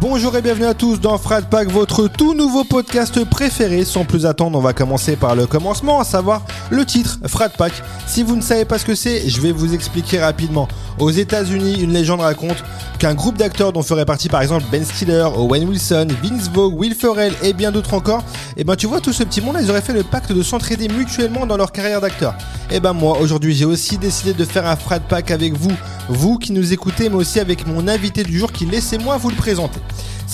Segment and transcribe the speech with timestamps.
[0.00, 3.84] Bonjour et bienvenue à tous dans Frat Pack, votre tout nouveau podcast préféré.
[3.84, 7.72] Sans plus attendre, on va commencer par le commencement, à savoir le titre Frat Pack.
[8.06, 10.68] Si vous ne savez pas ce que c'est, je vais vous expliquer rapidement.
[10.98, 12.62] Aux États-Unis, une légende raconte
[12.98, 16.94] qu'un groupe d'acteurs dont ferait partie par exemple Ben Stiller, Owen Wilson, Vince Vaughn, Will
[16.94, 18.22] Ferrell et bien d'autres encore,
[18.56, 20.88] et ben tu vois tout ce petit monde, ils auraient fait le pacte de s'entraider
[20.88, 22.34] mutuellement dans leur carrière d'acteur.
[22.70, 25.72] Et ben moi, aujourd'hui, j'ai aussi décidé de faire un Frat Pack avec vous,
[26.08, 29.36] vous qui nous écoutez, mais aussi avec mon invité du jour qui laissez-moi vous le
[29.36, 29.80] présenter.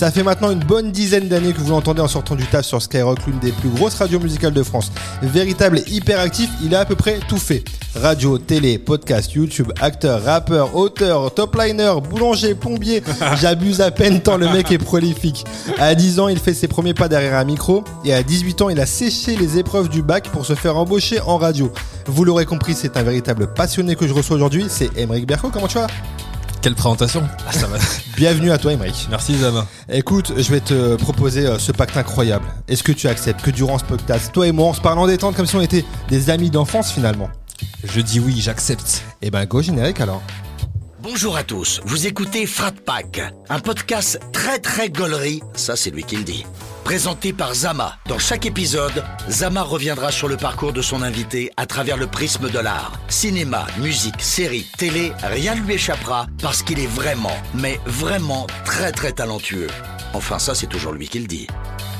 [0.01, 2.81] Ça fait maintenant une bonne dizaine d'années que vous l'entendez en sortant du taf sur
[2.81, 4.91] Skyrock, l'une des plus grosses radios musicales de France.
[5.21, 7.63] Véritable et hyperactif, il a à peu près tout fait.
[7.93, 13.03] Radio, télé, podcast, YouTube, acteur, rappeur, auteur, top liner, boulanger, plombier.
[13.39, 15.45] J'abuse à peine tant le mec est prolifique.
[15.77, 18.69] À 10 ans, il fait ses premiers pas derrière un micro et à 18 ans,
[18.69, 21.71] il a séché les épreuves du bac pour se faire embaucher en radio.
[22.07, 24.65] Vous l'aurez compris, c'est un véritable passionné que je reçois aujourd'hui.
[24.67, 25.51] C'est Emeric Berco.
[25.53, 25.85] Comment tu vas?
[26.61, 27.77] Quelle présentation ah, ça va.
[28.15, 29.07] Bienvenue à toi, Emeric.
[29.09, 29.65] Merci Zama.
[29.89, 32.45] Écoute, je vais te proposer euh, ce pacte incroyable.
[32.67, 35.07] Est-ce que tu acceptes que durant ce podcast, toi et moi, on se parle en
[35.07, 37.29] détente comme si on était des amis d'enfance finalement?
[37.83, 39.03] Je dis oui, j'accepte.
[39.23, 40.21] Eh ben, go générique alors.
[41.01, 46.03] Bonjour à tous, vous écoutez Frat Pack, un podcast très très gaulerie, ça c'est lui
[46.03, 46.45] qui le dit.
[46.83, 47.95] Présenté par Zama.
[48.07, 52.49] Dans chaque épisode, Zama reviendra sur le parcours de son invité à travers le prisme
[52.49, 52.93] de l'art.
[53.07, 58.91] Cinéma, musique, série, télé, rien ne lui échappera parce qu'il est vraiment, mais vraiment très
[58.91, 59.67] très talentueux.
[60.13, 61.47] Enfin ça c'est toujours lui qui le dit.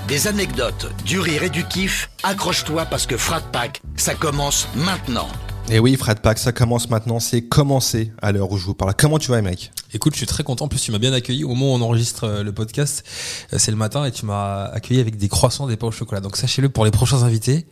[0.07, 5.29] Des anecdotes, du rire et du kiff, accroche-toi parce que Frat Pack, ça commence maintenant.
[5.69, 8.93] Et oui, Frat Pack, ça commence maintenant, c'est commencé à l'heure où je vous parle.
[8.97, 9.71] Comment tu vas, mec?
[9.93, 10.65] Écoute, je suis très content.
[10.65, 13.05] En plus, tu m'as bien accueilli au moment où on enregistre euh, le podcast.
[13.53, 16.19] Euh, C'est le matin et tu m'as accueilli avec des croissants, des pains au chocolat.
[16.19, 17.65] Donc sachez-le pour les prochains invités.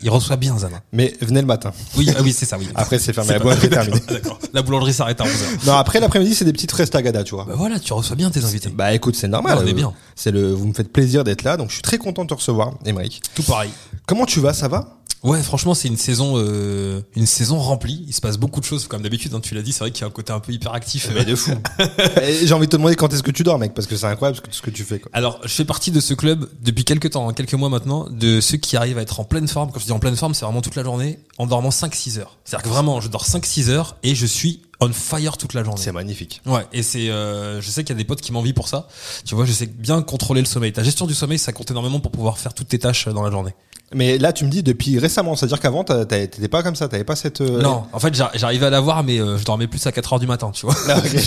[0.00, 0.76] Il reçoit bien Zama.
[0.92, 1.72] Mais venez le matin.
[1.96, 2.68] Oui, ah oui, c'est ça, oui.
[2.76, 3.32] Après, c'est fermé.
[3.32, 4.00] La boulangerie est terminée.
[4.52, 5.66] La boulangerie s'arrête à 11h.
[5.66, 7.44] Non, après l'après-midi, c'est des petites restagadas, tu vois.
[7.44, 8.68] Bah voilà, tu reçois bien tes invités.
[8.68, 9.58] Bah écoute, c'est normal.
[9.60, 9.92] On est euh, bien.
[10.14, 12.34] C'est le, vous me faites plaisir d'être là, donc je suis très content de te
[12.34, 13.20] recevoir, Emeric.
[13.34, 13.70] Tout pareil.
[14.06, 14.52] Comment tu vas?
[14.54, 14.98] Ça va?
[15.24, 18.04] Ouais, franchement, c'est une saison, euh, une saison remplie.
[18.06, 19.32] Il se passe beaucoup de choses, comme d'habitude.
[19.34, 21.08] Hein, tu l'as dit, c'est vrai qu'il y a un côté un peu hyperactif.
[21.14, 21.52] Mais de fou.
[22.44, 24.36] J'ai envie de te demander quand est-ce que tu dors, mec, parce que c'est incroyable
[24.36, 24.98] ce que, ce que tu fais.
[24.98, 25.10] Quoi.
[25.14, 28.42] Alors, je fais partie de ce club depuis quelques temps, hein, quelques mois maintenant, de
[28.42, 29.72] ceux qui arrivent à être en pleine forme.
[29.72, 32.36] Quand je dis en pleine forme, c'est vraiment toute la journée, en dormant 5-6 heures.
[32.44, 35.80] C'est-à-dire que vraiment, je dors 5-6 heures et je suis on fire toute la journée.
[35.80, 36.42] C'est magnifique.
[36.44, 38.88] Ouais, et c'est, euh, je sais qu'il y a des potes qui m'envient pour ça.
[39.24, 40.72] Tu vois, je sais bien contrôler le sommeil.
[40.72, 43.22] Ta gestion du sommeil, ça compte énormément pour pouvoir faire toutes tes tâches euh, dans
[43.22, 43.54] la journée.
[43.92, 47.14] Mais là, tu me dis depuis récemment, c'est-à-dire qu'avant, t'étais pas comme ça, t'avais pas
[47.14, 47.42] cette.
[47.42, 50.14] euh, Non, en fait, j'ar- j'arrivais à l'avoir, mais euh, je dormais plus à 4
[50.14, 50.74] heures du matin, tu vois.
[50.88, 51.10] Ah, ok.
[51.14, 51.18] je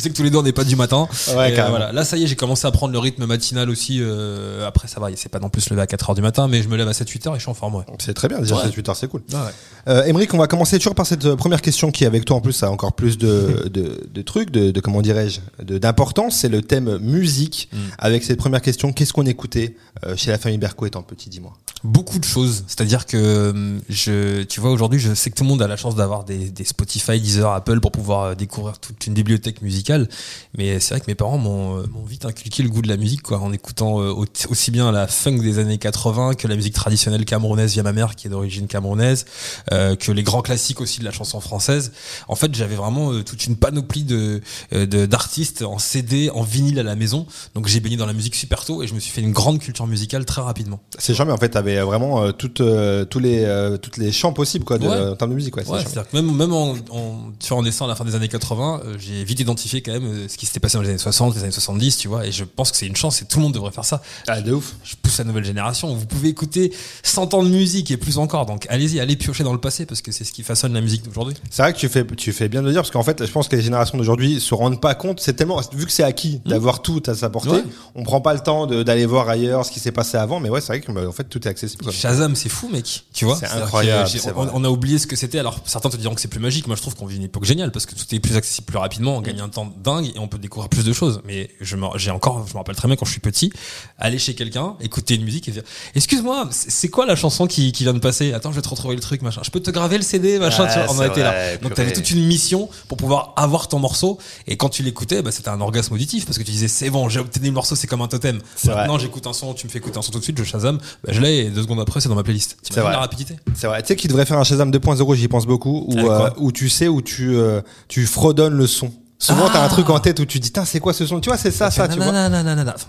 [0.00, 1.06] sais que tous les deux, on n'est pas du matin.
[1.28, 1.76] Ouais, Et, euh, carrément.
[1.76, 1.92] voilà.
[1.92, 3.98] Là, ça y est, j'ai commencé à prendre le rythme matinal aussi.
[4.00, 6.48] euh, après, ça va, c'est pas non plus se lever à 4 heures du matin,
[6.48, 7.84] mais je me lève à 7-8 heures et je suis en forme, ouais.
[8.00, 8.62] C'est très bien, déjà Ouais.
[8.74, 9.22] 8 heures, c'est cool.
[9.32, 9.92] Ah ouais.
[9.92, 12.40] Euh, Émeric, on va commencer toujours par cette euh, première question qui, avec toi en
[12.40, 16.36] plus, a encore plus de, de, de trucs, de, de comment dirais-je, de- d'importance.
[16.36, 17.68] C'est le thème musique.
[17.72, 17.76] Mm.
[17.98, 21.52] Avec cette première question, qu'est-ce qu'on écoutait euh, chez la famille Berco étant petit, dis-moi?
[21.98, 22.62] Beaucoup de choses.
[22.68, 25.76] C'est-à-dire que hum, je, tu vois, aujourd'hui, je sais que tout le monde a la
[25.76, 30.08] chance d'avoir des, des Spotify, Deezer, Apple pour pouvoir euh, découvrir toute une bibliothèque musicale.
[30.56, 33.22] Mais c'est vrai que mes parents m'ont euh, vite inculqué le goût de la musique,
[33.22, 36.74] quoi, en écoutant euh, au- aussi bien la funk des années 80 que la musique
[36.74, 39.26] traditionnelle camerounaise via ma mère, qui est d'origine camerounaise,
[39.72, 41.90] euh, que les grands classiques aussi de la chanson française.
[42.28, 44.38] En fait, j'avais vraiment euh, toute une panoplie euh,
[44.72, 47.26] de- d'artistes en CD, en vinyle à la maison.
[47.56, 49.58] Donc j'ai baigné dans la musique super tôt et je me suis fait une grande
[49.58, 50.78] culture musicale très rapidement.
[50.96, 54.32] C'est jamais, en fait, t'avais vraiment euh, toutes, euh, tous les, euh, toutes les champs
[54.32, 54.96] possibles, quoi, de, Ouais.
[55.10, 55.62] en termes de musique, ouais.
[55.64, 55.90] c'est Ouais, charmant.
[55.92, 58.80] c'est-à-dire que même, même en, en, tu vois, en à la fin des années 80,
[58.84, 61.34] euh, j'ai vite identifié quand même euh, ce qui s'était passé dans les années 60,
[61.34, 63.44] les années 70, tu vois, et je pense que c'est une chance et tout le
[63.44, 64.02] monde devrait faire ça.
[64.26, 64.74] Ah, de ouf.
[64.84, 65.94] Je pousse la nouvelle génération.
[65.94, 66.72] Vous pouvez écouter
[67.02, 68.46] 100 ans de musique et plus encore.
[68.46, 71.02] Donc allez-y, allez piocher dans le passé parce que c'est ce qui façonne la musique
[71.04, 71.36] d'aujourd'hui.
[71.50, 73.30] C'est vrai que tu fais, tu fais bien de le dire parce qu'en fait, je
[73.30, 75.20] pense que les générations d'aujourd'hui se rendent pas compte.
[75.20, 77.62] C'est tellement, vu que c'est acquis d'avoir tout à sa portée,
[77.94, 80.40] on prend pas le temps d'aller voir ailleurs ce qui s'est passé avant.
[80.40, 81.77] Mais ouais, c'est vrai que bah, en fait, tout est accessible.
[81.82, 81.92] Quoi.
[81.92, 83.04] Shazam, c'est fou, mec.
[83.12, 83.36] Tu vois?
[83.36, 85.38] C'est incroyable, que on, a oublié ce que c'était.
[85.38, 86.66] Alors certains te diront que c'est plus magique.
[86.66, 88.78] Moi, je trouve qu'on vit une époque géniale parce que tout est plus accessible plus
[88.78, 89.16] rapidement.
[89.16, 91.20] On gagne un temps dingue et on peut découvrir plus de choses.
[91.24, 93.52] Mais je me, j'ai encore, je me rappelle très bien quand je suis petit,
[93.98, 95.62] aller chez quelqu'un, écouter une musique et dire,
[95.94, 98.32] excuse-moi, c'est quoi la chanson qui, qui vient de passer?
[98.32, 99.40] Attends, je vais te retrouver le truc, machin.
[99.44, 100.64] Je peux te graver le CD, machin.
[100.64, 101.56] Ouais, tu vois, on a été là.
[101.58, 104.18] Donc t'avais toute une mission pour pouvoir avoir ton morceau.
[104.46, 107.08] Et quand tu l'écoutais, bah, c'était un orgasme auditif parce que tu disais, c'est bon,
[107.08, 108.40] j'ai obtenu le morceau, c'est comme un totem.
[108.56, 110.44] C'est Maintenant, j'écoute un son, tu me fais écouter un son tout de suite, je
[110.44, 112.56] Shazam, bah, je l'ai et deux secondes après, c'est dans ma playlist.
[112.62, 112.90] C'est vrai.
[112.92, 113.82] la rapidité C'est vrai.
[113.82, 116.68] Tu sais qu'il devrait faire un Shazam 2.0, j'y pense beaucoup, où, euh, où tu
[116.68, 118.90] sais, où tu, euh, tu fredonnes le son.
[119.20, 121.18] Souvent, Ah t'as un truc en tête où tu dis, c'est quoi ce son?
[121.20, 122.06] Tu vois, c'est ça, ça, tu vois.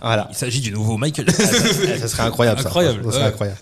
[0.01, 0.27] Voilà.
[0.29, 1.25] Il s'agit du nouveau Michael.
[1.89, 2.67] Eh, ça serait incroyable, ça.
[2.67, 3.27] Incroyable, Ça serait ouais.
[3.29, 3.57] incroyable.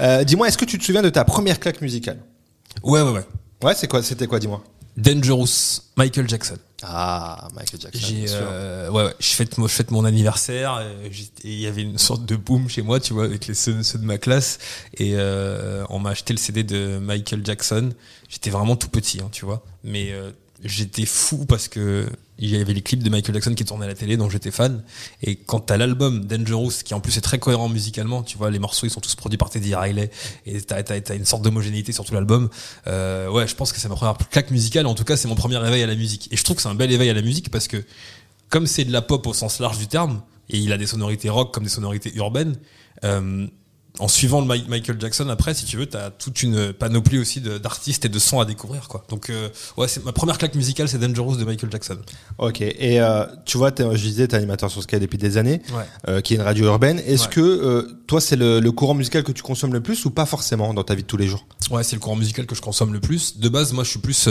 [0.00, 2.18] Euh, dis-moi, est-ce que tu te souviens de ta première claque musicale?
[2.82, 3.26] Ouais, ouais, ouais.
[3.62, 4.62] Ouais, c'est quoi C'était quoi, dis-moi?
[4.98, 6.56] Dangerous, Michael Jackson.
[6.82, 8.00] Ah, Michael Jackson.
[8.04, 10.74] J'ai, euh, ouais, ouais, je fête, moi, je fête mon anniversaire.
[10.80, 11.08] euh,
[11.44, 13.82] Et il y avait une sorte de boom chez moi, tu vois, avec les ceux,
[13.84, 14.58] ceux de ma classe.
[14.94, 17.90] Et euh, on m'a acheté le CD de Michael Jackson.
[18.28, 19.64] J'étais vraiment tout petit, hein, tu vois.
[19.84, 20.30] Mais euh,
[20.64, 22.08] j'étais fou parce que
[22.38, 24.50] il y avait les clips de Michael Jackson qui tournaient à la télé, dont j'étais
[24.50, 24.82] fan.
[25.22, 28.58] Et quand t'as l'album Dangerous, qui en plus est très cohérent musicalement, tu vois, les
[28.58, 30.10] morceaux ils sont tous produits par Teddy Riley,
[30.46, 32.48] et t'as, t'as, t'as une sorte d'homogénéité sur tout l'album.
[32.86, 34.86] Euh, ouais, je pense que c'est ma première claque musicale.
[34.86, 36.28] En tout cas, c'est mon premier éveil à la musique.
[36.32, 37.84] Et je trouve que c'est un bel éveil à la musique parce que
[38.48, 41.28] comme c'est de la pop au sens large du terme, et il a des sonorités
[41.28, 42.56] rock comme des sonorités urbaines,
[43.04, 43.46] euh,
[43.98, 47.40] en suivant le Mi- Michael Jackson, après, si tu veux, t'as toute une panoplie aussi
[47.40, 49.04] d'artistes et de sons à découvrir, quoi.
[49.08, 51.98] Donc, euh, ouais, c'est ma première claque musicale, c'est Dangerous de Michael Jackson.
[52.38, 52.60] Ok.
[52.60, 55.84] Et euh, tu vois, je disais, t'es animateur sur Sky depuis des années, Ouais.
[56.08, 56.98] euh, qui est une radio urbaine.
[57.06, 57.28] Est-ce Ouais.
[57.30, 60.72] que toi, c'est le, le courant musical que tu consommes le plus ou pas forcément
[60.74, 61.46] dans ta vie de tous les jours?
[61.70, 63.38] Ouais, c'est le courant musical que je consomme le plus.
[63.38, 64.28] De base, moi, je suis plus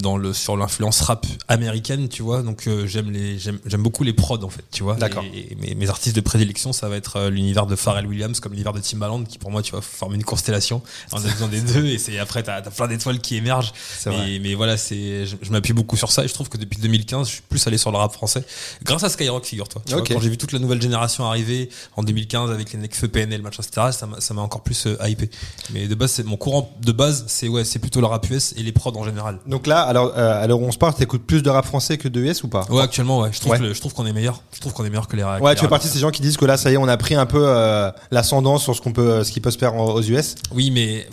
[0.00, 2.42] dans le sur l'influence rap américaine, tu vois.
[2.42, 4.94] Donc, j'aime les j'aime beaucoup les prods en fait, tu vois.
[4.96, 5.24] D'accord.
[5.34, 8.52] Et, et mes, mes artistes de prédilection, ça va être l'univers de Pharrell Williams comme
[8.52, 10.82] l'univers de Timbaland, qui pour moi, tu vois, forme une constellation.
[11.12, 13.72] On a besoin des deux, et c'est après t'as as plein d'étoiles qui émergent.
[14.06, 16.78] Mais, mais voilà, c'est je, je m'appuie beaucoup sur ça et je trouve que depuis
[16.80, 18.44] 2015, je suis plus allé sur le rap français
[18.84, 19.82] grâce à Skyrock, figure-toi.
[19.90, 23.62] Quand j'ai vu toute la nouvelle génération arriver en 2015 avec les Necfeu, PNL, machin,
[23.62, 23.88] etc.
[24.18, 25.30] Ça m'a encore plus euh, hypé.
[25.72, 28.52] Mais de base, c'est mon courant de base, c'est ouais, c'est plutôt le rap US
[28.56, 29.38] et les prods en général.
[29.46, 32.20] Donc là, alors, euh, où on se parle, t'écoutes plus de rap français que de
[32.20, 32.64] US ou pas?
[32.70, 33.30] Ouais, actuellement, ouais.
[33.32, 33.58] Je trouve Ouais.
[33.58, 34.42] que je trouve qu'on est meilleur.
[34.52, 35.40] Je trouve qu'on est meilleur que les rap.
[35.40, 36.88] Ouais, tu fais partie de ces gens qui disent que là, ça y est, on
[36.88, 39.76] a pris un peu euh, l'ascendant sur ce qu'on peut, ce qui peut se faire
[39.76, 40.34] aux US.
[40.52, 41.06] Oui, mais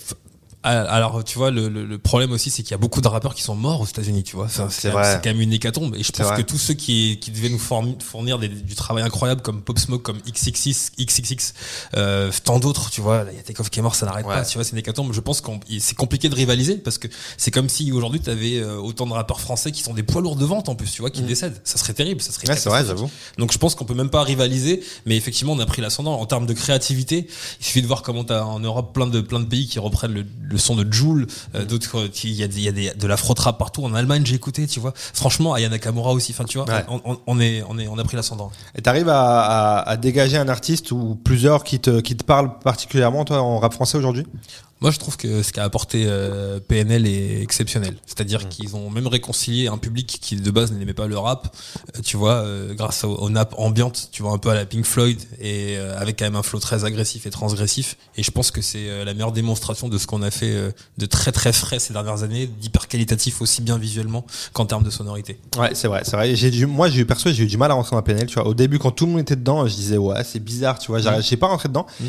[0.64, 3.34] alors tu vois le, le, le problème aussi c'est qu'il y a beaucoup de rappeurs
[3.34, 5.04] qui sont morts aux États-Unis tu vois Enfin, C'est quand vrai.
[5.08, 7.50] même- c'est quand même une hécatombe et je pense que tous ceux qui, qui devaient
[7.50, 11.54] nous fournir, des- du travail incroyable comme Pop Smoke comme XXX XXX
[11.98, 14.36] euh, tant d'autres tu vois il y a Takeoff qui est mort ça n'arrête Ouais.
[14.36, 15.50] pas tu vois c'est une hécatombe je pense que
[15.80, 19.42] c'est compliqué de rivaliser parce que c'est comme si aujourd'hui tu avais autant de rappeurs
[19.42, 21.78] français qui sont des poids lourds de vente en plus tu vois qui décèdent ça
[21.80, 22.52] serait terrible ça serait Mm.
[22.52, 23.10] Ouais, c'est vrai, j'avoue.
[23.38, 26.26] Donc je pense qu'on peut même pas rivaliser, mais effectivement on a pris l'ascendant en
[26.26, 27.28] termes de créativité.
[27.60, 30.14] Il suffit de voir comment t'as en Europe plein de plein de pays qui reprennent
[30.14, 32.72] le, le son de Joule, euh, d'autres euh, il y a, des- il y a
[32.72, 33.84] des, de l'afro trap partout.
[33.84, 34.94] En Allemagne j'ai écouté, tu vois.
[34.96, 36.32] Franchement, Ayana Nakamura aussi.
[36.34, 36.84] Enfin tu vois, Ouais.
[36.90, 38.52] on, on- on est on est on a pris l'ascendant.
[38.76, 42.60] Et t'arrives à, à, à dégager un artiste ou plusieurs qui te, qui te parlent
[42.60, 44.26] particulièrement, toi, en rap français aujourd'hui?
[44.82, 47.94] Moi, je trouve que ce qu'a apporté euh, PNL est exceptionnel.
[47.94, 47.98] Mm.
[48.06, 51.56] C'est-à-dire qu'ils ont même réconcilié un public qui de base n'aimait pas le rap,
[51.96, 54.66] euh, tu vois, euh, grâce au, au nappes ambiante, tu vois, un peu à la
[54.66, 57.98] Pink Floyd, et euh, avec quand même un flow très agressif et transgressif.
[58.18, 60.54] Et je pense que c'est la meilleure démonstration de ce qu'on a fait
[60.98, 64.90] de très très frais ces dernières années, d'hyper qualitatif aussi bien visuellement qu'en termes de
[64.90, 65.40] sonorité.
[65.58, 66.36] Ouais, c'est vrai, c'est vrai.
[66.36, 68.26] J'ai du, moi, j'ai eu perso, j'ai eu du mal à rentrer dans PNL.
[68.26, 70.80] Tu vois, au début, quand tout le monde était dedans, je disais ouais, c'est bizarre,
[70.80, 71.00] tu vois.
[71.00, 71.86] J'arrive, j'ai pas rentré dedans.
[72.00, 72.06] Mm.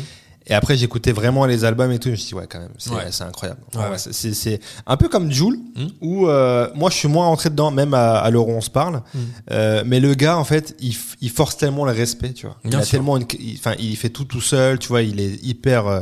[0.47, 2.07] Et après, j'écoutais vraiment les albums et tout.
[2.09, 3.03] Je me suis dit ouais, quand même, c'est, Ouais.
[3.21, 3.61] incroyable.
[3.75, 3.97] Ouais, Ouais, ouais.
[4.33, 5.85] c'est, un peu comme Joule, Mm.
[6.01, 8.69] où euh, moi, je suis moins rentré dedans, même à, à l'heure où on se
[8.69, 9.01] parle.
[9.13, 9.19] Mm.
[9.51, 12.57] Euh, mais le gars, en fait, il, il force tellement le respect, tu vois.
[12.65, 12.91] il a sûr.
[12.91, 15.01] tellement, une- il- enfin, il fait tout tout seul, tu vois.
[15.01, 16.01] Il est hyper euh,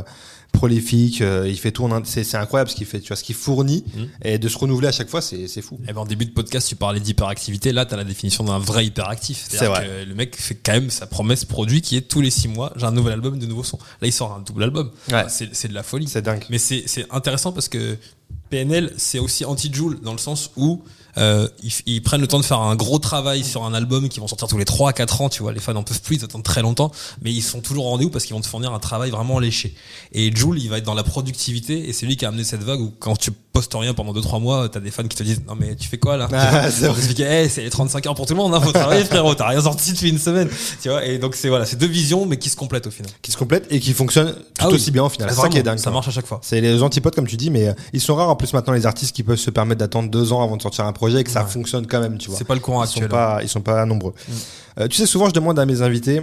[0.52, 1.20] prolifique.
[1.22, 1.84] euh, il fait tout.
[1.84, 4.02] En, un- c'est, incroyable ce qu'il fait, tu vois, ce qu'il fournit Mm.
[4.24, 5.78] et de se renouveler à chaque fois, c'est, fou.
[5.88, 7.72] Eh ben, en début de podcast, tu parlais d'hyperactivité.
[7.72, 9.44] Là, tu as la définition d'un vrai hyperactif.
[9.48, 9.86] C'est C'est-à-dire vrai.
[10.04, 12.72] que le mec fait quand même sa promesse produit qui est tous les six mois,
[12.76, 13.78] j'ai un nouvel album, de nouveaux sons.
[14.00, 14.90] Là, il sort un double album.
[15.10, 15.24] Ouais.
[15.28, 16.06] C'est c'est de la folie.
[16.06, 16.44] C'est dingue.
[16.50, 17.96] Mais c'est c'est intéressant parce que
[18.50, 20.82] PNL, c'est aussi anti-Joule dans le sens où
[21.18, 24.20] euh, ils, ils prennent le temps de faire un gros travail sur un album qui
[24.20, 26.16] vont sortir tous les 3 à 4 ans, tu vois, les fans en peuvent plus,
[26.16, 26.90] ils attendent très longtemps,
[27.22, 29.74] mais ils sont toujours au rendez-vous parce qu'ils vont te fournir un travail vraiment léché.
[30.12, 32.62] Et Joule, il va être dans la productivité et c'est lui qui a amené cette
[32.62, 35.42] vague où quand tu postes rien pendant 2-3 mois, t'as des fans qui te disent
[35.46, 36.26] non mais tu fais quoi là?
[36.32, 39.34] Ah, c'est hey, c'est les 35 heures pour tout le monde, hein, faut travailler frérot,
[39.34, 40.48] t'as rien sorti depuis une semaine,
[40.80, 43.12] tu vois, et donc c'est voilà, c'est deux visions mais qui se complètent au final.
[43.20, 44.74] qui se complètent et qui fonctionnent tout Ah oui.
[44.76, 45.28] aussi bien au final.
[45.30, 45.78] Ah, C'est ça qui est dingue.
[45.78, 46.40] Ça marche à chaque fois.
[46.42, 48.86] C'est les antipodes comme tu dis, mais euh, ils sont rares en plus maintenant les
[48.86, 51.30] artistes qui peuvent se permettre d'attendre deux ans avant de sortir un projet et que
[51.30, 51.50] ça Ouais.
[51.50, 52.38] fonctionne quand même, tu vois.
[52.38, 53.08] C'est pas le courant Ils sont actuel.
[53.08, 54.14] pas, ils sont pas nombreux.
[54.78, 56.22] Euh, tu sais, souvent je demande à mes invités.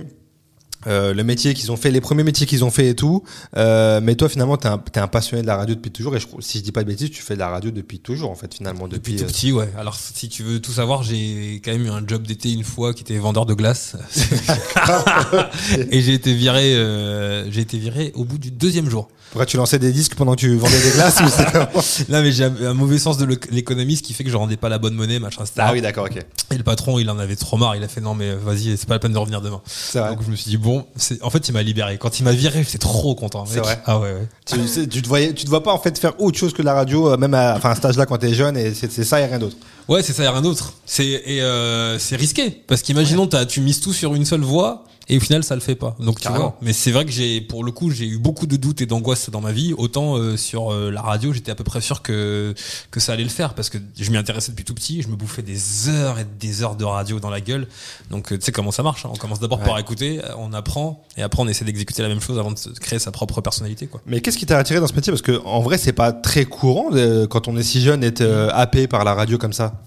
[0.88, 3.24] Euh, le métier qu'ils ont fait, les premiers métiers qu'ils ont fait et tout.
[3.57, 6.15] Euh, mais toi, finalement, t'es un, t'es un passionné de la radio depuis toujours.
[6.15, 8.31] Et je, si je dis pas de bêtises, tu fais de la radio depuis toujours,
[8.31, 8.88] en fait, finalement.
[8.88, 9.69] Depuis, Depuis, tout euh, petit, ouais.
[9.77, 12.93] Alors, si tu veux tout savoir, j'ai quand même eu un job d'été une fois
[12.93, 13.95] qui était vendeur de glace.
[15.91, 19.09] et j'ai été viré, euh, j'ai été viré au bout du deuxième jour.
[19.31, 22.45] pourquoi tu lançais des disques pendant que tu vendais des glaces ou Là, mais j'ai
[22.45, 24.93] un, mauvais sens de l'é- l'économie, ce qui fait que je rendais pas la bonne
[24.95, 25.53] monnaie, machin, etc.
[25.59, 26.17] Ah oui, d'accord, ok.
[26.51, 27.75] Et le patron, il en avait trop marre.
[27.75, 29.62] Il a fait non, mais vas-y, c'est pas la peine de revenir demain.
[29.93, 31.97] Donc, je me suis dit bon, c'est, en fait, il m'a libéré.
[31.97, 33.45] Quand il m'a viré, j'étais trop content.
[33.45, 34.27] C'est vrai Ah ouais, ouais.
[34.45, 36.65] Tu, tu te voyais, tu te vois pas en fait faire autre chose que de
[36.65, 39.19] la radio, euh, même à, enfin, à cet âge-là quand t'es jeune, et c'est ça
[39.21, 39.57] et rien d'autre.
[39.88, 40.73] Ouais, c'est ça, a rien d'autre.
[40.85, 44.83] C'est et euh, c'est risqué parce qu'imaginons t'as tu mises tout sur une seule voie
[45.09, 45.95] et au final ça le fait pas.
[45.99, 46.57] Donc tu vois.
[46.61, 49.29] Mais c'est vrai que j'ai, pour le coup, j'ai eu beaucoup de doutes et d'angoisse
[49.29, 49.73] dans ma vie.
[49.77, 52.53] Autant euh, sur euh, la radio, j'étais à peu près sûr que
[52.91, 55.01] que ça allait le faire parce que je m'y intéressais depuis tout petit.
[55.01, 57.67] Je me bouffais des heures et des heures de radio dans la gueule.
[58.11, 59.05] Donc euh, tu sais comment ça marche.
[59.05, 59.09] hein.
[59.13, 59.65] On commence d'abord Ouais.
[59.65, 62.99] par écouter, on apprend et après on essaie d'exécuter la même chose avant de créer
[62.99, 64.01] sa propre personnalité quoi.
[64.05, 65.11] Mais qu'est-ce qui t'a attiré dans ce métier?
[65.11, 66.89] Parce que en vrai, c'est pas très courant
[67.29, 68.21] quand on est si jeune d'être
[68.53, 69.81] happé par la radio comme ça.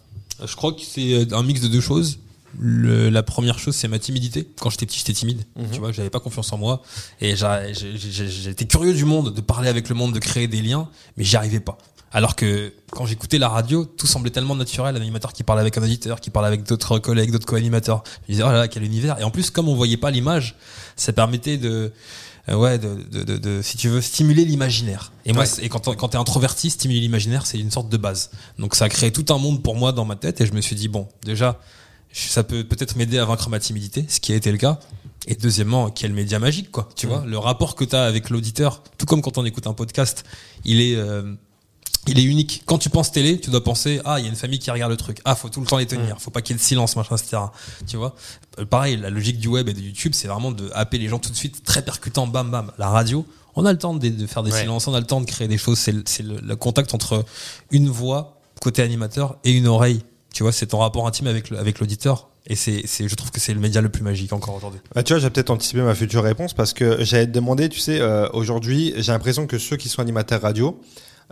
[0.44, 2.18] Je crois que c'est un mix de deux choses.
[2.58, 4.46] Le- la première chose, c'est ma timidité.
[4.60, 5.42] Quand j'étais petit, j'étais timide.
[5.72, 6.82] Tu vois, j'avais pas confiance en moi
[7.20, 11.24] et j'étais curieux du monde, de parler avec le monde, de créer des liens, mais
[11.24, 11.78] j'y arrivais pas.
[12.14, 14.94] Alors que quand j'écoutais la radio, tout semblait tellement naturel.
[14.96, 18.02] Un animateur qui parle avec un auditeur, qui parle avec d'autres collègues, d'autres co-animateurs.
[18.28, 19.18] Je disais, oh là là, quel univers.
[19.18, 20.54] Et en plus, comme on voyait pas l'image,
[20.94, 21.90] ça permettait de,
[22.50, 25.10] euh, ouais, de, de, de, de- si tu veux, stimuler l'imaginaire.
[25.24, 25.46] Et moi, Ouais.
[25.46, 28.30] c'est- et quand, quand t'es introverti, stimuler l'imaginaire, c'est une sorte de base.
[28.58, 30.60] Donc ça a créé tout un monde pour moi dans ma tête et je me
[30.60, 31.58] suis dit, bon, déjà,
[32.12, 34.78] ça peut peut-être m'aider à vaincre ma timidité, ce qui a été le cas.
[35.28, 36.88] Et deuxièmement, quel média magique, quoi.
[36.96, 39.72] Tu vois, le rapport que tu as avec l'auditeur, tout comme quand on écoute un
[39.72, 40.24] podcast,
[40.64, 41.34] il est, euh,
[42.08, 42.62] il est unique.
[42.66, 44.90] Quand tu penses télé, tu dois penser, ah, il y a une famille qui regarde
[44.90, 45.20] le truc.
[45.24, 46.20] Ah, faut tout le temps les tenir.
[46.20, 47.38] Faut pas qu'il y ait de silence, machin, etc.
[47.86, 48.16] Tu vois.
[48.58, 51.20] Euh, pareil, la logique du web et de YouTube, c'est vraiment de happer les gens
[51.20, 52.72] tout de suite, très percutant, bam, bam.
[52.76, 54.62] La radio, on a le temps de, de faire des Ouais.
[54.62, 55.78] silences, on a le temps de créer des choses.
[55.78, 57.24] C'est le- le contact entre
[57.70, 60.02] une voix, côté animateur, et une oreille.
[60.32, 62.28] Tu vois, c'est ton rapport intime avec l'auditeur.
[62.46, 64.80] Et c'est, c'est, je trouve que c'est le média le plus magique encore aujourd'hui.
[64.94, 67.78] Bah, tu vois, j'ai peut-être anticipé ma future réponse parce que j'allais te demander, tu
[67.78, 70.80] sais, euh, aujourd'hui, j'ai l'impression que ceux qui sont animateurs radio,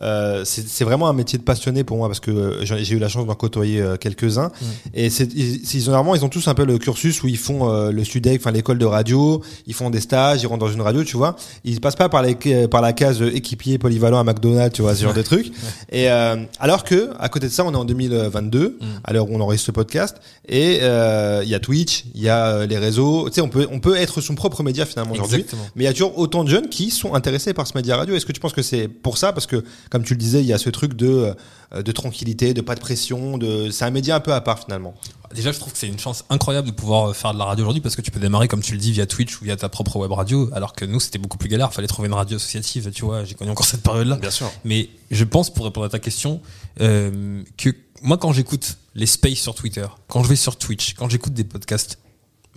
[0.03, 3.09] euh, c'est vraiment un métier de passionné pour moi parce que euh, j'ai eu la
[3.09, 4.51] chance d'en côtoyer euh, quelques-uns.
[4.95, 7.91] Et c'est ils, normalement ils ont tous un peu le cursus où ils font euh,
[7.93, 9.43] le studec enfin l'école de radio.
[9.67, 11.37] Ils font des stages ils rentrent dans une radio tu vois.
[11.65, 12.35] Ils passent pas par les
[12.69, 15.53] par la case euh, équipier polyvalent à McDonald's tu vois ce genre de trucs
[15.91, 18.85] et euh, alors que à côté de ça on est en 2022 Mm.
[19.05, 20.17] à l'heure où on enregistre ce podcast.
[20.49, 23.29] Et euh, il y a Twitch il y a euh, les réseaux.
[23.29, 25.45] Tu sais on peut on peut être son propre média finalement aujourd'hui.
[25.77, 28.15] Mais il y a toujours autant de jeunes qui sont intéressés par ce média radio.
[28.15, 29.33] Est-ce que tu penses que c'est pour ça?
[29.33, 31.35] Parce que, comme tu le disais, il y a ce truc de,
[31.75, 33.39] euh, de tranquillité, de pas de pression.
[33.39, 33.71] De...
[33.71, 34.95] C'est un média un peu à part finalement.
[35.35, 37.81] Déjà, je trouve que c'est une chance incroyable de pouvoir faire de la radio aujourd'hui
[37.81, 39.97] parce que tu peux démarrer, comme tu le dis, via Twitch ou via ta propre
[39.97, 41.73] web radio, alors que nous, c'était beaucoup plus galère.
[41.73, 43.25] Fallait trouver une radio associative, tu vois.
[43.25, 44.17] J'ai connu encore cette période-là.
[44.17, 44.51] Bien sûr.
[44.65, 46.41] Mais je pense, pour répondre à ta question,
[46.81, 47.71] euh, que
[48.03, 51.45] moi, quand j'écoute les spaces sur Twitter, quand je vais sur Twitch, quand j'écoute des
[51.45, 51.99] podcasts,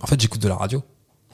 [0.00, 0.82] en fait, j'écoute de la radio.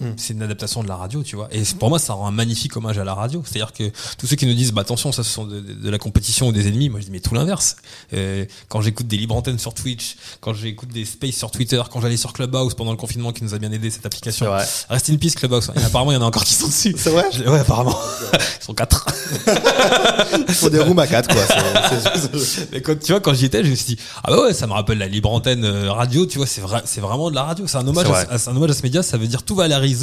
[0.00, 0.12] Hmm.
[0.16, 1.48] C'est une adaptation de la radio, tu vois.
[1.52, 3.42] Et pour moi, ça rend un magnifique hommage à la radio.
[3.44, 6.48] C'est-à-dire que tous ceux qui nous disent, bah attention, ça ce sont de, la compétition
[6.48, 7.76] ou des ennemis, moi je dis, mais tout l'inverse.
[8.14, 12.00] Euh, quand j'écoute des libres antennes sur Twitch, quand j'écoute des spaces sur Twitter, quand
[12.00, 14.46] j'allais sur Clubhouse pendant le confinement qui nous a bien aidé cette application.
[14.88, 15.70] Reste in peace Clubhouse.
[15.76, 16.94] Et apparemment, il y en a encore qui sont dessus.
[16.96, 17.98] C'est vrai Je- Ouais, apparemment.
[18.60, 19.04] Ils sont quatre.
[20.48, 21.42] Il faut des rooms à 4 quoi.
[21.46, 24.42] C'est- c'est- Mais quand, tu vois, quand j'y étais, je me suis dit, ah bah
[24.42, 27.30] ouais, ça me rappelle la libre antenne euh, radio, tu vois, c'est vrai, c'est vraiment
[27.30, 27.66] de la radio.
[27.66, 29.02] C'est un hommage, C'est à, à- un hommage à ce média.
[29.02, 29.54] Ça veut dire tout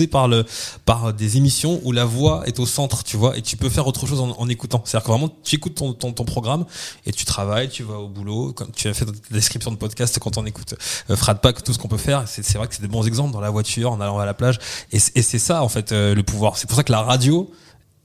[0.07, 0.45] par le,
[0.85, 3.87] par des émissions où la voix est au centre, tu vois, et tu peux faire
[3.87, 4.81] autre chose en, écoutant.
[4.85, 6.65] C'est-à-dire que vraiment, tu écoutes ton, ton, ton programme
[7.05, 9.77] et tu travailles, tu vas au boulot, comme tu as fait dans ta description de
[9.77, 10.75] podcast quand on écoute
[11.09, 12.23] euh, Fratpack, tout ce qu'on peut faire.
[12.27, 14.59] C'est, vrai que c'est des bons exemples dans la voiture, en allant à la plage.
[14.91, 16.57] Et, et c'est ça, en fait, euh, le pouvoir.
[16.57, 17.51] C'est pour ça que la radio,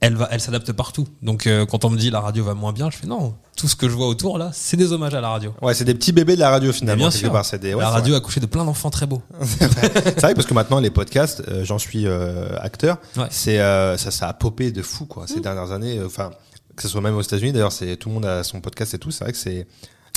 [0.05, 1.07] elle va, elle s'adapte partout.
[1.21, 3.35] Donc, euh, quand on me dit la radio va moins bien, je fais non.
[3.55, 5.53] Tout ce que je vois autour là, c'est des hommages à la radio.
[5.61, 7.03] Ouais, c'est des petits bébés de la radio finalement.
[7.05, 7.31] bien sûr.
[7.31, 7.45] part.
[7.59, 9.21] Des- ouais, la radio a couché de plein d'enfants très beaux.
[9.43, 13.27] C'est vrai parce que maintenant les podcasts, euh, j'en suis euh, acteur, Ouais.
[13.29, 16.01] c'est euh, ça, ça a popé de fou quoi ces dernières années.
[16.05, 16.31] Enfin,
[16.75, 18.97] que ce soit même aux États-Unis d'ailleurs, c'est tout le monde a son podcast et
[18.99, 19.11] tout.
[19.11, 19.67] C'est vrai que c'est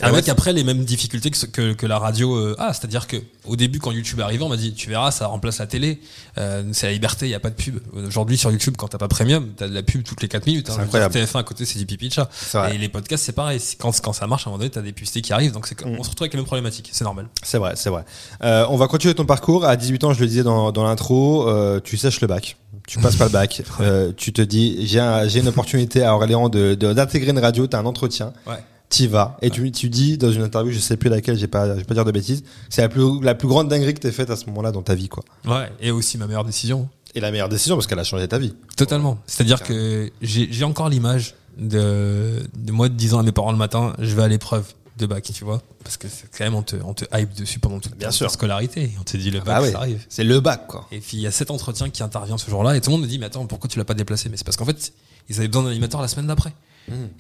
[0.03, 2.75] Avec ouais, après les mêmes difficultés que, que, que la radio euh, a.
[2.75, 5.59] C'est-à-dire que au début, quand YouTube est arrivé, on m'a dit tu verras, ça remplace
[5.59, 6.01] la télé.
[6.37, 7.79] Euh, c'est la liberté, il y a pas de pub.
[8.07, 10.69] Aujourd'hui sur YouTube, quand t'as pas premium, t'as de la pub toutes les 4 minutes.
[10.69, 10.75] hein.
[10.77, 11.15] C'est incroyable.
[11.15, 12.29] TF1 à côté, c'est du pipi de chat.
[12.73, 13.59] Et les podcasts, c'est pareil.
[13.79, 15.53] Quand, quand ça marche, à un moment donné, t'as des publicités qui arrivent.
[15.53, 15.97] Donc Mm.
[15.99, 16.91] on se retrouve avec les mêmes problématiques.
[16.93, 17.29] C'est normal.
[17.43, 18.05] C'est vrai, c'est vrai.
[18.45, 19.65] Euh, on va continuer ton parcours.
[19.65, 22.57] À 18 ans, je le disais dans, dans l'intro, euh, tu sèches le bac.
[22.87, 23.63] Tu passes pas le bac.
[23.81, 27.39] Euh, tu te dis, j'ai un- j'ai une opportunité à Orléans de de- d'intégrer une
[27.39, 27.67] radio.
[27.67, 28.33] T'as un entretien.
[28.47, 28.55] Ouais.
[28.89, 31.69] T'y vas et tu, tu dis dans une interview, je sais plus laquelle, j'ai pas,
[31.75, 32.45] je vais pas dire de bêtises.
[32.69, 34.95] C'est la plus la plus grande dinguerie que t'aies faite à ce moment-là dans ta
[34.95, 35.25] vie, quoi.
[35.45, 35.71] Ouais.
[35.81, 36.89] Et aussi ma meilleure décision.
[37.15, 38.55] Et la meilleure décision parce qu'elle a changé ta vie.
[38.77, 39.19] Totalement.
[39.27, 43.95] C'est-à-dire que j'ai j'ai encore l'image de, de moi disant à mes parents le matin,
[43.99, 44.67] je vais à l'épreuve
[44.97, 45.63] de bac, tu vois.
[45.85, 48.13] Parce que c'est quand même, on te, on te hype dessus pendant toute Bien ta
[48.13, 48.31] sûr.
[48.31, 48.91] scolarité.
[49.01, 49.73] On te dit le bac, Bah ouais.
[49.73, 50.05] ça arrive.
[50.09, 50.87] C'est le bac, quoi.
[50.93, 53.03] Et puis il y a cet entretien qui intervient ce jour-là et tout le monde
[53.05, 54.29] me dit, mais attends, pourquoi tu l'as pas déplacé?
[54.29, 54.93] Mais c'est parce qu'en fait,
[55.29, 56.53] ils avaient besoin d'un animateur la semaine d'après.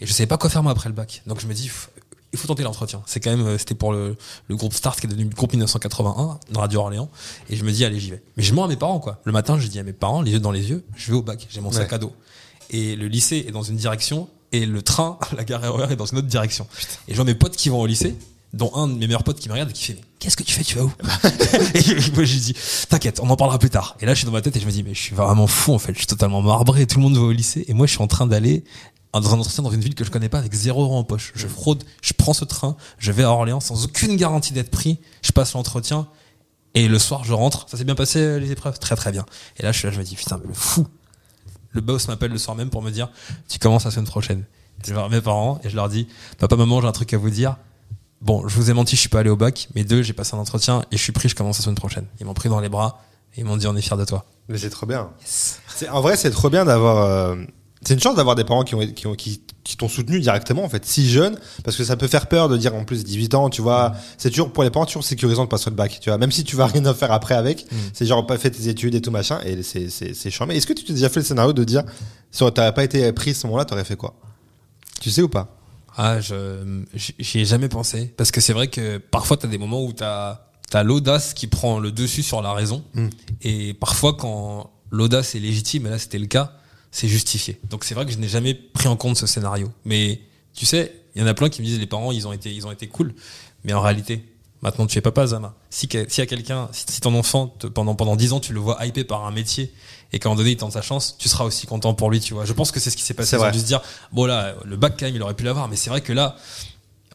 [0.00, 1.22] Et je savais pas quoi faire moi après le bac.
[1.26, 1.70] Donc je me dis,
[2.32, 3.02] il faut tenter l'entretien.
[3.06, 4.16] C'est quand même, euh, c'était pour le,
[4.48, 7.10] le groupe Start qui est devenu le groupe 1981 dans Radio Orléans.
[7.50, 8.22] Et je me dis, allez, j'y vais.
[8.36, 9.20] Mais je mens à mes parents, quoi.
[9.24, 11.22] Le matin, je dis à mes parents, les yeux dans les yeux, je vais au
[11.22, 11.46] bac.
[11.50, 12.12] J'ai mon sac à dos.
[12.70, 16.06] Et le lycée est dans une direction et le train, la gare RER est dans
[16.06, 16.66] une autre direction.
[17.08, 18.16] Et je vois mes potes qui vont au lycée,
[18.52, 20.42] dont un de mes meilleurs potes qui me regarde et qui fait, mais qu'est-ce que
[20.42, 20.92] tu fais Tu vas où?
[21.74, 22.54] Et moi, j'ai dit,
[22.88, 23.96] t'inquiète, on en parlera plus tard.
[24.00, 25.46] Et là, je suis dans ma tête et je me dis, mais je suis vraiment
[25.46, 25.92] fou en fait.
[25.92, 26.86] Je suis totalement marbré.
[26.86, 28.64] Tout le monde va au lycée et moi, je suis en train d'aller
[29.20, 31.32] dans un entretien dans une ville que je connais pas avec zéro euro en poche.
[31.34, 34.98] Je fraude, je prends ce train, je vais à Orléans sans aucune garantie d'être pris.
[35.22, 36.06] Je passe l'entretien
[36.74, 37.66] et le soir, je rentre.
[37.68, 39.24] Ça s'est bien passé les épreuves, très très bien.
[39.58, 40.86] Et là, je suis là, je me dis putain, mais le fou.
[41.76, 43.10] Le boss m'appelle le soir même pour me dire,
[43.48, 44.44] tu commences la semaine prochaine.
[44.82, 47.18] Je vais voir mes parents et je leur dis, papa, maman, j'ai un truc à
[47.18, 47.56] vous dire.
[48.22, 50.34] Bon, je vous ai menti, je suis pas allé au bac, mais deux, j'ai passé
[50.34, 52.06] un entretien et je suis pris, je commence la semaine prochaine.
[52.18, 53.02] Ils m'ont pris dans les bras
[53.36, 54.24] et ils m'ont dit, on est fiers de toi.
[54.48, 55.10] Mais c'est trop bien.
[55.22, 56.96] C'est- En vrai, c'est trop bien d'avoir.
[57.04, 57.36] euh,
[57.86, 60.64] C'est une chance d'avoir des parents qui ont qui ont qui, qui t'ont soutenu directement
[60.64, 63.34] en fait si jeune parce que ça peut faire peur de dire en plus 18
[63.34, 63.92] ans tu vois.
[64.18, 66.18] C'est toujours pour les parents toujours sécurisant de passer le bac tu vois.
[66.18, 68.96] Même si tu vas rien à faire après avec c'est genre pas fait tes études
[68.96, 71.26] et tout machin et c'est c'est c'est charmé est-ce que tu t'es déjà fait le
[71.26, 71.84] scénario de dire
[72.32, 74.16] si t'avais pas été pris à ce moment-là t'aurais fait quoi?
[75.00, 75.56] Tu sais ou pas?
[75.96, 78.12] Ah, je j'y ai jamais pensé.
[78.16, 80.40] Parce que c'est vrai que parfois t'as des moments où t'as
[80.70, 82.82] t'as l'audace qui prend le dessus sur la raison.
[82.94, 83.06] Mm.
[83.42, 86.52] et parfois quand l'audace est légitime et là c'était le cas,
[86.96, 87.60] c'est justifié.
[87.68, 89.70] Donc c'est vrai que je n'ai jamais pris en compte ce scénario.
[89.84, 90.20] Mais
[90.54, 92.50] tu sais, il y en a plein qui me disent les parents ils ont été
[92.52, 93.14] ils ont été cool,
[93.64, 94.24] mais en réalité
[94.62, 95.54] Maintenant, tu es papa, Zama.
[95.68, 98.54] Si, s'il y a quelqu'un, si, si ton enfant, te- pendant, pendant 10 ans, tu
[98.54, 99.70] le vois hypé par un métier
[100.12, 102.20] et qu'à un moment donné, il tente sa chance, tu seras aussi content pour lui,
[102.20, 102.46] tu vois.
[102.46, 103.36] Je pense que c'est ce qui s'est passé.
[103.36, 105.68] Ils ont dû se dire, bon là, le bac, quand même, il aurait pu l'avoir,
[105.68, 106.36] mais c'est vrai que là,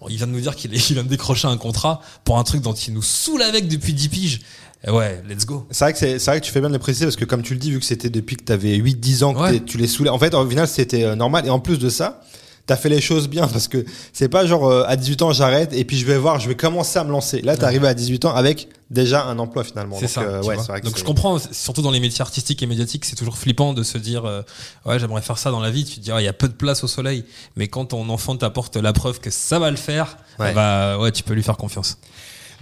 [0.08, 2.74] il vient de nous dire qu'il vient de décrocher un contrat pour un truc dont
[2.76, 4.40] il nous saoule avec depuis 10 piges.
[4.88, 5.68] Et ouais, let's go.
[5.70, 7.26] C'est vrai que c'est, c'est vrai que tu fais bien de le préciser parce que
[7.26, 9.60] comme tu le dis, vu que c'était depuis que tu avais 8-10 ans que Ouais.
[9.60, 10.10] tu les saoulais.
[10.10, 11.46] En fait, au final, c'était euh, normal.
[11.46, 12.22] Et en plus de ça,
[12.66, 15.74] t'as fait les choses bien parce que c'est pas genre euh, à 18 ans j'arrête
[15.74, 17.42] et puis je vais voir, je vais commencer à me lancer.
[17.42, 19.98] Là, t'es arrivé à 18 ans avec déjà un emploi finalement.
[20.00, 20.22] C'est Donc, ça.
[20.22, 22.68] euh, ouais, c'est vrai que Donc c'est- je comprends, surtout dans les métiers artistiques et
[22.68, 24.42] médiatiques, c'est toujours flippant de se dire, euh,
[24.88, 25.86] ouais, j'aimerais faire ça dans la vie.
[25.86, 27.24] Tu te dis, ah, il y a peu de place au soleil,
[27.56, 30.54] mais quand ton enfant t'apporte la preuve que ça va le faire, Ouais.
[30.54, 31.98] bah ouais, tu peux lui faire confiance.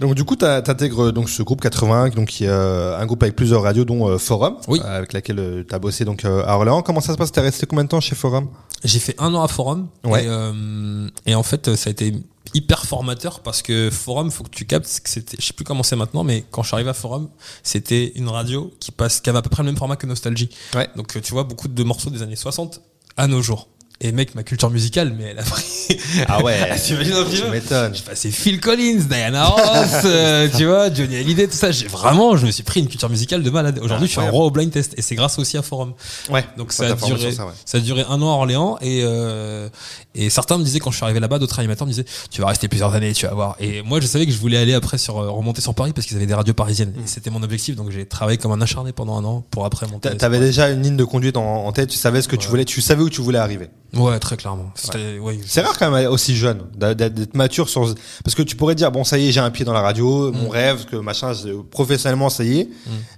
[0.00, 3.36] Donc du coup, t'as- t'intègres donc ce groupe 81, donc qui est un groupe avec
[3.36, 4.80] plusieurs radios, dont euh, Forum, Oui.
[4.84, 6.82] euh, avec laquelle euh, t'as bossé donc à Orléans.
[6.82, 7.30] Comment ça se passe?
[7.32, 8.48] T'es resté combien de temps chez Forum?
[8.82, 10.24] J'ai fait un an à Forum Ouais.
[10.24, 12.14] et, euh, et en fait ça a été
[12.54, 15.82] hyper formateur parce que Forum faut que tu captes que c'était je sais plus comment
[15.82, 17.28] c'est maintenant mais quand je suis arrivé à Forum
[17.62, 20.48] c'était une radio qui passe qui avait à peu près le même format que Nostalgie
[20.74, 20.88] Ouais.
[20.96, 22.80] donc tu vois beaucoup de morceaux des années 60
[23.18, 23.68] à nos jours
[24.02, 25.64] et mec ma culture musicale mais elle a pris
[26.28, 27.94] Ah ouais, T'imagines un petit peu m'étonnes.
[27.94, 31.70] j'ai passé Phil Collins, Diana Ross, euh, tu vois, Johnny Hallyday, tout ça.
[31.72, 33.78] J'ai vraiment, je me suis pris une culture musicale de malade.
[33.82, 35.92] Aujourd'hui, je suis un roi au blind test et c'est grâce aussi à Forum.
[36.30, 36.44] Ouais.
[36.56, 37.52] Donc ça a duré, ça, ouais.
[37.64, 39.68] ça a duré un an à Orléans et euh,
[40.14, 42.48] et certains me disaient quand je suis arrivé là-bas, d'autres animateurs me disaient tu vas
[42.48, 43.56] rester plusieurs années, tu vas voir.
[43.60, 46.06] Et moi je savais que je voulais aller après sur euh, remonter sur Paris parce
[46.06, 46.94] qu'ils avaient des radios parisiennes.
[46.96, 49.86] Et c'était mon objectif, donc j'ai travaillé comme un acharné pendant un an pour après
[49.86, 50.08] monter.
[50.10, 52.48] T'a- T'avais déjà une ligne de conduite en, en tête, tu savais ce que tu
[52.48, 53.68] voulais, tu savais où tu voulais arriver.
[53.94, 54.72] Ouais, très clairement.
[55.20, 55.40] Ouais.
[55.46, 59.04] C'est rare quand même aussi jeune d'être mature sur parce que tu pourrais dire bon
[59.04, 60.50] ça y est j'ai un pied dans la radio mon Mm.
[60.50, 62.68] rêve que machin je- professionnellement ça y est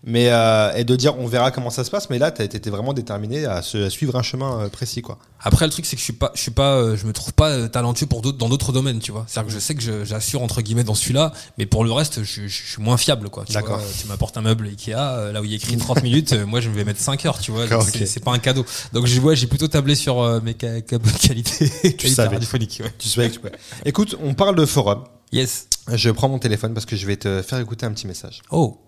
[0.05, 2.71] mais euh, et de dire on verra comment ça se passe mais là t'as été
[2.71, 5.97] vraiment déterminé à, se- à suivre un chemin euh, précis quoi Après le truc c'est
[5.97, 8.23] que je suis pas je suis pas euh, je me trouve pas euh, talentueux pour
[8.23, 9.25] d'autres dans d'autres domaines, tu vois.
[9.29, 12.47] C'est-à-dire que je sais que j'assure entre guillemets dans celui-là, mais pour le reste je,
[12.47, 13.45] je suis moins fiable quoi.
[13.51, 13.79] D'accord.
[13.79, 16.33] euh, tu m'apportes un meuble Ikea euh, là où il y a écrit 30 minutes,
[16.33, 17.65] euh, moi je vais mettre 5 heures, tu vois.
[18.07, 18.65] C'est pas un cadeau.
[18.93, 22.35] Donc je vois j'ai plutôt tablé sur euh, mes qualités, qualités savais.
[22.37, 22.81] radiophoniques.
[22.83, 22.93] Ouais.
[22.99, 23.53] tu savais que tu pouvais
[23.85, 25.69] écoute on parle de forum Yes.
[25.93, 28.79] je prends mon téléphone parce que je vais te faire écouter un petit message Oh,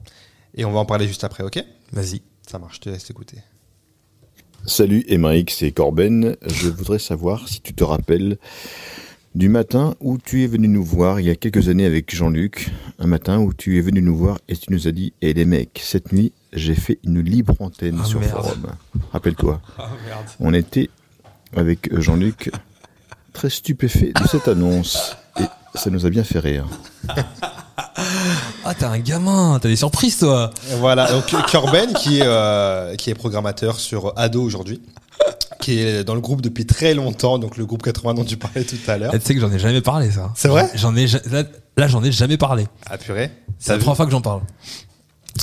[0.54, 1.64] et on va en parler juste après ok?
[1.92, 2.22] Vas-y.
[2.48, 3.38] ça marche je te laisse écouter
[4.66, 6.36] Salut Émeric, c'est Corben.
[6.46, 8.38] Je voudrais savoir si tu te rappelles
[9.34, 12.70] du matin où tu es venu nous voir il y a quelques années avec Jean-Luc.
[12.98, 15.44] Un matin où tu es venu nous voir et tu nous as dit Eh les
[15.44, 18.30] mecs, cette nuit, j'ai fait une libre antenne Ah, sur merde.
[18.32, 18.66] Forum.
[19.12, 20.24] Rappelle-toi, Ah merde.
[20.40, 20.88] on était
[21.56, 22.50] avec Jean-Luc
[23.32, 26.66] très stupéfait de cette annonce et ça nous a bien fait rire.
[28.64, 30.50] Ah t'es un gamin, t'as des surprises toi.
[30.78, 34.80] Voilà, donc Corben qui est, euh, qui est programmateur sur Ado aujourd'hui,
[35.60, 38.64] qui est dans le groupe depuis très longtemps, donc le groupe 80 dont tu parlais
[38.64, 39.12] tout à l'heure.
[39.12, 40.32] Tu sais que j'en ai jamais parlé ça.
[40.34, 40.70] C'est vrai?
[40.74, 41.06] J'en ai
[41.76, 42.66] là, j'en ai jamais parlé.
[42.86, 43.30] Ah purée.
[43.58, 44.42] C'est la première fois que j'en parle.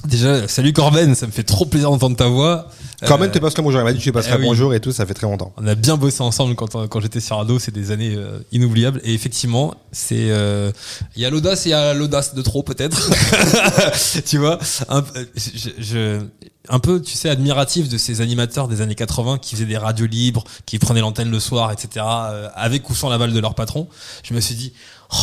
[0.06, 2.68] Déjà, salut Corben, ça me fait trop plaisir d'entendre ta voix.
[3.08, 4.46] Corben Euh, te passe le bonjour, il m'a dit tu passeras ah oui.
[4.46, 5.54] bonjour et tout, ça fait très longtemps.
[5.58, 9.02] On a bien bossé ensemble quand, quand j'étais sur Ado, c'est des années euh, inoubliables.
[9.04, 10.72] Et effectivement, c'est euh,
[11.16, 13.10] il y a l'audace et il y a l'audace de trop peut-être.
[14.26, 14.60] tu vois,
[14.90, 16.20] un, peu- je, je-
[16.70, 20.06] un peu, tu sais, admiratif de ces animateurs des années 80 qui faisaient des radios
[20.06, 22.06] libres, qui prenaient l'antenne le soir, etc.
[22.08, 23.88] euh, avec ou sans l'aval de leur patron.
[24.24, 24.74] Je me suis dit.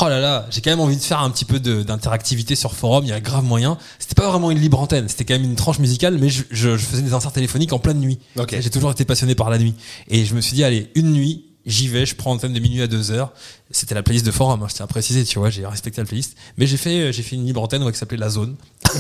[0.03, 3.05] Oh là là, j'ai quand même envie de faire un petit peu d'interactivité sur forum,
[3.07, 3.79] il y a grave moyen.
[3.99, 6.77] C'était pas vraiment une libre antenne, c'était quand même une tranche musicale, mais je, je-
[6.77, 8.19] je faisais des inserts téléphoniques en pleine nuit.
[8.37, 8.57] Ok.
[8.61, 9.75] J'ai toujours été passionné par la nuit.
[10.09, 12.81] Et je me suis dit, allez, une nuit, J'y vais, je prends antenne de minuit
[12.81, 13.31] à 2 heures.
[13.71, 16.07] C'était la playlist de forum, hein, je tiens à préciser, tu vois, j'ai respecté la
[16.07, 16.35] playlist.
[16.57, 18.57] Mais j'ai fait, j'ai fait une libre antenne qui s'appelait La Zone.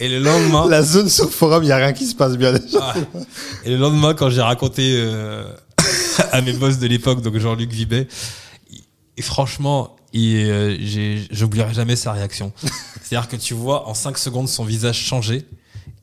[0.00, 0.66] Et le lendemain.
[0.68, 2.78] La zone sur forum, il y a rien qui se passe bien déjà.
[2.80, 2.94] Ah.
[3.64, 5.44] Et le lendemain, quand j'ai raconté euh,
[6.32, 8.08] à mes boss de l'époque, donc Jean-Luc Vibet,
[9.16, 10.76] et franchement, euh,
[11.30, 12.52] j'oublierai jamais sa réaction.
[13.02, 15.46] C'est-à-dire que tu vois en 5 secondes son visage changer.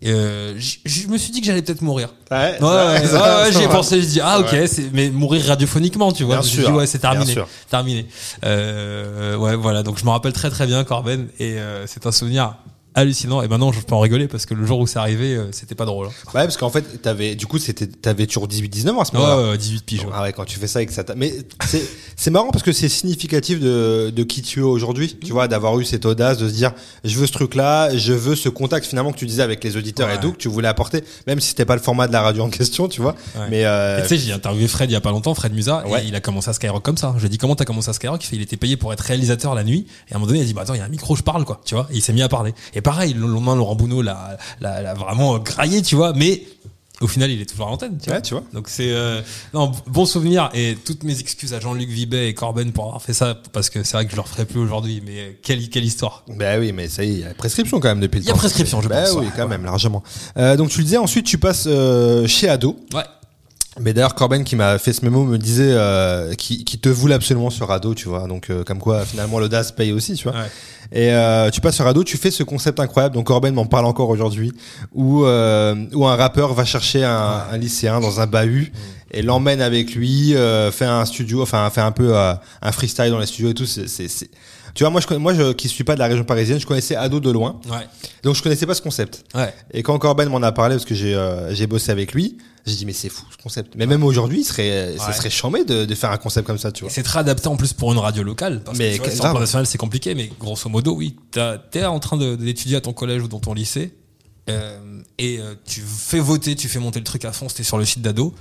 [0.03, 2.09] Euh, je me suis dit que j'allais peut-être mourir.
[2.31, 3.73] Ouais, Ouais, ouais, ouais, ouais, j'y ai va.
[3.75, 4.01] pensé.
[4.01, 4.55] Je dis ah ok,
[4.93, 6.37] mais mourir radiophoniquement, tu vois.
[6.37, 7.47] Bien Je me sûr, dis, ouais, c'est terminé, bien sûr.
[7.69, 8.07] terminé.
[8.43, 9.83] Euh, ouais, voilà.
[9.83, 12.55] Donc je me rappelle très très bien Corben et euh, c'est un souvenir
[12.95, 13.41] hallucinant.
[13.41, 15.75] Et maintenant je peux en rigoler parce que le jour où c'est arrivé, euh, c'était
[15.75, 16.08] pas drôle.
[16.08, 16.12] hein.
[16.34, 19.19] Ouais, parce qu'en fait, t'avais, du coup, c'était, t'avais toujours 18-19 ans à ce Ouais,
[19.19, 19.51] moment-là.
[19.51, 20.04] ouais, 18 piges.
[20.06, 20.12] ouais.
[20.13, 21.34] Ah ouais, quand tu fais ça et que ça t'a- Mais
[21.67, 21.84] c'est,
[22.15, 25.17] c'est marrant parce que c'est significatif de, de qui tu es aujourd'hui.
[25.23, 26.71] Tu vois, d'avoir eu cette audace de se dire,
[27.04, 30.08] je veux ce truc-là, je veux ce contact finalement que tu disais avec les auditeurs
[30.08, 30.15] Ouais.
[30.15, 32.43] et tout, que tu voulais apporter, même si c'était pas le format de la radio
[32.43, 33.15] en question, tu vois.
[33.36, 33.47] Ouais.
[33.49, 36.04] Mais, euh, tu sais, j'ai interviewé Fred il y a pas longtemps, Fred Musa, Ouais.
[36.04, 37.13] et il a commencé à Skyrock comme ça.
[37.15, 38.23] Je lui ai dit comment t'as commencé à Skyrock?
[38.23, 40.39] Il fait il était payé pour être réalisateur la nuit, et à un moment donné
[40.39, 41.88] il a dit bah attends il y a un micro je parle quoi, tu vois.
[41.91, 42.54] Et il s'est mis à parler.
[42.73, 46.13] Et pareil le lendemain Laurent Bounot l'a, l'a, l'a vraiment graillé, tu vois.
[46.13, 46.44] Mais
[47.00, 48.17] au final il est toujours à l'antenne, tu vois.
[48.17, 48.44] ouais, tu vois.
[48.54, 49.22] Donc c'est euh,
[49.56, 53.13] non bon souvenir et toutes mes excuses à Jean-Luc Vibet et Corben pour avoir fait
[53.13, 55.02] ça parce que c'est vrai que je le referai plus aujourd'hui.
[55.06, 56.24] Mais quelle quelle histoire.
[56.28, 58.28] Bah oui, mais ça y est, il y a prescription quand même depuis le Il
[58.28, 58.39] y a temps.
[58.39, 59.32] prescription, je bah pense, oui, ouais.
[59.36, 60.04] quand même, largement.
[60.38, 62.78] Euh, donc tu le disais, ensuite tu passes euh, chez Ado.
[62.94, 63.02] Ouais.
[63.79, 67.15] Mais d'ailleurs, Corben qui m'a fait ce mémo me disait euh, qui, qui te voulait
[67.15, 68.27] absolument sur Ado, tu vois.
[68.27, 70.34] Donc euh, comme quoi finalement l'audace paye aussi, tu vois.
[70.38, 70.47] Ouais.
[70.91, 73.15] Et euh, tu passes sur Ado, tu fais ce concept incroyable.
[73.15, 74.51] Donc Corben m'en parle encore aujourd'hui,
[74.93, 78.73] où euh, où un rappeur va chercher un, un lycéen dans un bahut
[79.12, 83.10] et l'emmène avec lui, euh, fait un studio, enfin fait un peu euh, un freestyle
[83.10, 83.65] dans les studios et tout.
[83.65, 84.29] C'est, c'est, c'est-
[84.73, 86.95] Tu vois, moi je moi je, qui suis pas de la région parisienne, je connaissais
[86.95, 87.88] Ado de loin, Ouais.
[88.23, 89.23] donc je connaissais pas ce concept.
[89.36, 89.53] Ouais.
[89.73, 92.75] Et quand Corben m'en a parlé, parce que j'ai euh, j'ai bossé avec lui, j'ai
[92.75, 93.73] dit mais c'est fou ce concept.
[93.75, 96.84] Mais même aujourd'hui, serait, ça serait chambé de, de faire un concept comme ça, tu
[96.84, 96.93] Et vois.
[96.93, 98.62] c'est très adapté en plus pour une radio locale.
[98.63, 101.17] Parce Mais que sur le plan national, c'est compliqué, mais grosso modo, oui,
[101.71, 103.93] t'es en train d'étudier à ton collège ou dans ton lycée,
[104.49, 104.79] euh,
[105.17, 107.86] et euh, tu fais voter, tu fais monter le truc à fond, c'était sur le
[107.86, 108.34] site d'ado.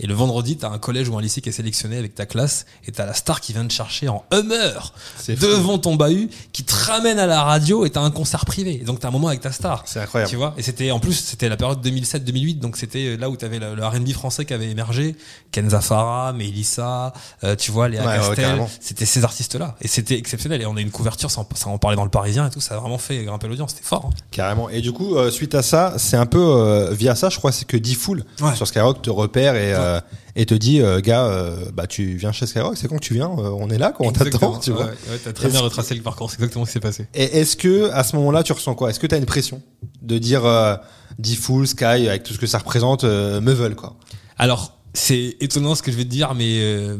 [0.00, 2.66] Et le vendredi, t'as un collège ou un lycée qui est sélectionné avec ta classe,
[2.86, 5.32] et t'as la star qui vient te chercher en Hummer fou.
[5.40, 8.78] devant ton bahut, qui te ramène à la radio, et t'as un concert privé.
[8.80, 9.82] Et donc t'as un moment avec ta star.
[9.86, 10.30] C'est incroyable.
[10.30, 10.54] Tu vois?
[10.56, 13.74] Et c'était en plus c'était la période 2007-2008 donc c'était là où tu avais le,
[13.74, 15.16] le R&B français qui avait émergé,
[15.52, 17.12] Kenza Farah, Mélissa,
[17.44, 18.70] euh, tu vois Léa Ouais, ouais, Castel, carrément.
[18.80, 21.48] c'était ces artistes là et c'était exceptionnel et on a eu une couverture ça en,
[21.54, 23.84] ça en parlait dans le Parisien et tout, ça a vraiment fait grimper l'audience, c'était
[23.84, 24.06] fort.
[24.06, 24.16] hein.
[24.30, 24.68] Carrément.
[24.68, 27.52] Et du coup, euh, suite à ça, c'est un peu euh, via ça, je crois,
[27.52, 28.54] c'est que D-Fool Ouais.
[28.54, 30.00] sur Skyrock te repère et, euh,
[30.36, 33.14] et te dit, euh, gars, euh, bah tu viens chez Skyrock, c'est quand que tu
[33.14, 34.84] viens, on est là, quoi, on t'attend, tu vois.
[34.86, 37.06] Ouais, ouais, t'as très bien retracé le parcours, c'est exactement ce qui s'est passé.
[37.14, 38.90] Et est-ce que à ce moment-là, tu ressens quoi?
[38.90, 39.60] Est-ce que tu as une pression
[40.02, 40.76] de dire euh,
[41.18, 43.96] D-Fool, Sky, avec tout ce que ça représente, me veulent, quoi?
[44.36, 46.96] Alors c'est étonnant ce que je vais te dire, mais euh,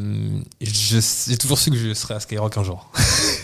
[0.61, 2.91] je- j'ai toujours su que je serais à Skyrock un jour.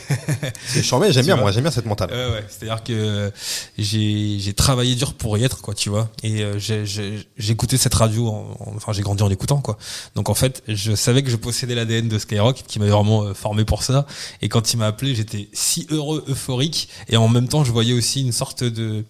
[0.67, 2.11] C'est chambé, j'aime bien, moi, j'aime bien cette mentale.
[2.11, 2.45] Ouais, ouais.
[2.49, 3.33] C'est-à-dire que
[3.79, 6.11] j'ai travaillé dur pour y être, quoi, tu vois.
[6.23, 9.77] Et euh, j'ai- écouté cette radio, en- en- enfin j'ai grandi en l'écoutant, quoi.
[10.15, 13.35] Donc en fait, je savais que je possédais l'ADN de Skyrock, qui m'avait vraiment euh,
[13.35, 14.07] formé pour ça.
[14.43, 17.93] Et quand il m'a appelé, j'étais si heureux, euphorique, et en même temps, je voyais
[17.93, 19.05] aussi une sorte de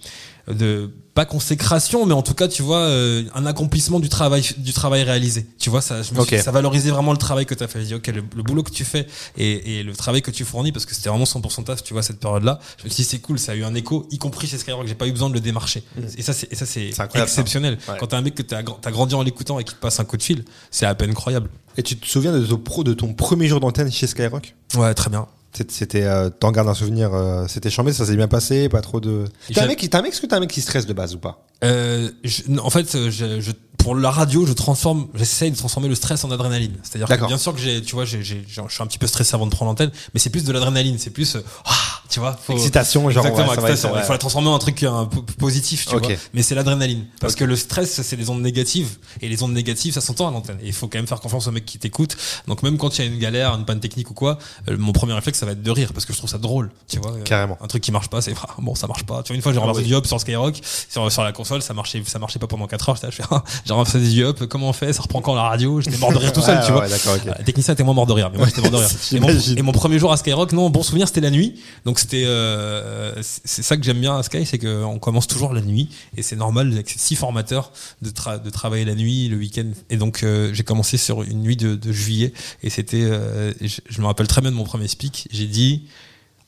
[0.49, 4.73] de pas consécration mais en tout cas tu vois euh, un accomplissement du travail du
[4.73, 5.47] travail réalisé.
[5.61, 6.43] Tu vois ça je me suis- Ok.
[6.43, 7.81] ça valorisait vraiment le travail que tu as fait.
[7.83, 9.07] Je dis ok le, le boulot que tu fais
[9.39, 12.03] et, et le travail que tu fournis parce que c'était vraiment 100% taf tu vois
[12.03, 14.19] cette période là je me suis dit c'est cool ça a eu un écho y
[14.19, 14.87] compris chez Skyrock.
[14.89, 15.85] J'ai pas eu besoin de le démarcher.
[16.19, 17.79] Et ça c'est et ça c'est exceptionnel.
[17.89, 17.97] Ouais.
[18.01, 20.05] quand t'as un mec que t'as t'as grandi en l'écoutant et qui te passe un
[20.05, 21.49] coup de fil c'est à peine incroyable.
[21.77, 24.55] Et tu te souviens de ton, pro, de ton premier jour d'antenne chez Skyrock?
[24.77, 25.27] Ouais très bien
[25.69, 29.01] C'était- euh, t'en gardes un souvenir, euh, c'était chambé, ça s'est bien passé, pas trop
[29.01, 29.25] de.
[29.47, 31.15] T'es un mec, t'es un mec, est-ce que t'es un mec qui stresse de base
[31.15, 31.47] ou pas?
[31.63, 35.89] Euh, je- en fait, euh, je, je- pour la radio, je transforme, j'essaye de transformer
[35.89, 36.75] le stress en adrénaline.
[36.83, 39.07] C'est-à-dire que bien sûr que j'ai, tu vois, j'ai, j'ai- je suis un petit peu
[39.07, 41.73] stressé avant de prendre l'antenne, mais c'est plus de l'adrénaline, c'est plus, euh, ah,
[42.09, 43.99] tu vois, faut, Excitation, genre, exactement, ouais, ça va excitation.
[44.01, 46.07] Il faut la transformer en un truc un peu positif, tu Ok.
[46.07, 46.15] vois.
[46.33, 49.93] Mais c'est l'adrénaline, parce que le stress, c'est des ondes négatives, et les ondes négatives,
[49.95, 50.59] ça s'entend à l'antenne.
[50.63, 52.17] Et il faut quand même faire confiance au mec qui t'écoute.
[52.47, 54.93] Donc même quand il y a une galère, une panne technique ou quoi, euh, mon
[54.93, 57.19] premier réflexe, ça va être de rire, parce que je trouve ça drôle, tu vois.
[57.25, 57.59] Carrément.
[57.61, 59.23] Un truc qui marche pas, c'est ah, bon, ça marche pas.
[59.23, 59.89] Tu vois, une fois, j'ai renversé oui.
[59.89, 62.89] du hop sur Skyrock, sur, sur la console, ça marchait, ça marchait pas pendant 4
[62.89, 62.97] heures.
[63.03, 63.23] Je fais,
[63.65, 64.93] du hop, comment on fait?
[64.93, 65.81] Ça reprend quand la radio?
[65.81, 66.83] J'étais mort de rire tout seul, Ouais, tu vois.
[66.83, 67.27] ouais, d'accord, ok.
[67.29, 68.89] Euh, Le technicien était moins mort de rire, mais moi j'étais mort de rire.
[69.13, 69.59] Et mon, J'imagine.
[69.59, 71.55] et mon premier jour à Skyrock, non, bon souvenir, c'était la nuit.
[71.85, 75.53] Donc c'était, euh, c'est c'est ça que j'aime bien à Sky, c'est qu'on commence toujours
[75.55, 77.73] la nuit et c'est normal avec ces six formateurs
[78.03, 79.71] de, tra- de travailler la nuit, le week-end.
[79.91, 83.79] Et donc euh, j'ai commencé sur une nuit de, de juillet et c'était, euh, je,
[83.89, 85.29] je me rappelle très bien de mon premier speak.
[85.33, 85.85] J'ai dit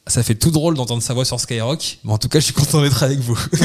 [0.08, 2.54] ça fait tout drôle d'entendre sa voix sur Skyrock, mais en tout cas, je suis
[2.54, 3.36] content d'être avec vous.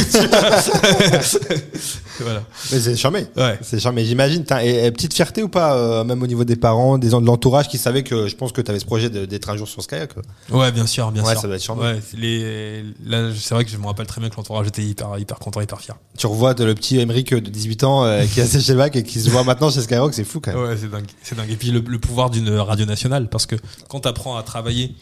[2.20, 2.44] voilà.
[2.72, 3.26] Mais c'est charmé.
[3.36, 3.60] Ouais.
[3.62, 4.44] C'est charmé, j'imagine.
[4.64, 7.26] Et, et petite fierté ou pas, euh, même au niveau des parents, des gens de
[7.28, 9.82] l'entourage qui savaient que je pense que tu avais ce projet d'être un jour sur
[9.84, 10.12] Skyrock.
[10.52, 11.42] Ouais, bien sûr, bien Ouais, sûr.
[11.42, 11.84] ça doit être charmant.
[11.84, 15.18] Ouais, les, là, c'est vrai que je me rappelle très bien que l'entourage était hyper,
[15.18, 15.96] hyper content, hyper fier.
[16.18, 18.96] Tu revois de- le petit Emeric de 18 ans euh, qui assez chez le bac
[18.96, 20.62] et qui se voit maintenant chez Skyrock, c'est fou quand même.
[20.64, 21.06] Ouais, c'est dingue.
[21.24, 21.50] C'est dingue.
[21.52, 23.56] Et puis le, le pouvoir d'une radio nationale, parce que
[23.90, 24.96] quand tu apprends à travailler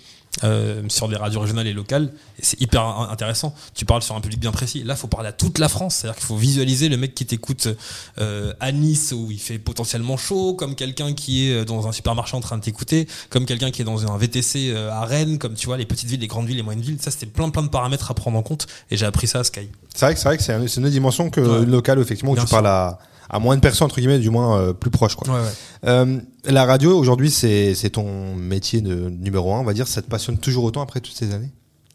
[0.43, 3.53] euh, sur des radios régionales et locales, et c'est hyper in- intéressant.
[3.73, 4.83] Tu parles sur un public bien précis.
[4.83, 5.95] Là, faut parler à toute la France.
[5.95, 7.67] C'est-à-dire qu'il faut visualiser le mec qui t'écoute
[8.19, 12.37] euh, à Nice où il fait potentiellement chaud, comme quelqu'un qui est dans un supermarché
[12.37, 15.55] en train de t'écouter, comme quelqu'un qui est dans un VTC euh, à Rennes, comme
[15.55, 16.97] tu vois les petites villes, les grandes villes, les moyennes villes.
[17.01, 18.67] Ça, c'était plein plein de paramètres à prendre en compte.
[18.91, 19.69] Et j'ai appris ça à Sky.
[19.93, 21.59] C'est vrai que c'est vrai que c'est un- c'est une autre dimension que Ouais.
[21.65, 22.55] le local, effectivement, où Bien tu sûr.
[22.57, 25.15] parles à, à moins de personnes, entre guillemets, du moins euh, plus proche.
[25.15, 25.27] Quoi.
[25.33, 25.51] Ouais, ouais.
[25.85, 29.87] Euh, la radio, aujourd'hui, c'est c'est ton métier de numéro un, on va dire.
[29.87, 31.51] Ça te passionne toujours autant après toutes ces années?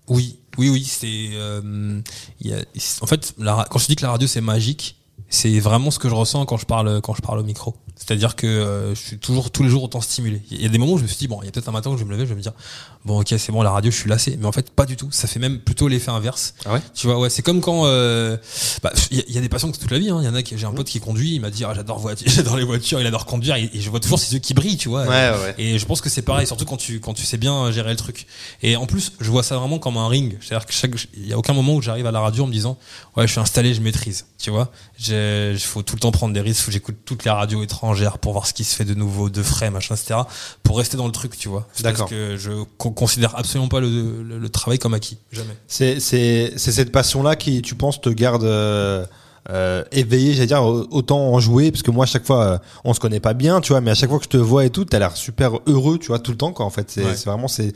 [0.09, 0.85] Oui, oui, oui.
[0.85, 2.01] C'est, euh,
[2.41, 2.63] il y a-
[3.01, 4.97] en fait, la quand je dis que la radio c'est magique,
[5.35, 7.75] c'est vraiment ce que je ressens quand je parle quand je parle au micro.
[7.97, 10.43] C'est-à-dire que euh, je suis toujours tous les jours autant stimulé.
[10.51, 11.69] Il y a des moments où je me suis dit bon, il y a peut-être
[11.69, 12.53] un matin où je vais me lever, je vais me dire
[13.05, 15.09] bon ok c'est bon la radio je suis lassé, mais en fait pas du tout.
[15.13, 16.55] Ça fait même plutôt l'effet inverse.
[16.67, 16.81] Ah ouais?
[16.95, 18.37] Tu vois ouais c'est comme quand euh,
[18.83, 20.11] bah, il y, a- il y a des passions toute la vie.
[20.11, 20.19] hein.
[20.23, 22.05] Il y en a qui j'ai un pote qui conduit, il m'a dit ah, j'adore
[22.27, 24.77] j'adore les voitures, il adore conduire et, et je vois toujours ses yeux qui brillent,
[24.77, 25.05] tu vois.
[25.39, 25.55] ouais.
[25.59, 27.97] Et je pense que c'est pareil, surtout quand tu quand tu sais bien gérer le
[27.97, 28.27] truc.
[28.63, 30.37] Et en plus, je vois ça vraiment comme un ring.
[30.41, 32.53] C'est-à-dire que chaque, il y a aucun moment où j'arrive à la radio en me
[32.53, 32.77] disant,
[33.17, 34.27] ouais, je suis installé, je maîtrise.
[34.39, 34.71] Tu vois,
[35.55, 36.71] il faut tout le temps prendre des risques.
[36.71, 39.71] J'écoute toutes les radios étrangères pour voir ce qui se fait de nouveau, de frais,
[39.71, 40.21] machin, etc.
[40.63, 41.67] Pour rester dans le truc, tu vois.
[41.81, 42.01] D'accord.
[42.09, 45.57] Parce que je co- considère absolument pas le, le, le travail comme acquis, jamais.
[45.69, 49.05] C'est cette passion-là qui, tu penses, te garde euh,
[49.51, 52.95] euh, éveillé, j'allais dire, autant en jouer, parce que moi, à chaque fois, euh, on
[52.95, 54.71] se connaît pas bien, tu vois, mais à chaque fois que je te vois et
[54.71, 56.91] tout, t'as l'air super heureux, tu vois, tout le temps, quoi, en fait.
[56.91, 57.15] C'est Ouais.
[57.15, 57.73] c'est vraiment, c'est.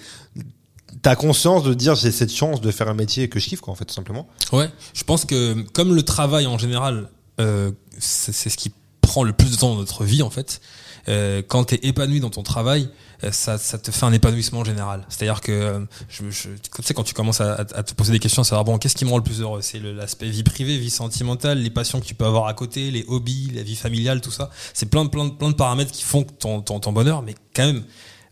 [1.03, 3.73] T'as conscience de dire, j'ai cette chance de faire un métier que je kiffe, quoi,
[3.73, 4.27] en fait, tout simplement.
[4.53, 9.33] Ouais, je pense que comme le travail en général, euh, c'est ce qui prend le
[9.33, 10.61] plus de temps dans notre vie en fait.
[11.09, 12.91] Euh, quand tu es épanoui dans ton travail,
[13.25, 15.07] euh, ça, ça te fait un épanouissement général.
[15.09, 18.19] C'est-à-dire que euh, je, je, tu sais quand tu commences à, à te poser des
[18.19, 19.63] questions, à savoir bon qu'est-ce qui me rend le plus heureux?
[19.63, 23.05] C'est l'aspect vie privée, vie sentimentale, les passions que tu peux avoir à côté, les
[23.09, 24.51] hobbies, la vie familiale, tout ça.
[24.75, 27.65] C'est plein de plein plein de paramètres qui font ton, ton, ton bonheur, mais quand
[27.67, 27.85] même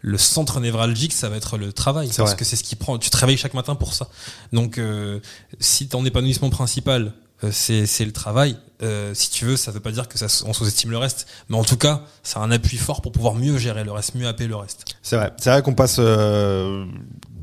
[0.02, 2.08] le centre névralgique, ça va être le travail.
[2.08, 2.36] Parce vrai.
[2.36, 2.98] que c'est ce qui prend.
[2.98, 4.08] Tu te réveilles chaque matin pour ça.
[4.52, 5.18] Donc, euh,
[5.58, 7.12] si ton épanouissement principal,
[7.50, 10.52] c'est c'est le travail, euh, si tu veux, ça veut pas dire que ça on
[10.52, 11.26] sous-estime le reste.
[11.48, 14.26] Mais en tout cas, c'est un appui fort pour pouvoir mieux gérer le reste, mieux
[14.26, 14.84] happer le reste.
[15.02, 15.32] C'est vrai.
[15.38, 16.84] C'est vrai qu'on passe euh,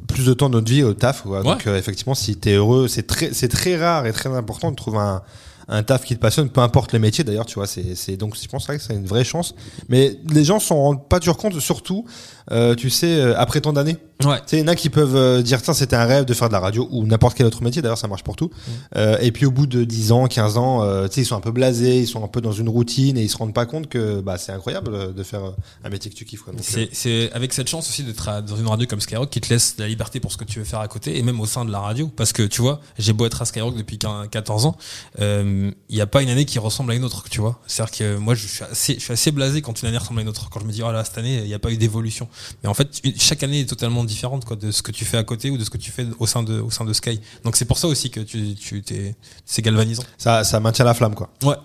[0.07, 1.23] plus de temps de notre vie au taf.
[1.23, 1.41] Quoi.
[1.41, 4.75] Donc euh, effectivement, si t'es heureux, c'est très, c'est très rare et très important de
[4.75, 5.23] trouver un,
[5.67, 7.45] un taf qui te passionne, peu importe les métiers d'ailleurs.
[7.45, 9.55] Tu vois, c'est, c'est donc je pense que c'est une vraie chance.
[9.89, 12.05] Mais les gens s'en rendent pas toujours compte, surtout,
[12.51, 13.97] euh, tu sais, euh, après tant d'années.
[14.23, 14.37] Ouais.
[14.37, 16.33] Tu sais, il y en a qui peuvent euh, dire tiens, c'était un rêve de
[16.33, 17.81] faire de la radio ou n'importe quel autre métier.
[17.81, 18.49] D'ailleurs, ça marche pour tout.
[18.95, 21.35] Euh, et puis au bout de 10 ans, 15 ans, euh, tu sais, ils sont
[21.35, 23.65] un peu blasés, ils sont un peu dans une routine et ils se rendent pas
[23.65, 25.41] compte que bah c'est incroyable euh, de faire
[25.83, 26.43] un métier que tu kiffes.
[26.91, 29.87] C'est avec cette chance aussi d'être dans une radio comme Skyrock qui te laisse la
[29.87, 31.79] liberté pour ce que tu veux faire à côté et même au sein de la
[31.79, 32.09] radio.
[32.15, 34.77] Parce que tu vois, j'ai beau être à Skyrock depuis 15 14 ans,
[35.19, 37.59] euh, il n'y a pas une année qui ressemble à une autre, tu vois.
[37.67, 40.23] C'est-à-dire que moi, je suis assez, je suis assez blasé quand une année ressemble à
[40.23, 40.49] une autre.
[40.49, 42.27] Quand je me dis, oh là, cette année, il n'y a pas eu d'évolution.
[42.63, 45.23] Mais en fait, chaque année est totalement différente, quoi, de ce que tu fais à
[45.23, 47.19] côté ou de ce que tu fais au sein de, au sein de Sky.
[47.43, 49.15] Donc c'est pour ça aussi que tu, tu t'es,
[49.45, 50.03] c'est galvanisant.
[50.17, 51.29] ça, ça maintient la flamme, quoi.
[51.43, 51.55] Ouais.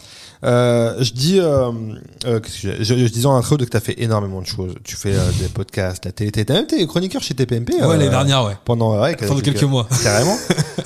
[0.44, 1.70] Euh, je dis, euh,
[2.26, 4.74] euh, que je, je, disais en intro que tu as fait énormément de choses.
[4.84, 7.74] Tu fais euh, des podcasts, la télé, t'as même été chroniqueur chez TPMP.
[7.74, 8.56] Ouais, euh, l'année dernière, ouais.
[8.64, 9.88] Pendant, ouais, Pendant quelques mois.
[10.02, 10.36] Carrément.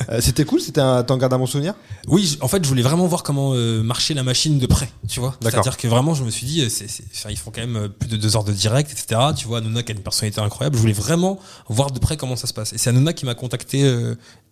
[0.08, 1.74] Euh, c'était cool, c'était un, t'en gardes un bon souvenir?
[2.08, 5.20] Oui, en fait, je voulais vraiment voir comment euh, marchait la machine de près, tu
[5.20, 5.36] vois.
[5.40, 7.88] C'est-à-dire que vraiment, je me suis dit, euh, c'est, enfin, ils font quand même euh,
[7.88, 9.20] plus de deux heures de direct, etc.
[9.36, 10.76] Tu vois, Hanouna qui a une personnalité incroyable.
[10.76, 11.38] Je voulais vraiment
[11.68, 12.72] voir de près comment ça se passe.
[12.72, 13.82] Et c'est Hanouna qui m'a contacté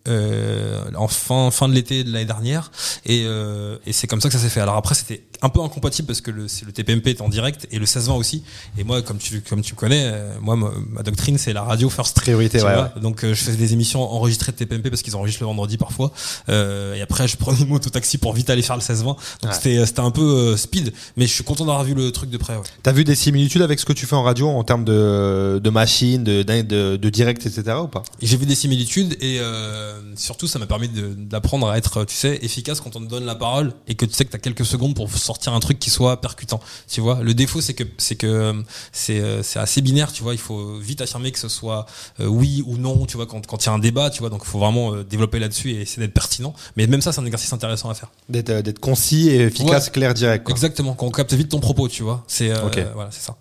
[0.07, 2.71] euh, en fin, fin de l'été de l'année dernière.
[3.05, 4.59] Et, euh, et c'est comme ça que ça s'est fait.
[4.61, 7.67] Alors après, c'était un peu incompatible parce que le, c'est le TPMP est en direct
[7.71, 8.43] et le 16-20 aussi.
[8.77, 11.63] Et moi, comme tu, comme tu me connais, euh, moi, ma, ma doctrine, c'est la
[11.63, 12.19] radio first.
[12.21, 15.41] Priorité, ouais, vois Donc euh, je faisais des émissions enregistrées de TPMP parce qu'ils enregistrent
[15.43, 16.11] le vendredi parfois.
[16.49, 19.03] Euh, et après je prenais une moto taxi pour vite aller faire le 16-20.
[19.03, 19.49] Donc Ouais.
[19.53, 22.55] c'était c'était un peu speed, mais je suis content d'avoir vu le truc de près.
[22.55, 22.63] Ouais.
[22.83, 25.69] T'as vu des similitudes avec ce que tu fais en radio en termes de, de
[25.69, 27.77] machines, de, de, de direct, etc.
[27.83, 28.03] ou pas?
[28.21, 32.39] J'ai vu des similitudes et euh, surtout ça m'a permis d'apprendre à être, tu sais,
[32.41, 34.65] efficace quand on te donne la parole et que tu sais que tu as quelques
[34.65, 36.59] secondes pour sortir un truc qui soit percutant.
[36.87, 38.53] Tu vois, le défaut c'est que c'est que euh,
[38.91, 40.11] c'est euh, assez binaire.
[40.11, 41.85] Tu vois, il faut vite affirmer que ce soit
[42.19, 43.05] euh, oui ou non.
[43.05, 44.93] Tu vois, quand quand il y a un débat, tu vois, donc il faut vraiment
[44.93, 46.53] euh, développer là-dessus et essayer d'être pertinent.
[46.77, 48.09] Mais même ça, c'est un exercice intéressant à faire.
[48.29, 49.91] D'être concis et efficace, Ouais.
[49.91, 50.43] clair, direct.
[50.45, 50.53] Quoi.
[50.53, 52.23] Exactement, quand on capte vite ton propos, tu vois.
[52.27, 52.55] C'est euh,
[52.93, 53.35] voilà, c'est ça.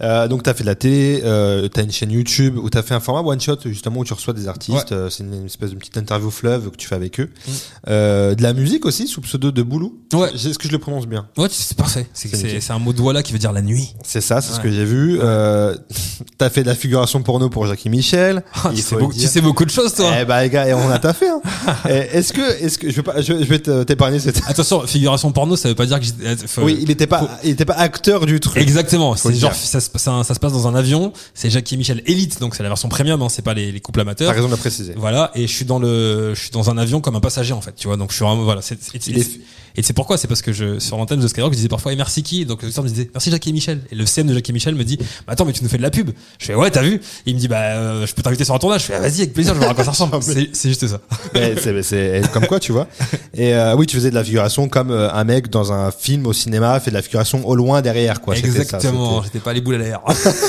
[0.00, 2.68] Euh, donc, tu as fait de la télé, euh, tu as une chaîne YouTube où
[2.70, 4.92] tu as fait un format one-shot, justement, où tu reçois des artistes.
[4.92, 7.30] Euh, c'est une, une espèce de petite interview fleuve que tu fais avec eux.
[7.46, 7.50] Mm.
[7.88, 9.98] Euh, de la musique aussi, sous pseudo de Boulou.
[10.12, 10.30] Ouais.
[10.34, 11.26] Est-ce que je le prononce bien?
[11.36, 12.06] Ouais, c'est parfait.
[12.12, 13.94] C'est un mot de voilà qui veut dire la nuit.
[14.02, 15.18] C'est ça, c'est ce que j'ai vu.
[15.20, 15.74] Euh,
[16.38, 18.42] tu as fait de la figuration porno pour Jackie Michel.
[18.70, 20.10] Il tu, sais beaucoup, tu sais beaucoup de choses, toi.
[20.20, 21.28] Eh bah, les gars, on a taffé.
[21.28, 21.40] Hein.
[21.88, 24.40] Est-ce que, est-ce que, je vais pas, je, je vais t'épargner cette.
[24.46, 27.50] Attention, figuration porno, ça veut pas dire que euh, faut- oui, il était pas, il
[27.50, 28.60] était pas acteur du truc.
[28.60, 31.76] Exactement, c'est genre ça, se- ça, ça se passe dans un avion, c'est Jackie et
[31.78, 34.28] Michel Elite, donc c'est la version premium, hein, c'est pas les, les couples amateurs.
[34.28, 34.94] T'as raison de le préciser.
[34.96, 37.60] Voilà, et je suis dans le, je suis dans un avion comme un passager en
[37.60, 37.96] fait, tu vois.
[37.96, 38.62] Donc je suis vraiment, voilà.
[38.62, 39.40] c'est- c'est- Il est-
[39.76, 41.96] Et c'est pourquoi, c'est parce que je sur l'antenne de Skyrock, je disais parfois et
[41.96, 44.34] merci qui, donc le docteur me disait merci Jackie et Michel, et le CM de
[44.34, 46.10] Jackie et Michel me dit bah, attends mais tu nous fais de la pub.
[46.38, 47.00] Je fais ouais t'as vu?
[47.26, 48.82] Il me dit bah euh, je peux t'inviter sur un tournage.
[48.82, 50.16] Je fais ah, vas-y avec plaisir, je vais voir à quoi ça ressemble.
[50.22, 51.00] c'est c'est juste ça.
[51.34, 52.88] C'est, c'est comme quoi, tu vois.
[53.34, 56.26] Et euh, oui, tu faisais de la figuration comme euh, un mec dans un film
[56.26, 58.36] au cinéma fait de la figuration au loin derrière, quoi.
[58.36, 59.22] Exactement.
[59.22, 60.00] J'étais pas les boules à l'air.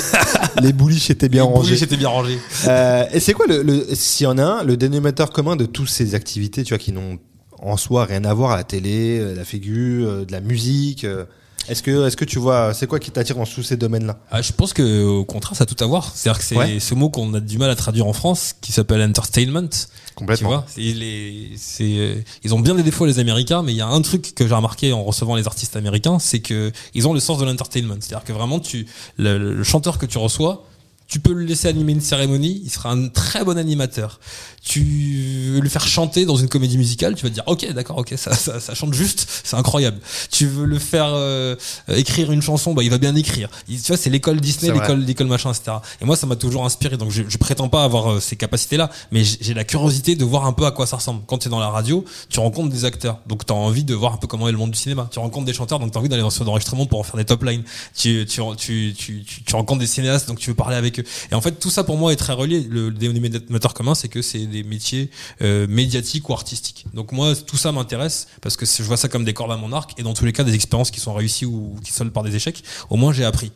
[0.60, 1.76] les bouliches étaient bien Les rangées.
[1.76, 2.38] J'étais bien rangé.
[2.66, 5.66] Euh, et c'est quoi le, le s'il y en a un, le dénominateur commun de
[5.66, 7.18] toutes ces activités, tu vois, qui n'ont
[7.60, 11.04] en soi rien à voir à la télé, euh, la figure, euh, de la musique.
[11.04, 11.24] euh,
[11.68, 14.18] Est-ce que, est-ce que tu vois, c'est quoi qui t'attire dans tous ces domaines-là?
[14.30, 16.12] Ah, je pense que au contraire, ça a tout à voir.
[16.14, 16.78] C'est-à-dire que c'est Ouais.
[16.78, 19.68] ce mot qu'on a du mal à traduire en France, qui s'appelle entertainment.
[19.68, 20.48] Tu Complètement.
[20.48, 22.14] vois, les, c'est, euh,
[22.44, 24.54] ils ont bien des défauts les Américains, mais il y a un truc que j'ai
[24.54, 27.96] remarqué en recevant les artistes américains, c'est que ils ont le sens de l'entertainment.
[28.00, 28.86] C'est-à-dire que vraiment, tu,
[29.18, 30.64] le, le chanteur que tu reçois,
[31.08, 34.18] tu peux le laisser animer une cérémonie, il sera un très bon animateur.
[34.68, 37.98] Tu veux le faire chanter dans une comédie musicale, tu vas te dire ok d'accord
[37.98, 39.98] ok ça, ça, ça chante juste, c'est incroyable.
[40.32, 41.54] Tu veux le faire euh,
[41.88, 43.48] écrire une chanson, bah il va bien écrire.
[43.68, 45.76] Il- tu vois c'est l'école Disney, l'école l'école machin etc.
[46.00, 48.76] Et moi ça m'a toujours inspiré donc je, je prétends pas avoir euh, ces capacités
[48.76, 51.22] là, mais j'ai la curiosité de voir un peu à quoi ça ressemble.
[51.28, 53.94] Quand tu es dans la radio, tu rencontres des acteurs, donc tu as envie de
[53.94, 55.08] voir un peu comment est le monde du cinéma.
[55.12, 57.16] Tu rencontres des chanteurs, donc tu as envie d'aller dans ce d'enregistrement pour en faire
[57.16, 57.62] des top lines.
[57.96, 61.04] Tu, tu, tu, tu, tu, rencontres des cinéastes, donc tu veux parler avec eux.
[61.30, 62.66] Et en fait tout ça pour moi est très relié.
[62.68, 65.10] Le, le dénominateur commun c'est que c'est des métiers
[65.42, 66.86] euh, médiatiques ou artistiques.
[66.94, 69.72] Donc moi tout ça m'intéresse parce que je vois ça comme des cordes à mon
[69.72, 72.22] arc et dans tous les cas des expériences qui sont réussies ou qui soldent par
[72.22, 72.62] des échecs.
[72.90, 73.52] Au moins j'ai appris.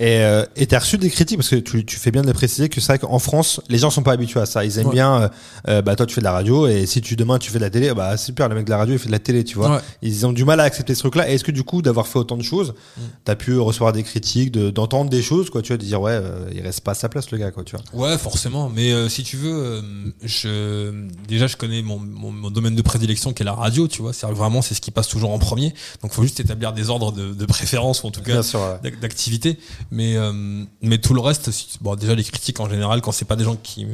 [0.00, 2.32] Et euh, et t'as reçu des critiques parce que tu, tu fais bien de le
[2.32, 4.64] préciser que c'est vrai qu'en France, les gens sont pas habitués à ça.
[4.64, 4.94] Ils aiment Ouais.
[4.94, 5.28] bien, euh,
[5.68, 7.64] euh, bah toi tu fais de la radio et si tu demain tu fais de
[7.64, 9.56] la télé, bah super, le mec de la radio il fait de la télé, tu
[9.56, 9.76] vois.
[9.76, 9.80] Ouais.
[10.00, 11.30] Ils ont du mal à accepter ce truc-là.
[11.30, 13.00] Et est-ce que du coup d'avoir fait autant de choses, Mm.
[13.26, 16.12] t'as pu recevoir des critiques, de- d'entendre des choses, quoi, tu vois, de dire ouais,
[16.14, 18.08] euh, il reste pas à sa place le gars, quoi, tu vois.
[18.08, 18.70] Ouais, forcément.
[18.74, 19.82] Mais euh, si tu veux,
[20.24, 20.90] je
[21.28, 24.14] déjà je connais mon, mon, mon domaine de prédilection qui est la radio, tu vois.
[24.14, 25.74] C'est vraiment c'est ce qui passe toujours en premier.
[26.02, 28.40] Donc faut juste établir des ordres de, de préférence ou en tout cas
[29.02, 29.58] d'activité.
[29.90, 30.32] Mais euh,
[30.82, 31.50] mais tout le reste,
[31.80, 33.86] bon déjà les critiques en général quand c'est pas des gens qui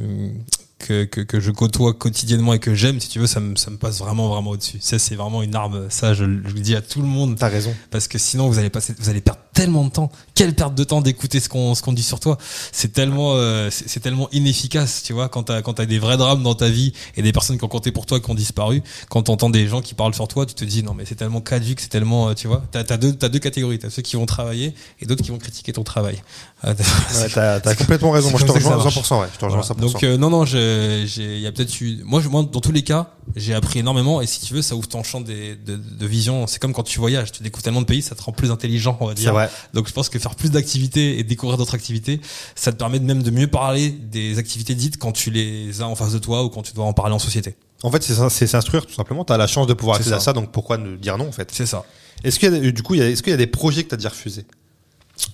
[0.79, 3.71] que, que, que je côtoie quotidiennement et que j'aime, si tu veux, ça me, ça
[3.71, 4.77] me passe vraiment, vraiment au-dessus.
[4.79, 5.87] Ça, c'est vraiment une arme.
[5.89, 7.73] Ça, je, le- je le dis à tout le monde T'as raison.
[7.91, 10.83] parce que sinon vous allez passer vous allez perdre tellement de temps quelle perte de
[10.83, 12.37] temps d'écouter ce qu'on ce qu'on dit sur toi
[12.71, 16.43] c'est tellement euh, c'est tellement inefficace tu vois quand t'as quand t'as des vrais drames
[16.43, 19.23] dans ta vie et des personnes qui ont compté pour toi qui ont disparu quand
[19.23, 21.79] t'entends des gens qui parlent sur toi tu te dis non mais c'est tellement caduque
[21.79, 24.27] c'est tellement euh, tu vois t'as t'as deux t'as deux catégories t'as ceux qui vont
[24.27, 26.21] travailler et d'autres qui vont critiquer ton travail
[26.61, 26.73] Ah,
[27.15, 28.29] Ouais, t'as t'as complètement raison.
[28.29, 29.21] Moi je te rejoins à ça 100%.
[29.21, 29.65] Ouais, je te rejoins à 100%.
[29.75, 29.91] voilà.
[29.91, 30.66] Donc euh, non non, je-
[31.05, 34.27] j'ai il y a peut-être eu moi dans tous les cas, j'ai appris énormément et
[34.27, 36.99] si tu veux ça ouvre ton champ des, de, de vision, c'est comme quand tu
[36.99, 39.33] voyages, tu découvres tellement de pays, ça te rend plus intelligent, on va dire.
[39.33, 39.49] vrai.
[39.73, 42.21] Donc je pense que faire plus d'activités et découvrir d'autres activités,
[42.55, 45.95] ça te permet même de mieux parler des activités dites quand tu les as en
[45.95, 47.55] face de toi ou quand tu dois en parler en société.
[47.83, 49.23] En fait, c'est ça- s'instruire tout simplement.
[49.23, 50.25] T'as la chance de pouvoir accéder à ça.
[50.25, 51.49] ça, donc pourquoi ne dire non en fait?
[51.51, 51.85] C'est ça.
[52.23, 53.97] Est-ce qu'il y a des- du coup, est-ce qu'il y a des projets que t'as
[53.97, 54.45] déjà refusés?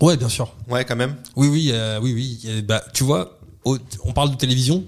[0.02, 0.54] Ouais, bien sûr.
[0.70, 1.16] Ouais, quand même.
[1.36, 2.62] Oui, oui, euh, oui, oui.
[2.64, 4.84] Bah, tu vois, on parle de télévision.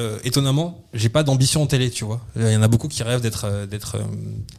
[0.00, 2.20] Euh, étonnamment, j'ai pas d'ambition en télé, tu vois.
[2.34, 4.02] Il y en a beaucoup qui rêvent d'être euh, d'être euh,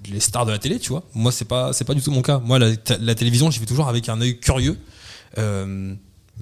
[0.10, 1.04] les stars de la télé, tu vois.
[1.14, 2.40] Moi, c'est pas c'est pas du tout mon cas.
[2.40, 2.70] Moi, la,
[3.02, 4.78] la télévision, j'y vais toujours avec un œil curieux.
[5.38, 5.94] Euh,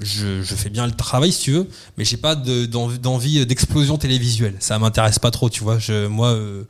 [0.02, 3.98] je, je fais bien le travail si tu veux, mais j'ai pas de- d'envie d'explosion
[3.98, 4.56] télévisuelle.
[4.60, 5.78] Ça m'intéresse pas trop, tu vois.
[5.80, 6.64] Je, moi, euh,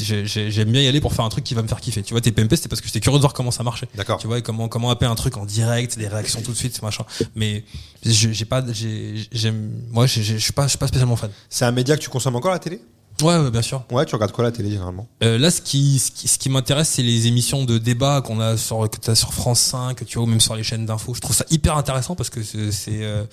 [0.00, 2.02] j'ai- j'ai- j'aime bien y aller pour faire un truc qui va me faire kiffer.
[2.02, 3.88] Tu vois, tes PMP, c'était parce que j'étais curieux de voir comment ça marchait.
[3.94, 4.18] D'accord.
[4.18, 6.80] Tu vois, et comment comment appeler un truc en direct, des réactions tout de suite,
[6.82, 7.04] machin.
[7.34, 7.64] Mais
[8.04, 11.30] j'ai pas, j'ai- j'aime, moi, je suis pas, je suis pas spécialement fan.
[11.50, 12.80] C'est un média que tu consommes encore la télé?
[13.22, 13.84] Ouais, ouais, bien sûr.
[13.90, 15.06] Ouais, tu regardes quoi la télé généralement?
[15.22, 18.40] Euh, là, ce qui, ce qui, ce qui m'intéresse, c'est les émissions de débat qu'on
[18.40, 20.86] a sur, que t'as sur France 5, que tu vois, ou même sur les chaînes
[20.86, 21.14] d'infos.
[21.14, 23.24] Je trouve ça hyper intéressant parce que c'est, euh,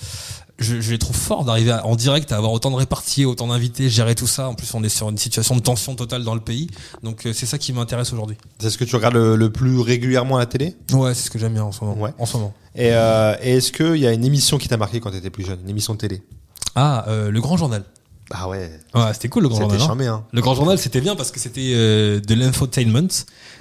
[0.59, 3.89] je, je les trouve forts d'arriver en direct à avoir autant de répartis, autant d'invités,
[3.89, 4.49] gérer tout ça.
[4.49, 6.67] En plus, on est sur une situation de tension totale dans le pays.
[7.03, 8.37] Donc, euh, c'est ça qui m'intéresse aujourd'hui.
[8.59, 10.75] C'est ce que tu regardes le, le plus régulièrement à la télé?
[10.91, 12.01] Ouais, c'est ce que j'aime bien en ce moment.
[12.01, 12.13] Ouais.
[12.17, 12.53] En ce moment.
[12.75, 15.45] Et, et est-ce qu'il y a une émission qui t'a marqué quand tu étais plus
[15.45, 15.59] jeune?
[15.63, 16.21] Une émission de télé?
[16.75, 17.83] Ah, le grand journal.
[18.31, 18.69] Ah ouais.
[18.93, 19.79] Ouais, c'était cool le grand journal.
[19.81, 19.85] hein.
[19.85, 20.23] charmé, hein.
[20.33, 23.07] Le grand journal, c'était bien parce que c'était euh, de l'infotainment.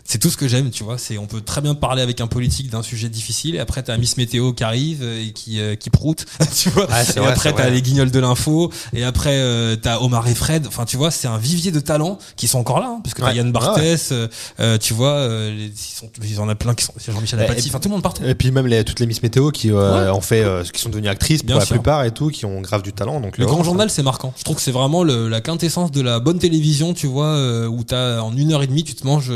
[0.09, 0.99] C'est tout ce que j'aime, tu vois.
[0.99, 3.97] C'est on peut très bien parler avec un politique d'un sujet difficile et après t'as
[3.97, 6.27] Miss Météo qui arrive euh, et qui euh, qui proute,
[6.57, 6.87] tu vois.
[6.89, 10.35] Ouais, et vrai, après t'as les guignols de l'info et après euh, t'as Omar et
[10.35, 10.67] Fred.
[10.69, 13.23] Enfin, tu vois, c'est un vivier de talents qui sont encore là, hein, parce que
[13.23, 13.33] t'as.
[13.35, 14.29] Yann Ah Barthès, euh,
[14.61, 17.69] euh, tu vois, euh, les- ils sont, ils en a plein qui sont, Jean-Michel Apathy,
[17.69, 18.23] enfin tout le monde partout.
[18.25, 20.89] Et puis même les, toutes les Miss Météo qui euh, ont fait, euh, qui sont
[20.89, 21.75] devenues actrices pour Bien la sûr.
[21.77, 23.21] plupart et tout, qui ont grave du talent.
[23.21, 24.33] Donc Le grand journal, c'est marquant.
[24.39, 27.83] Je trouve que c'est vraiment le- la quintessence de la bonne télévision, tu vois, où
[27.83, 29.33] t'as en une heure et demie, tu te manges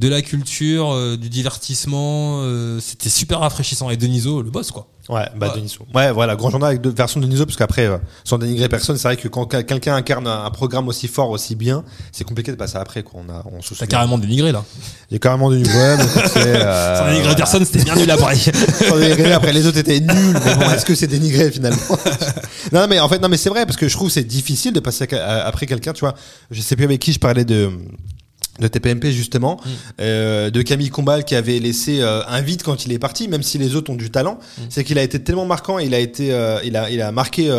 [0.00, 2.40] de la culture, euh, du divertissement.
[2.42, 3.90] euh, C'était super rafraîchissant.
[3.90, 4.88] Et Deniso, le boss, quoi.
[5.08, 5.56] Ouais, bah Ouais.
[5.56, 5.80] Deniso.
[5.92, 8.96] Ouais, voilà, grand journal avec deux versions de Deniso, parce qu'après, euh, sans dénigrer personne,
[8.96, 12.22] c'est vrai que quand quel- quelqu'un incarne un un programme aussi fort, aussi bien, c'est
[12.24, 13.20] compliqué de passer après, quoi.
[13.26, 13.86] On a, on se T'as souvient.
[13.88, 14.64] carrément dénigré, là.
[15.10, 17.96] Il y a carrément du ouais, mais écoute, c'est, euh, Sans dénigrer personne, c'était bien
[17.96, 18.36] nul après.
[18.88, 21.78] Sans dénigrer, après les autres étaient nuls, mais bon, est-ce que c'est dénigré finalement?
[22.72, 24.72] Non, mais en fait, non, mais c'est vrai parce que je trouve que c'est difficile
[24.72, 25.92] de passer à- à- après quelqu'un.
[25.92, 26.14] Tu vois,
[26.52, 27.70] je sais plus avec qui je parlais de
[28.60, 29.68] de TPMP justement, Mm.
[30.00, 33.42] euh, de Camille Combal qui avait laissé euh, un vide quand il est parti, même
[33.42, 34.62] si les autres ont du talent, Mm.
[34.68, 37.50] c'est qu'il a été tellement marquant, il a été, euh, il a, il a marqué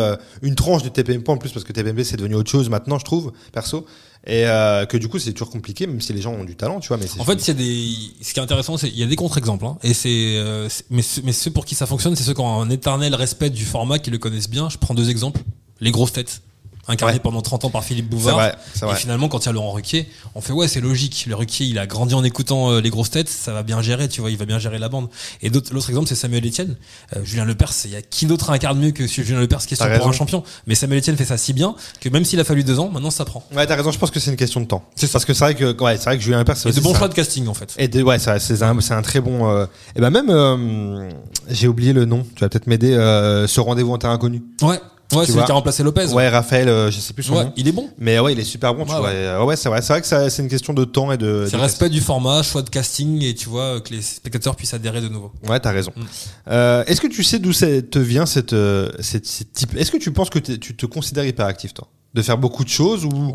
[0.42, 3.04] une tranche de TPMP en plus parce que TPMP c'est devenu autre chose maintenant, je
[3.04, 3.84] trouve, perso,
[4.26, 4.44] et
[4.88, 6.96] que du coup c'est toujours compliqué, même si les gens ont du talent, tu vois,
[6.96, 7.88] mais c'est En fait, a des,
[8.22, 11.02] ce qui est intéressant, c'est il y a des contre-exemples, hein, et c'est, c'est- mais,
[11.24, 13.98] mais ceux pour qui ça fonctionne, c'est ceux qui ont un éternel respect du format,
[13.98, 14.68] qui le connaissent bien.
[14.70, 15.40] Je prends deux exemples.
[15.80, 16.42] Les grosses têtes,
[16.88, 17.20] incarnées Ouais.
[17.20, 18.34] pendant 30 ans par Philippe Bouvard.
[18.34, 18.54] vrai,
[18.90, 21.26] Et finalement, quand il y a Laurent Ruquier, on fait ouais, c'est logique.
[21.28, 24.08] Le Ruquier, il a grandi en écoutant euh, les grosses têtes, ça va bien gérer,
[24.08, 25.08] tu vois, il va bien gérer la bande.
[25.42, 26.76] Et d'autres- l'autre exemple, c'est Samuel Etienne.
[27.16, 29.98] Euh, Julien Lepers, il y a qui d'autre incarne mieux que Julien Lepers, question T'as
[29.98, 30.42] pour un champion?
[30.66, 33.10] Mais Samuel Etienne fait ça si bien que même s'il a fallu deux ans, maintenant
[33.10, 33.44] ça prend.
[33.54, 33.90] Ouais, t'as raison.
[33.92, 34.84] Je pense que c'est une question de temps.
[34.96, 36.80] C'est parce que c'est vrai que, ouais, c'est vrai que Julien Lepers, c'est Et de
[36.80, 37.74] bons choix de casting, en fait.
[37.78, 38.30] Et de, ouais, c'est
[38.62, 39.48] un, c'est un très bon.
[39.48, 39.66] Euh,
[39.96, 41.10] et ben même, euh,
[41.48, 42.24] j'ai oublié le nom.
[42.34, 42.92] Tu vas peut-être m'aider.
[42.94, 44.42] Euh, ce rendez-vous en terrain inconnu.
[44.62, 44.80] Ouais.
[45.16, 45.42] Ouais, c'est vois.
[45.42, 46.06] lui qui a remplacé Lopez.
[46.12, 47.52] Ouais, Raphaël, euh, je sais plus son Ouais, nom.
[47.56, 47.88] il est bon.
[47.98, 48.84] Mais ouais, il est super bon.
[48.84, 49.08] Tu Ouais, vois.
[49.10, 49.40] ouais.
[49.40, 49.82] Et, ouais, c'est vrai.
[49.82, 51.46] C'est vrai que c'est une question de temps et de.
[51.48, 55.00] C'est respect du format, choix de casting et tu vois que les spectateurs puissent adhérer
[55.00, 55.32] de nouveau.
[55.48, 55.92] Ouais, t'as raison.
[55.96, 56.02] Mm.
[56.48, 59.76] Euh, Est-ce que tu sais d'où te vient cette, euh, cette, cette type?
[59.76, 61.88] Est-ce que tu penses que tu te considères hyperactif, toi?
[62.14, 63.34] De faire beaucoup de choses ou?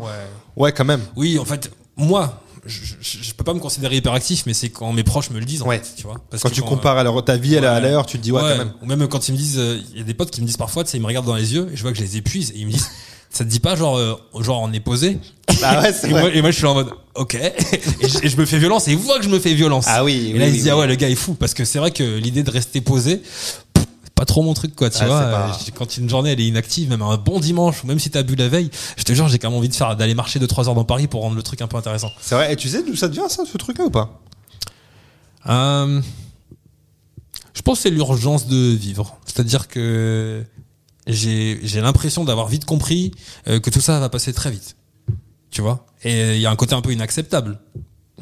[0.56, 1.00] Ouais, quand même.
[1.16, 4.92] Oui, en fait, moi, je, je, je peux pas me considérer hyperactif, mais c'est quand
[4.92, 5.78] mes proches me le disent, en Ouais.
[5.78, 6.16] fait, tu vois.
[6.30, 7.88] Parce Quand que tu compares à leur- ta vie à la- à Ouais.
[7.90, 8.72] l'heure, tu te dis ouais, ouais, quand même.
[8.82, 10.56] Ou même quand ils me disent, euh, il y a des potes qui me disent
[10.56, 12.16] parfois, tu sais, ils me regardent dans les yeux et je vois que je les
[12.16, 12.88] épuise et ils me disent,
[13.30, 15.18] ça te dit pas genre, euh, genre on est posé
[15.62, 16.20] Ah ouais, c'est et vrai.
[16.22, 17.34] moi, et moi, je suis là en mode, ok.
[18.00, 19.86] Et je, et je me fais violence et ils voient que je me fais violence.
[19.88, 20.32] Ah oui.
[20.34, 21.34] Et là, oui, ils se oui, disent, ah ouais, le gars est fou.
[21.34, 23.22] Parce que c'est vrai que l'idée de rester posé,
[24.18, 25.20] pas trop mon truc, quoi, tu Ah, vois.
[25.20, 28.10] pas- Euh, Quand une journée, elle est inactive, même un bon dimanche, ou même si
[28.10, 30.40] t'as bu la veille, je te jure, j'ai quand même envie de faire, d'aller marcher
[30.40, 32.10] 2-3 heures dans Paris pour rendre le truc un peu intéressant.
[32.20, 32.52] C'est vrai.
[32.52, 34.20] Et tu sais d'où ça devient ça, ce truc-là ou pas?
[35.46, 36.02] Euh,
[37.54, 39.16] je pense que c'est l'urgence de vivre.
[39.24, 40.44] C'est-à-dire que
[41.06, 43.12] j'ai j'ai l'impression d'avoir vite compris
[43.46, 44.76] euh, que tout ça va passer très vite.
[45.50, 45.86] Tu vois?
[46.02, 47.60] Et il y a un côté un peu inacceptable.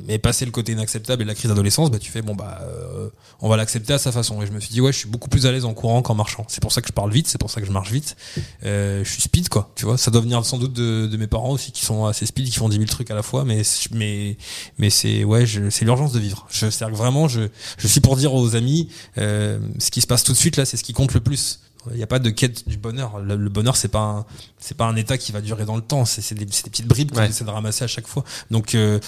[0.05, 3.09] Mais passer le côté inacceptable et la crise d'adolescence, bah tu fais bon bah euh,
[3.41, 4.43] on va l'accepter à sa façon.
[4.43, 6.15] Et je me suis dit ouais, je suis beaucoup plus à l'aise en courant qu'en
[6.15, 6.45] marchant.
[6.49, 8.17] C'est pour ça que je parle vite, c'est pour ça que je marche vite.
[8.65, 9.99] Euh, je suis speed quoi, tu vois.
[9.99, 12.59] Ça doit venir sans doute de, de mes parents aussi qui sont assez speed, qui
[12.59, 13.45] font 10 000 trucs à la fois.
[13.45, 14.37] Mais mais
[14.79, 16.47] mais c'est ouais, c'est l'urgence de vivre.
[16.51, 18.89] Je c'est-à-dire que vraiment, je je suis pour dire aux amis,
[19.19, 21.61] euh, ce qui se passe tout de suite là, c'est ce qui compte le plus.
[21.93, 23.19] Il n'y a pas de quête du bonheur.
[23.21, 24.27] Le, le bonheur, c'est pas
[24.59, 26.05] c'est pas un état qui va durer dans le temps.
[26.05, 27.29] C'est, des, petites bribes qu'on Ouais.
[27.29, 28.25] essaie de ramasser à chaque fois.
[28.51, 28.99] Donc, euh,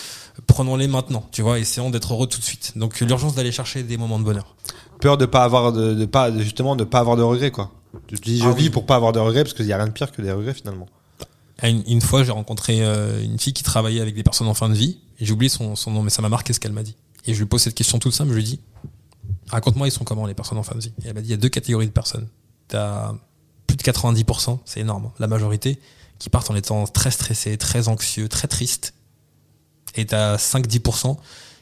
[0.47, 1.27] prenons-les maintenant.
[1.33, 2.73] Tu vois, essayons d'être heureux tout de suite.
[2.77, 4.55] Donc, l'urgence d'aller chercher des moments de bonheur.
[5.01, 7.73] Peur de pas avoir de, de pas justement de pas avoir de regrets quoi.
[8.07, 8.71] Tu te dis je Ah vis oui.
[8.71, 10.55] pour pas avoir de regrets parce qu'il y a rien de pire que des regrets
[10.55, 10.87] finalement.
[11.61, 14.55] À Une, une fois, j'ai rencontré euh, une fille qui travaillait avec des personnes en
[14.55, 14.99] fin de vie.
[15.21, 16.95] Et j'ai oublié son, son nom, mais ça m'a marqué ce qu'elle m'a dit.
[17.27, 18.31] Et je lui pose cette question toute simple.
[18.31, 18.61] Je lui dis,
[19.49, 20.93] raconte-moi, ils sont comment les personnes en fin de vie?
[21.05, 22.29] Et elle m'a dit, il y a deux catégories de personnes.
[22.69, 23.15] T'as
[23.67, 25.81] plus de 90%, c'est énorme, hein, la majorité,
[26.19, 28.95] qui partent en étant très stressés, très anxieux, très tristes.
[29.95, 31.17] Et t'as 5-10%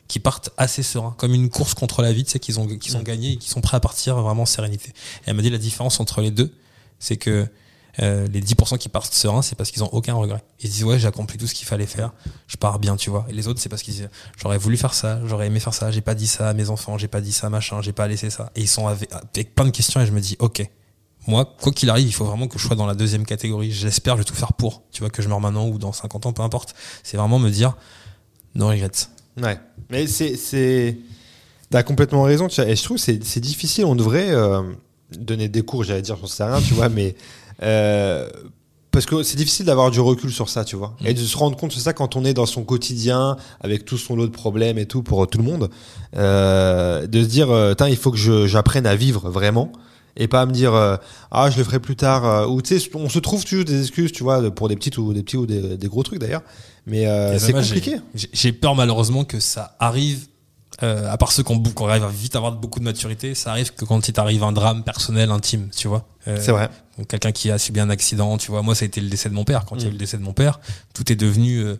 [0.08, 2.96] qui partent assez sereins, comme une course contre la vie, tu sais, qu'ils ont, qu'ils
[2.96, 4.90] ont gagné et qui sont prêts à partir vraiment en sérénité.
[4.90, 6.54] Et elle m'a dit la différence entre les deux,
[6.98, 7.48] c'est que
[8.02, 10.42] euh, les 10% qui partent sereins, c'est parce qu'ils ont aucun regret.
[10.60, 12.12] Ils se disent ouais, j'ai accompli tout ce qu'il fallait faire,
[12.46, 13.26] je pars bien, tu vois.
[13.28, 15.90] Et les autres, c'est parce qu'ils disent j'aurais voulu faire ça, j'aurais aimé faire ça,
[15.90, 18.30] j'ai pas dit ça à mes enfants, j'ai pas dit ça machin, j'ai pas laissé
[18.30, 18.52] ça.
[18.54, 20.68] Et ils sont avec, avec plein de questions et je me dis ok.
[21.26, 23.72] Moi, quoi qu'il arrive, il faut vraiment que je sois dans la deuxième catégorie.
[23.72, 24.82] J'espère, je vais tout faire pour.
[24.92, 26.74] Tu vois, que je meurs maintenant ou dans 50 ans, peu importe.
[27.02, 27.76] C'est vraiment me dire,
[28.54, 28.90] no regrets.
[29.40, 29.58] Ouais.
[29.90, 30.98] Mais c'est c'est
[31.70, 32.48] t'as complètement raison.
[32.48, 33.84] Tu vois, et je trouve que c'est c'est difficile.
[33.84, 34.62] On devrait euh,
[35.18, 35.84] donner des cours.
[35.84, 37.16] J'allais dire j'en sais rien, tu vois, mais
[37.62, 38.28] euh,
[38.96, 41.54] parce que c'est difficile d'avoir du recul sur ça, tu vois, et de se rendre
[41.54, 44.78] compte de ça quand on est dans son quotidien avec tout son lot de problèmes
[44.78, 45.68] et tout pour tout le monde,
[46.16, 49.70] euh, de se dire, euh, il faut que j'apprenne à vivre vraiment.
[50.16, 50.96] Et pas à me dire euh,
[51.30, 53.80] ah je le ferai plus tard euh, ou tu sais on se trouve toujours des
[53.80, 56.42] excuses tu vois pour des petites ou des petits ou des, des gros trucs d'ailleurs
[56.86, 57.96] mais euh, Et c'est compliqué
[58.32, 60.26] j'ai- peur malheureusement que ça arrive.
[60.82, 63.50] euh, à part ceux qui ont qui arrivent à vite avoir beaucoup de maturité, ça
[63.50, 66.04] arrive que quand il t'arrive un drame personnel, intime, tu vois.
[66.24, 66.68] C'est vrai
[66.98, 68.62] Donc, quelqu'un qui a subi un accident, tu vois.
[68.62, 69.64] Moi, ça a été le décès de mon père.
[69.66, 69.92] Quand il y a eu Mm.
[69.92, 70.60] le décès de mon père,
[70.94, 71.76] tout est devenu euh,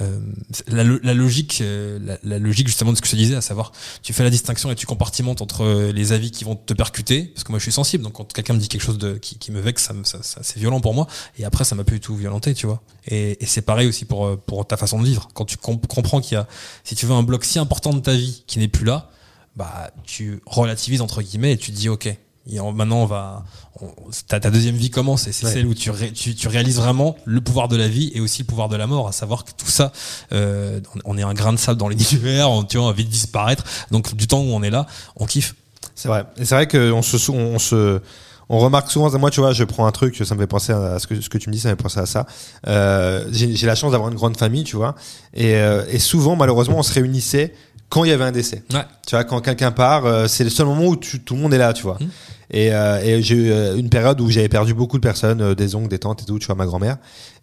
[0.00, 0.20] euh,
[0.68, 3.34] la, lo- la logique, euh, la, la logique justement de ce que je te disais,
[3.34, 6.72] à savoir, tu fais la distinction et tu compartimentes entre les avis qui vont te
[6.72, 8.04] percuter, parce que moi, je suis sensible.
[8.04, 10.22] Donc, quand quelqu'un me dit quelque chose de qui, qui me vexe, ça, me- ça,
[10.22, 11.08] ça- c'est violent pour moi.
[11.38, 12.80] Et après, ça m'a pas du tout violenté, tu vois.
[13.08, 15.28] Et, et c'est pareil aussi pour pour ta façon de vivre.
[15.34, 16.46] Quand tu comp- comprends qu'il y a,
[16.84, 19.10] si tu veux, un bloc si important de ta vie qui n'est plus là,
[19.56, 22.16] bah, tu relativises entre guillemets et tu te dis, ok.
[22.50, 23.44] Et en- maintenant, on va,
[23.80, 23.88] on-
[24.28, 25.52] ta, ta deuxième vie commence et c'est Ouais.
[25.52, 28.42] celle où tu, ré- tu, tu réalises vraiment le pouvoir de la vie et aussi
[28.42, 29.92] le pouvoir de la mort, à savoir que tout ça,
[30.32, 33.08] euh, on est un grain de sable dans l'univers, on, tu vois, on va vite
[33.08, 33.64] disparaître.
[33.90, 34.86] Donc du temps où on est là,
[35.16, 35.54] on kiffe.
[35.94, 36.24] C'est vrai.
[36.38, 38.00] Et c'est vrai qu'on se, on se,
[38.48, 40.98] on remarque souvent, moi, tu vois, je prends un truc, ça me fait penser à
[40.98, 42.26] ce que, ce que tu me dis, ça me fait penser à ça.
[42.66, 44.96] Euh, j'ai j'ai la chance d'avoir une grande famille, tu vois.
[45.34, 47.54] Et, euh, et souvent, malheureusement, on se réunissait
[47.90, 48.62] quand il y avait un décès.
[48.72, 48.80] Ouais.
[49.06, 51.52] Tu vois, quand quelqu'un part, euh, c'est le seul moment où tu- tout le monde
[51.52, 51.98] est là, tu vois.
[52.00, 52.08] Mm.
[52.52, 55.54] Et, euh, et j'ai eu euh, une période où j'avais perdu beaucoup de personnes, euh,
[55.54, 56.96] des oncles, des tantes et tout, tu vois, ma grand-mère.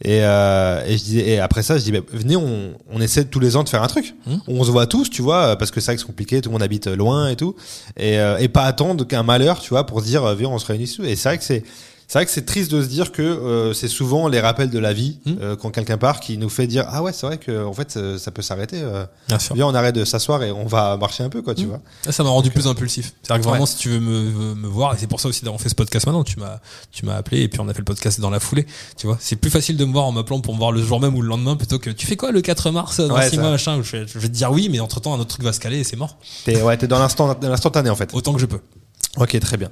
[0.04, 3.24] Et, euh, et je disais, et après ça, je dis, bah, venez, on, on essaie
[3.26, 4.16] tous les ans de faire un truc.
[4.26, 4.36] Mm.
[4.48, 6.54] On se voit tous, tu vois, parce que c'est vrai que c'est compliqué, tout le
[6.54, 7.56] monde habite loin et tout.
[7.96, 10.60] Et, euh, et pas attendre qu'un malheur, tu vois, pour se dire, euh, viens, on
[10.60, 11.04] se réunit tous.
[11.06, 11.64] Et c'est vrai que c'est,
[12.08, 14.80] c'est vrai que c'est triste de se dire que euh, c'est souvent les rappels de
[14.80, 15.32] la vie Mm.
[15.42, 17.98] euh, quand quelqu'un part qui nous fait dire ah ouais c'est vrai que en fait
[17.98, 19.56] euh, ça peut s'arrêter euh, Bien sûr.
[19.56, 21.70] viens on arrête de s'asseoir et on va marcher un peu quoi tu Mm.
[21.70, 23.14] vois Ça, ça m'a rendu plus impulsif.
[23.22, 23.70] C'est-à-dire que vraiment, Ouais.
[23.70, 26.06] si tu veux me, me voir, et c'est pour ça aussi d'avoir fait ce podcast
[26.06, 26.60] maintenant, tu m'as,
[26.92, 28.66] tu m'as appelé et puis on a fait le podcast dans la foulée.
[28.98, 31.00] Tu vois, c'est plus facile de me voir en m'appelant pour me voir le jour
[31.02, 33.36] même ou le lendemain plutôt que tu fais quoi le 4 mars dans Ouais, 6
[33.36, 33.42] ça.
[33.42, 33.82] mois machin.
[33.84, 35.60] Je vais, je vais te dire oui, mais entre temps un autre truc va se
[35.60, 36.18] caler et c'est mort.
[36.46, 38.60] t'es ouais t'es dans l'instant dans l'instantané en fait Autant que je peux.
[39.18, 39.70] Ok très bien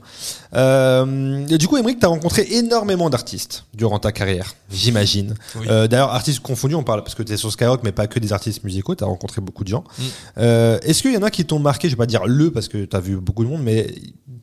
[0.56, 5.68] euh, et du coup Émeric t'as rencontré énormément d'artistes durant ta carrière j'imagine Oui.
[5.70, 8.34] Euh, d'ailleurs artistes confondus on parle parce que t'es sur Skyrock mais pas que des
[8.34, 10.04] artistes musicaux t'as rencontré beaucoup de gens Mm.
[10.40, 12.68] Euh, est-ce qu'il y en a qui t'ont marqué je vais pas dire le parce
[12.68, 13.94] que t'as vu beaucoup de monde mais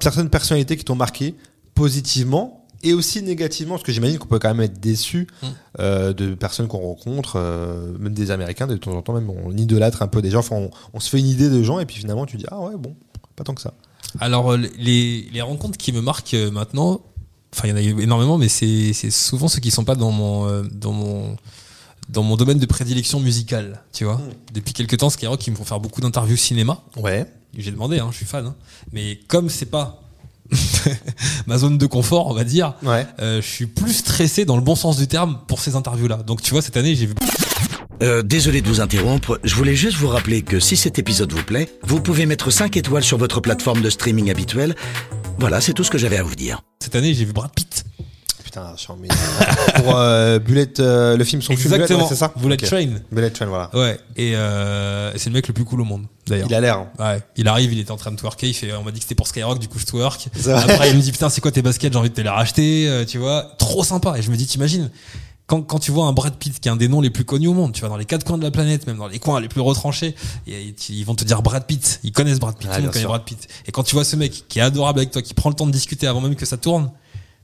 [0.00, 1.34] certaines personnalités qui t'ont marqué
[1.74, 3.74] positivement et aussi négativement?
[3.74, 5.46] Parce que j'imagine qu'on peut quand même être déçu Mm.
[5.80, 9.50] euh, de personnes qu'on rencontre euh, même des américains de temps en temps même on
[9.56, 11.86] idolâtre un peu des gens enfin on, on se fait une idée de gens et
[11.86, 12.94] puis finalement tu dis ah ouais bon
[13.36, 13.74] pas tant que ça
[14.20, 17.00] Alors euh, les, les rencontres qui me marquent euh, maintenant,
[17.54, 19.94] enfin il y en a eu énormément, mais c'est c'est souvent ceux qui sont pas
[19.94, 21.36] dans mon euh, dans mon
[22.08, 24.20] dans mon domaine de prédilection musicale, tu vois.
[24.52, 26.82] Depuis quelques temps, Skyrock, ils me font faire beaucoup d'interviews cinéma.
[26.96, 28.46] ouais J'ai demandé, hein, je suis fan.
[28.46, 28.54] hein.
[28.92, 30.02] Mais comme c'est pas
[31.46, 34.62] ma zone de confort, on va dire, ouais euh, je suis plus stressé dans le
[34.62, 36.18] bon sens du terme pour ces interviews-là.
[36.18, 37.14] Donc tu vois, cette année, j'ai vu
[38.02, 41.44] Euh, désolé de vous interrompre, je voulais juste vous rappeler que si cet épisode vous
[41.44, 44.74] plaît, vous pouvez mettre 5 étoiles sur votre plateforme de streaming habituelle.
[45.38, 46.62] Voilà, c'est tout ce que j'avais à vous dire.
[46.80, 47.84] cette année, j'ai vu Brad Pitt.
[48.42, 48.98] putain je suis en
[49.76, 52.02] pour euh, Bullet euh, le film son film Bullet, Exactement.
[52.02, 52.56] ouais, c'est ça Bullet.
[52.56, 52.88] Train.
[53.12, 53.96] Bullet Train voilà Ouais.
[54.16, 56.48] Et euh, c'est le mec le plus cool au monde, d'ailleurs.
[56.50, 56.88] il a l'air hein.
[56.98, 59.04] Ouais, il arrive, il était en train de twerker, il fait, on m'a dit que
[59.04, 60.28] c'était pour Skyrock, du coup je twerk.
[60.34, 60.72] C'est vrai.
[60.72, 62.88] Après il me dit putain c'est quoi tes baskets, j'ai envie de te les racheter,
[62.88, 64.18] euh, tu vois, trop sympa.
[64.18, 64.90] Et je me dis t'imagines
[65.46, 67.48] quand, quand tu vois un Brad Pitt qui est un des noms les plus connus
[67.48, 69.40] au monde, tu vois dans les quatre coins de la planète, même dans les coins
[69.40, 70.14] les plus retranchés,
[70.46, 73.08] et, ils vont te dire Brad Pitt, ils connaissent Brad Pitt, bien connaît sûr.
[73.08, 73.48] Brad Pitt.
[73.66, 75.66] Et quand tu vois ce mec qui est adorable avec toi, qui prend le temps
[75.66, 76.90] de discuter avant même que ça tourne,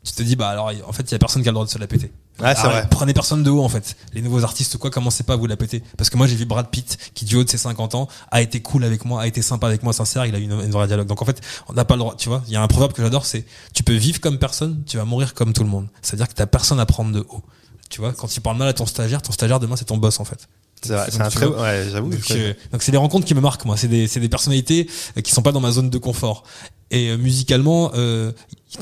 [0.04, 1.66] tu te dis bah alors en fait il y a personne qui a le droit
[1.66, 2.10] de se la péter.
[2.40, 2.86] Ouais, c'est vrai.
[2.88, 3.96] Prenez personne de haut en fait.
[4.14, 5.82] Les nouveaux artistes ou quoi, commencez pas à vous la péter.
[5.96, 8.40] Parce que moi j'ai vu Brad Pitt qui du haut de ses 50 ans a
[8.40, 10.70] été cool avec moi, a été sympa avec moi, sincère, il a eu une, une
[10.70, 11.08] vraie dialogue.
[11.08, 12.42] Donc en fait, on n'a pas le droit, tu vois.
[12.46, 13.44] Il y a un proverbe que j'adore, c'est
[13.74, 15.88] tu peux vivre comme personne, tu vas mourir comme tout le monde.
[16.00, 17.42] C'est-à-dire que t'as personne à prendre de haut.
[17.88, 20.20] Tu vois, quand tu parles mal à ton stagiaire, ton stagiaire demain c'est ton boss
[20.20, 20.48] en fait.
[20.82, 23.76] c'est un très ouais j'avoue Donc euh, donc c'est des rencontres qui me marquent moi.
[23.76, 26.44] C'est des c'est des personnalités euh, qui sont pas dans ma zone de confort.
[26.90, 28.32] Et euh, musicalement, euh,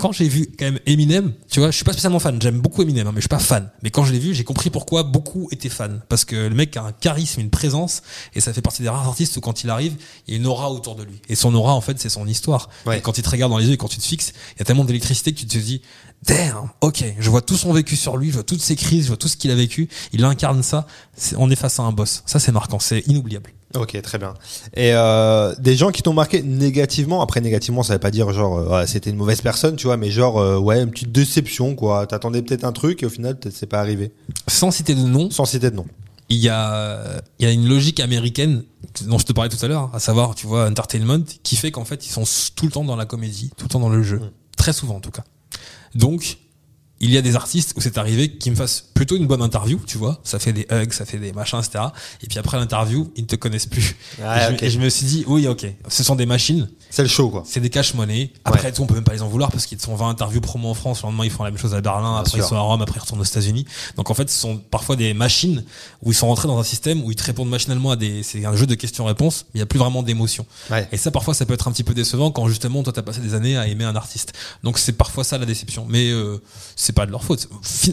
[0.01, 2.41] quand j'ai vu quand même Eminem, tu vois, je suis pas spécialement fan.
[2.41, 3.69] J'aime beaucoup Eminem, hein, mais je suis pas fan.
[3.83, 5.99] Mais quand je l'ai vu, j'ai compris pourquoi beaucoup étaient fans.
[6.09, 8.03] Parce que le mec a un charisme, une présence,
[8.35, 9.97] et ça fait partie des rares artistes où quand il arrive,
[10.27, 11.21] il y a une aura autour de lui.
[11.29, 12.69] Et son aura, en fait, c'est son histoire.
[12.87, 12.99] Ouais.
[12.99, 14.63] Et quand il te regarde dans les yeux et quand tu te fixes, il y
[14.63, 15.83] a tellement d'électricité que tu te dis,
[16.23, 19.09] damn, ok, je vois tout son vécu sur lui, je vois toutes ses crises, je
[19.09, 19.89] vois tout ce qu'il a vécu.
[20.13, 20.87] Il incarne ça.
[21.37, 22.23] On est face à un boss.
[22.27, 23.51] Ça, c'est marquant, c'est inoubliable.
[23.75, 24.35] Ok, très bien.
[24.75, 28.59] Et euh, des gens qui t'ont marqué négativement, après négativement, ça veut pas dire genre
[28.59, 31.75] euh, ouais, c'était une mauvaise personne, tu vois, mais genre euh, ouais, une petite déception
[31.75, 32.07] quoi.
[32.07, 34.13] T'attendais peut-être un truc et au final peut-être c'est pas arrivé.
[34.47, 35.85] Sans citer de nom, Sans citer de nom.
[36.31, 38.63] il y a, il y a une logique américaine
[39.05, 41.85] dont je te parlais tout à l'heure, à savoir, tu vois, entertainment, qui fait qu'en
[41.85, 44.19] fait, ils sont tout le temps dans la comédie, tout le temps dans le jeu.
[44.19, 44.31] Mm.
[44.57, 45.25] Très souvent, en tout cas.
[45.97, 46.37] Donc,
[47.01, 49.79] il y a des artistes où c'est arrivé qui me fassent plutôt une bonne interview,
[49.87, 50.19] tu vois.
[50.25, 51.85] Ça fait des hugs, ça fait des machins, etc.
[52.23, 53.97] Et puis après l'interview, ils ne te connaissent plus.
[54.19, 54.63] Et, je, ok.
[54.63, 57.43] et je me suis dit, oui, ok, ce sont des machines, C'est le show, quoi.
[57.47, 58.33] c'est des cash-money.
[58.45, 60.71] Après tout, on peut même pas les en vouloir parce qu'ils sont 20 interviews promo
[60.71, 61.03] en France.
[61.03, 62.17] Le lendemain, ils font la même chose à Berlin.
[62.17, 62.39] après, sûr.
[62.39, 62.81] ils sont à Rome.
[62.81, 63.67] Après, ils retournent aux États-Unis.
[63.97, 65.65] Donc, en fait, ce sont parfois des machines
[66.03, 68.45] où ils sont rentrés dans un système où ils te répondent machinalement à des, c'est
[68.47, 70.47] un jeu de questions-réponses, mais il y a plus vraiment d'émotion.
[70.71, 70.89] Ouais.
[70.93, 73.21] Et ça, parfois, ça peut être un petit peu décevant quand justement, toi, t'as passé
[73.21, 74.33] des années à aimer un artiste.
[74.63, 75.87] Donc, c'est parfois ça la déception.
[75.89, 76.41] Mais euh,
[76.87, 77.49] c'est pas de leur faute.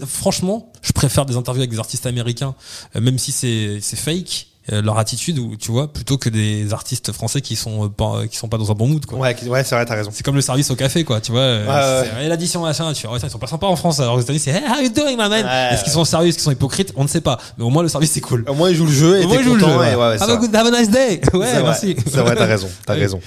[0.07, 2.55] Franchement, je préfère des interviews avec des artistes américains,
[2.95, 4.47] euh, même si c'est fake.
[4.71, 8.25] euh, leur attitude ou tu vois plutôt que des artistes français qui sont euh, pas
[8.27, 10.09] qui sont pas dans un bon mood quoi Ouais, ouais c'est vrai, t'as raison.
[10.13, 11.41] c'est comme le service au café, quoi, tu vois.
[11.41, 11.65] Ouais,
[12.03, 13.99] c'est, Eh, l'addition, machin, tu vois, ouais, ils sont pas sympas en France.
[13.99, 15.45] Alors aux États-Unis, c'est Hey, how you doing, my man?
[15.45, 16.93] Ouais, Est-ce qu'ils sont sérieux, est-ce qu'ils sont hypocrites?
[16.95, 17.37] On ne sait pas.
[17.57, 18.45] Mais au moins, le service, c'est cool.
[18.47, 19.75] Au moins, il joue le jeu et Au moins, ils jouent le jeu, ouais.
[19.75, 20.37] ouais, ouais, have, a vrai.
[20.37, 21.19] good, have a nice day.
[21.33, 21.95] Ouais, merci.
[22.05, 22.69] C'est vrai, t'as raison.
[22.85, 23.19] T'as raison.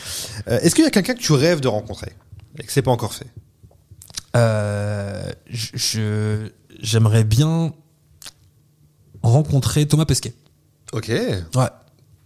[0.49, 2.13] Euh, Est-ce qu'il y a quelqu'un que tu rêves de rencontrer
[2.59, 3.27] et que c'est pas encore fait?
[4.37, 6.49] Je, je-
[6.81, 7.73] j'aimerais bien
[9.23, 10.35] rencontrer Thomas Pesquet.
[10.93, 11.09] Ok.
[11.09, 11.41] Ouais.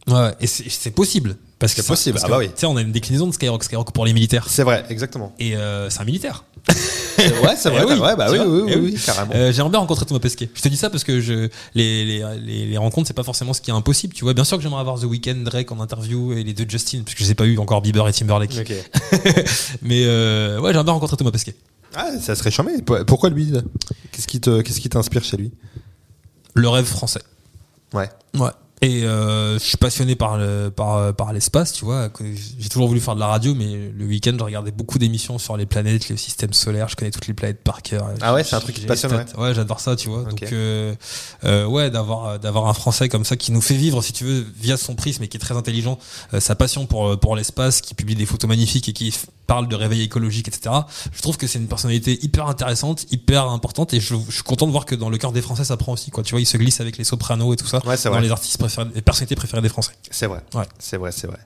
[0.08, 1.36] Ouais, et c'est, c'est possible.
[1.58, 2.46] Parce que C'est possible, parce ah bah oui.
[2.48, 4.46] Tu sais, on a une déclinaison de Skyrock, Skyrock pour les militaires.
[4.48, 5.34] C'est vrai, exactement.
[5.38, 6.44] Et euh, c'est un militaire.
[7.18, 7.82] ouais, c'est vrai.
[7.86, 9.00] Eh oui, ouais, bah oui, oui, oui, eh oui, oui.
[9.04, 9.32] carrément.
[9.34, 10.48] Euh, J'aimerais bien rencontrer Thomas Pesquet.
[10.54, 13.52] Je te dis ça parce que je, les, les, les, les rencontres, c'est pas forcément
[13.52, 14.14] ce qui est impossible.
[14.14, 16.64] Tu vois, bien sûr que j'aimerais avoir The Weeknd, Drake en interview et les deux
[16.66, 18.56] Justin, parce que je les ai pas eu encore Bieber et Timberlake.
[18.58, 18.72] Ok.
[19.82, 21.54] Mais euh, ouais, j'aimerais bien rencontrer Thomas Pesquet.
[21.94, 22.72] Ah, ça serait charmé.
[23.06, 23.52] Pourquoi lui
[24.12, 25.52] Qu'est-ce qui te, qu'est-ce qui t'inspire chez lui?
[26.54, 27.22] Le rêve français.
[27.92, 28.08] Ouais.
[28.34, 28.50] Ouais.
[28.82, 32.08] Et euh, je suis passionné par le, par, par l'espace, tu vois.
[32.58, 35.58] J'ai toujours voulu faire de la radio, mais le week-end, je regardais beaucoup d'émissions sur
[35.58, 36.88] les planètes, le système solaire.
[36.88, 38.08] Je connais toutes les planètes par cœur.
[38.22, 39.38] Ah ouais, c'est un truc qui te passionne, les stats.
[39.38, 40.24] Ouais, j'adore ça, tu vois.
[40.24, 40.94] Donc, euh,
[41.44, 44.46] euh, ouais, d'avoir d'avoir un Français comme ça qui nous fait vivre, si tu veux,
[44.58, 45.98] via son prisme et qui est très intelligent,
[46.38, 49.14] sa passion pour pour l'espace, qui publie des photos magnifiques et qui
[49.50, 50.72] parle de réveil écologique, etc.
[51.12, 54.64] Je trouve que c'est une personnalité hyper intéressante, hyper importante, et je, je suis content
[54.68, 56.22] de voir que dans le cœur des Français, ça prend aussi, quoi.
[56.22, 58.22] Tu vois, il se glisse avec les sopranos et tout ça Ouais, c'est dans vrai.
[58.22, 59.90] les artistes préférés, les personnalités préférées des Français.
[60.08, 60.44] C'est vrai.
[60.54, 60.66] Ouais.
[60.78, 61.38] C'est vrai, c'est vrai.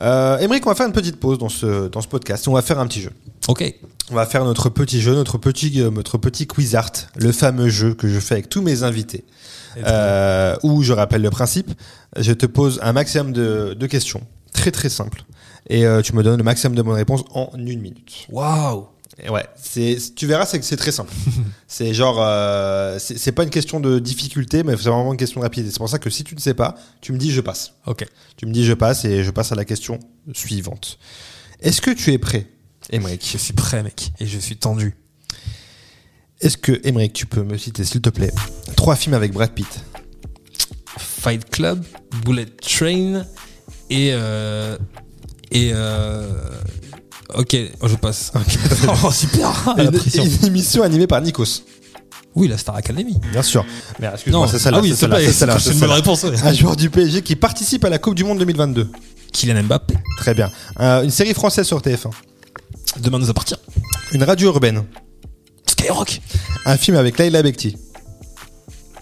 [0.00, 2.46] Euh, on va faire une petite pause dans ce, dans ce podcast.
[2.46, 3.10] On va faire un petit jeu.
[3.48, 3.64] Ok.
[4.12, 7.68] On va faire notre petit jeu, notre petit, euh, notre petit quiz art, le fameux
[7.68, 9.24] jeu que je fais avec tous mes invités.
[9.76, 11.72] Euh, où je rappelle le principe,
[12.16, 14.20] je te pose un maximum de, de questions,
[14.52, 15.24] très très simples,
[15.68, 18.26] et euh, tu me donnes le maximum de bonnes réponses en une minute.
[18.30, 18.86] Waouh.
[19.28, 21.12] Ouais, c'est, tu verras, c'est que c'est très simple.
[21.66, 25.40] c'est genre, euh, c'est c'est pas une question de difficulté, mais c'est vraiment une question
[25.40, 25.72] de rapidité.
[25.72, 27.74] C'est pour ça que si tu ne sais pas, tu me dis je passe.
[27.86, 28.06] Ok.
[28.36, 29.98] Tu me dis je passe et je passe à la question
[30.32, 30.98] suivante.
[31.60, 32.46] Est-ce que tu es prêt,
[32.90, 34.96] Emmerich Je suis prêt, mec, et je suis tendu.
[36.40, 38.32] Est-ce que, Emmerich, tu peux me citer, s'il te plaît,
[38.74, 39.84] trois films avec Brad Pitt?
[40.96, 41.84] Fight Club,
[42.24, 43.26] Bullet Train
[43.90, 44.78] et euh,
[45.50, 46.28] et euh,
[47.34, 48.32] ok, oh, je passe.
[49.04, 49.74] oh, super.
[49.76, 50.24] la une, pression.
[50.24, 51.62] une émission animée par Nikos.
[52.34, 53.18] Oui, la Star Academy.
[53.32, 53.64] Bien sûr.
[53.98, 54.78] Mais excuse-moi, c'est celle-là.
[54.78, 56.22] ah oui, c'est une bonne réponse.
[56.22, 56.40] ouais.
[56.42, 58.88] Un joueur du PSG qui participe à la Coupe du Monde 2022.
[59.32, 59.94] Kylian Mbappé.
[60.18, 60.50] Très bien.
[60.78, 62.10] Euh, une série française sur TF1.
[62.98, 63.56] Demain nous appartient.
[64.12, 64.84] Une radio urbaine.
[65.66, 66.20] Skyrock.
[66.66, 67.76] Un film avec Laila Bekti.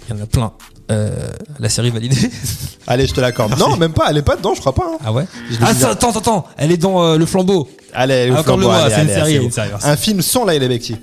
[0.08, 0.52] Il y en a plein.
[0.90, 1.10] Euh,
[1.58, 2.30] la série validée.
[2.86, 3.58] Allez, je te l'accorde.
[3.58, 4.06] Non, même pas.
[4.10, 4.86] Elle est pas dedans, je crois pas.
[4.94, 4.98] hein.
[5.04, 5.24] Ah ouais.
[5.60, 6.46] Ah ça, attends, attends.
[6.56, 7.68] Elle est dans euh, le flambeau.
[7.92, 9.50] Allez, le Ah, flambeau, accorde-le-moi, allez, c'est une allez, série, assez une haut.
[9.50, 9.86] série, merci.
[9.86, 10.96] Un film sans Laila Bekti.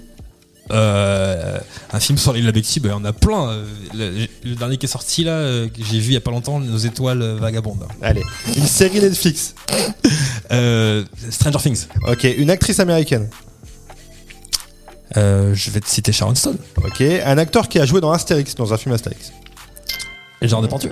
[0.71, 1.59] Euh,
[1.93, 3.49] un film sur l'île Bekti, ben, on a plein.
[3.49, 6.21] Euh, Le, le dernier qui est sorti là, euh, que j'ai vu il y a
[6.21, 7.85] pas longtemps, Nos étoiles euh, vagabondes.
[8.01, 8.23] Allez.
[8.57, 9.53] Une série Netflix.
[10.51, 11.87] Euh, Stranger Things.
[12.07, 12.23] Ok.
[12.37, 13.29] Une actrice américaine.
[15.17, 16.57] Euh, je vais te citer Sharon Stone.
[16.77, 17.01] Ok.
[17.01, 19.31] Un acteur qui a joué dans Astérix, dans un film Astérix.
[20.45, 20.91] Et genre de peinture.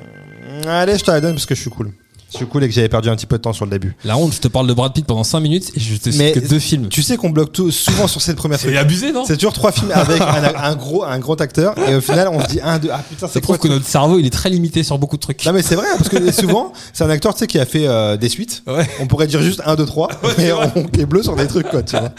[0.68, 1.94] Allez, je te la donne parce que je suis cool.
[2.32, 3.96] Je suis cool et que j'avais perdu un petit peu de temps sur le début.
[4.04, 6.20] La honte, je te parle de Brad Pitt pendant 5 minutes et je te cite
[6.20, 6.90] Mais que deux films.
[6.90, 9.72] Tu sais qu'on bloque tout, souvent sur cette première C'est abusé, non C'est toujours trois
[9.72, 12.90] films avec un, un gros, un acteur et au final on se dit un, deux,
[12.92, 15.22] ah putain c'est quoi prouve que notre cerveau il est très limité sur beaucoup de
[15.22, 15.46] trucs.
[15.46, 17.88] Non mais c'est vrai parce que souvent c'est un acteur tu sais qui a fait
[17.88, 18.64] euh, des suites.
[18.66, 18.90] Ouais.
[19.00, 21.84] On pourrait dire juste 1, 2, 3 mais on est bleu sur des trucs quoi
[21.84, 22.10] tu vois.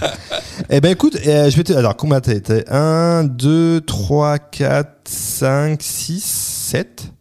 [0.70, 1.72] Eh ben écoute, euh, je vais te...
[1.72, 2.64] Alors combien t'as été?
[2.70, 7.13] 1, 2, 3, 4, 5, 6, 7, C'est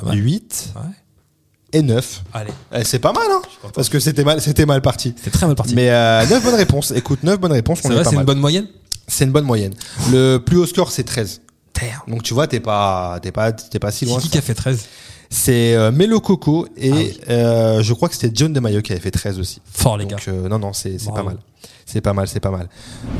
[0.00, 0.16] pas mal.
[0.18, 0.82] 8 Ouais.
[1.72, 2.22] et 9.
[2.32, 3.42] Allez, Eh, c'est pas mal hein.
[3.74, 5.14] Parce que c'était mal, c'était mal parti.
[5.22, 5.74] c'est très mal parti.
[5.74, 6.90] Mais euh, 9 bonnes réponses.
[6.92, 8.20] Écoute, 9 bonnes réponses, on est pas c'est mal.
[8.20, 8.66] une bonne moyenne
[9.08, 9.74] C'est une bonne moyenne.
[10.12, 11.40] Le plus haut score c'est 13.
[11.72, 12.04] Terre.
[12.08, 14.18] Donc tu vois, t'es pas, t'es pas, t'es pas si C'est loin.
[14.20, 14.86] qui qui a fait 13
[15.28, 17.20] C'est euh, Melo Coco et Ah oui.
[17.28, 19.60] euh, je crois que c'était John DeMaio qui avait fait 13 aussi.
[19.70, 20.16] Fort, les gars.
[20.28, 21.36] Euh, non, non, c'est pas mal.
[21.84, 22.68] C'est pas mal, c'est pas mal.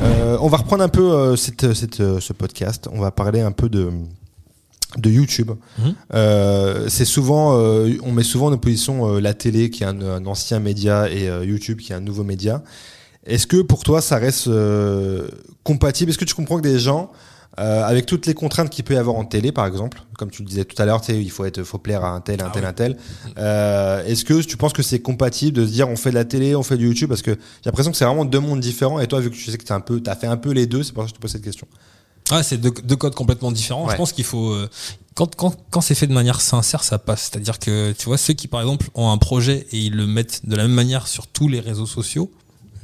[0.01, 2.89] Euh, on va reprendre un peu euh, cette, cette, ce podcast.
[2.91, 3.91] On va parler un peu de
[4.95, 5.51] de YouTube.
[6.13, 10.01] Euh, c'est souvent, euh, on met souvent en opposition euh, la télé qui est un,
[10.01, 12.63] un ancien média et YouTube qui est un nouveau média.
[13.25, 14.49] Est-ce que pour toi ça reste
[15.63, 16.11] compatible?
[16.11, 17.11] Est-ce que tu comprends que des gens
[17.57, 20.47] avec toutes les contraintes qu'il peut y avoir en télé, par exemple, comme tu le
[20.47, 22.61] disais tout à l'heure, il faut être, faut plaire à un tel, un Ah tel,
[22.61, 22.69] oui.
[22.69, 22.97] un tel.
[24.07, 26.55] Est-ce que tu penses que c'est compatible de se dire on fait de la télé,
[26.55, 28.99] on fait du YouTube Parce que j'ai l'impression que c'est vraiment deux mondes différents.
[28.99, 30.67] Et toi, vu que tu sais que tu un peu, as fait un peu les
[30.67, 31.67] deux, c'est pour ça que je te pose cette question.
[32.31, 33.85] Ah, c'est deux, deux codes complètement différents.
[33.85, 33.91] Ouais.
[33.93, 34.51] Je pense qu'il faut.
[34.51, 34.69] euh,
[35.15, 37.29] quand quand, quand c'est fait de manière sincère, ça passe.
[37.31, 40.41] C'est-à-dire que, tu vois, ceux qui, par exemple, ont un projet et ils le mettent
[40.45, 42.29] de la même manière sur tous les réseaux sociaux,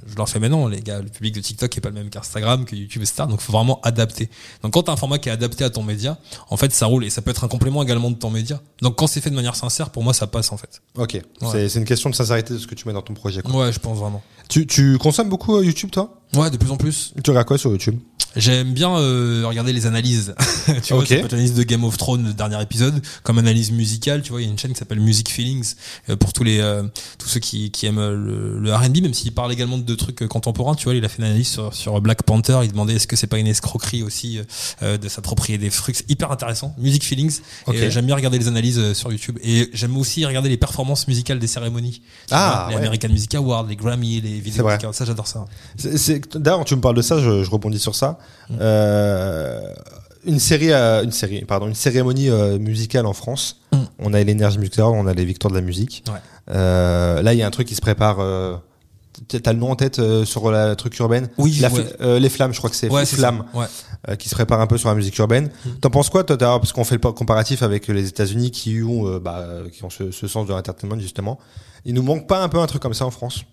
[0.07, 2.65] je leur fais maintenant, les gars, le public de TikTok est pas le même qu'Instagram,
[2.65, 3.23] que YouTube, etc.
[3.29, 4.29] Donc, faut vraiment adapter.
[4.61, 6.17] Donc, quand tu as un format qui est adapté à ton média,
[6.49, 8.61] en fait, ça roule et ça peut être un complément également de ton média.
[8.81, 10.81] Donc, quand c'est fait de manière sincère, pour moi, ça passe, en fait.
[10.97, 11.19] Ok,
[11.51, 13.41] c'est c'est une question de sincérité de ce que tu mets dans ton projet.
[13.41, 13.65] Quoi.
[13.65, 14.21] Ouais, je pense vraiment.
[14.49, 16.21] Tu, tu consommes beaucoup euh, YouTube, toi?
[16.35, 17.13] Ouais, de plus en plus.
[17.23, 17.97] Tu regardes quoi sur YouTube?
[18.35, 20.33] J'aime bien euh, regarder les analyses.
[20.83, 21.07] tu vois, Ok.
[21.07, 24.23] ça peut être l'analyse de Game of Thrones, le dernier épisode, comme analyse musicale.
[24.23, 25.75] Tu vois, il y a une chaîne qui s'appelle Music Feelings
[26.09, 26.81] euh, pour tous les euh,
[27.19, 30.21] tous ceux qui, qui aiment euh, le, le R&B, même s'il parle également de trucs
[30.21, 30.75] euh, contemporains.
[30.75, 32.59] Tu vois, il a fait une analyse sur, sur Black Panther.
[32.63, 34.43] Il demandait est-ce que c'est pas une escroquerie aussi euh,
[34.81, 35.69] euh, de s'approprier des.
[35.69, 36.75] C'est hyper intéressant.
[36.77, 37.39] Music Feelings.
[37.67, 37.75] Ok.
[37.75, 39.39] Et euh, j'aime bien regarder les analyses sur YouTube.
[39.43, 42.01] Et j'aime aussi regarder les performances musicales des cérémonies.
[42.31, 42.87] Ah, vois, les ouais.
[42.87, 44.67] American Music Awards, les Grammy, les vidéos.
[44.91, 45.45] Ça, j'adore ça.
[46.35, 48.17] D'ailleurs, tu me parles de ça, je, je rebondis sur ça.
[48.49, 48.55] Mm.
[48.61, 49.73] Euh,
[50.25, 53.61] une série, euh, une série, pardon, une cérémonie euh, musicale en France.
[53.71, 53.77] Mm.
[53.99, 56.03] On a l'Energy Music Award, on a les Victoires de la musique.
[56.07, 56.53] Ouais.
[56.53, 58.17] Là, il y a un truc qui se prépare.
[59.27, 61.85] T'as le nom en tête euh, sur la truc urbaine Oui, La ouais.
[62.01, 63.45] euh, Les Flammes, je crois que c'est Ouais, Flammes.
[63.53, 63.65] Ouais.
[64.09, 65.49] euh, qui se prépare un peu sur la musique urbaine.
[65.65, 65.69] Mm.
[65.81, 69.19] T'en penses quoi, toi Parce qu'on fait le comparatif avec les États-Unis qui ont, euh,
[69.19, 71.39] bah, qui ont ce, ce sens de l'entertainment justement.
[71.85, 73.43] Il nous manque pas un peu un truc comme ça en France?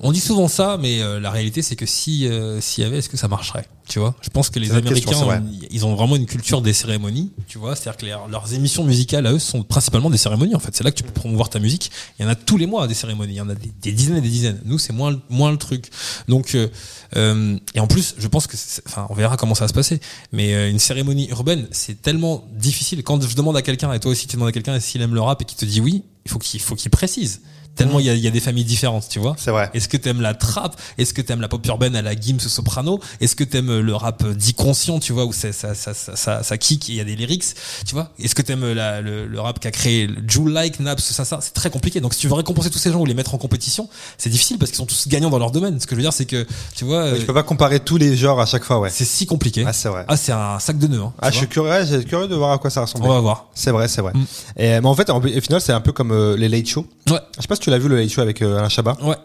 [0.00, 2.98] On dit souvent ça, mais euh, la réalité c'est que si euh, s'il y avait,
[2.98, 4.14] est-ce que ça marcherait Tu vois?
[4.20, 5.42] Je pense que les question, Américains, vrai.
[5.70, 7.32] ils ont vraiment une culture des cérémonies.
[7.46, 10.54] Tu vois, c'est-à-dire que leurs- leurs émissions musicales à eux sont principalement des cérémonies.
[10.54, 11.90] En fait, c'est là que tu peux promouvoir ta musique.
[12.18, 13.34] Il y en a tous les mois des cérémonies.
[13.34, 14.60] Il y en a des, des dizaines et des dizaines.
[14.64, 15.90] Nous, c'est moins le- moins le truc.
[16.28, 16.68] Donc, euh,
[17.16, 20.00] euh, et en plus, je pense que, enfin, on verra comment ça va se passer.
[20.32, 23.02] Mais euh, une cérémonie urbaine, c'est tellement difficile.
[23.04, 25.20] Quand je demande à quelqu'un, et toi aussi tu demandes à quelqu'un s'il aime le
[25.20, 27.42] rap et qu'il te dit oui, il faut qu'il faut qu'il précise.
[27.76, 29.34] Tellement il y, a, il y a des familles différentes, tu vois.
[29.38, 29.70] C'est vrai.
[29.74, 30.80] Est-ce que t'aimes la trap?
[30.96, 33.00] Est-ce que t'aimes la pop urbaine à la Gims Soprano?
[33.20, 36.58] Est-ce que t'aimes le rap dit conscient, tu vois, où ça, ça, ça, ça, ça,
[36.58, 37.44] kick et il y a des lyrics,
[37.86, 38.10] tu vois?
[38.18, 41.38] Est-ce que t'aimes la, le, le rap qu'a créé Jewel Like, Naps, ça, ça?
[41.40, 42.00] C'est très compliqué.
[42.00, 44.58] Donc si tu veux récompenser tous ces gens ou les mettre en compétition, c'est difficile
[44.58, 45.80] parce qu'ils sont tous gagnants dans leur domaine.
[45.80, 46.46] Ce que je veux dire, c'est que,
[46.76, 48.90] tu vois, Je euh, peux pas comparer tous les genres à chaque fois, ouais.
[48.90, 49.64] c'est si compliqué.
[49.66, 50.04] Ah, c'est vrai.
[50.08, 51.00] Ah, c'est un sac de nœuds.
[51.02, 53.04] Hein, Ah, je suis curieux, j'ai curieux de voir à quoi ça ressemble.
[53.04, 53.46] On va voir.
[53.54, 54.12] C'est vrai, c'est vrai.
[54.14, 54.24] Mm.
[54.58, 56.86] Et, mais en fait, en, au final, c'est un peu comme euh, les late shows.
[57.10, 58.94] Ouais, Je sais pas si tu l'as vu le show avec euh, Alain Chabat.
[59.02, 59.16] ouais.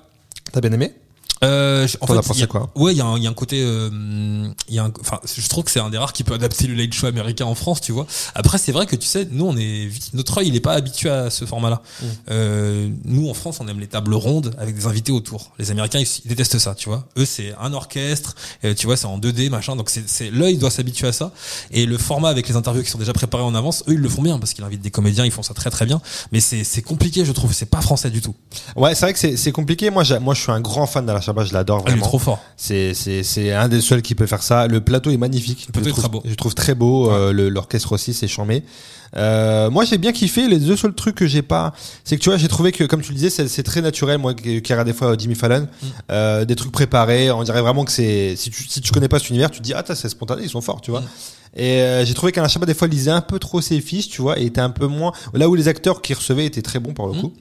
[0.54, 0.94] T'as bien aimé?
[1.44, 3.06] Euh, je- en T'en as fait, pensé il y a- quoi Ouais, il y, a
[3.06, 3.90] un- il y a un côté, euh,
[4.68, 6.68] il y a un, enfin, je trouve que c'est un des rares qui peut adapter
[6.68, 8.08] le late show américain en France, tu vois.
[8.36, 10.74] Après, c'est vrai que tu sais, nous, on est, vite- notre œil, il est pas
[10.74, 11.82] habitué à ce format-là.
[12.02, 12.06] Mm.
[12.32, 15.52] Euh, nous, en France, on aime les tables rondes avec des invités autour.
[15.60, 17.08] Les Américains, ils, ils détestent ça, tu vois.
[17.18, 18.36] Eux, c'est un orchestre,
[18.66, 19.76] euh, tu vois, c'est en 2D, machin.
[19.76, 21.32] Donc, c'est, c'est l'œil doit s'habituer à ça.
[21.72, 24.10] Et le format avec les interviews qui sont déjà préparées en avance, eux, ils le
[24.10, 26.02] font bien parce qu'ils invitent des comédiens, ils font ça très très bien.
[26.34, 27.54] Mais c'est, c'est compliqué, je trouve.
[27.54, 28.36] C'est pas français du tout.
[28.76, 29.90] Ouais, c'est vrai que c'est- compliqué.
[29.90, 31.06] Moi, moi, je suis un grand fan
[31.46, 32.06] Je l'adore Ah, il est vraiment.
[32.06, 32.40] trop fort.
[32.58, 34.68] C'est c'est c'est un des seuls qui peut faire ça.
[34.68, 35.66] Le plateau est magnifique.
[35.68, 36.24] Le plateau je est trouve, très beau.
[36.26, 37.12] Je trouve très beau.
[37.12, 38.64] euh, L'orchestre aussi, c'est charmé.
[39.16, 40.48] Euh, moi, j'ai bien kiffé.
[40.48, 41.74] Les deux seuls trucs que j'ai pas,
[42.04, 44.20] c'est que tu vois, j'ai trouvé que, comme tu le disais, c'est très naturel.
[44.20, 45.86] Moi, qui qui regarde des fois Jimmy Fallon, Mm.
[46.12, 47.32] euh, des trucs préparés.
[47.32, 48.36] On dirait vraiment que c'est.
[48.36, 50.44] Si tu si tu connais pas cet univers, tu te dis ah, t'as, c'est spontané,
[50.44, 51.02] ils sont forts, tu vois.
[51.02, 51.06] Mm.
[51.56, 54.22] Et euh, j'ai trouvé qu'Alain Chabat des fois lisait un peu trop ses fiches, tu
[54.22, 55.12] vois, et était un peu moins.
[55.34, 57.22] Là où les acteurs qui recevaient étaient très bons pour le Mm.
[57.22, 57.34] coup.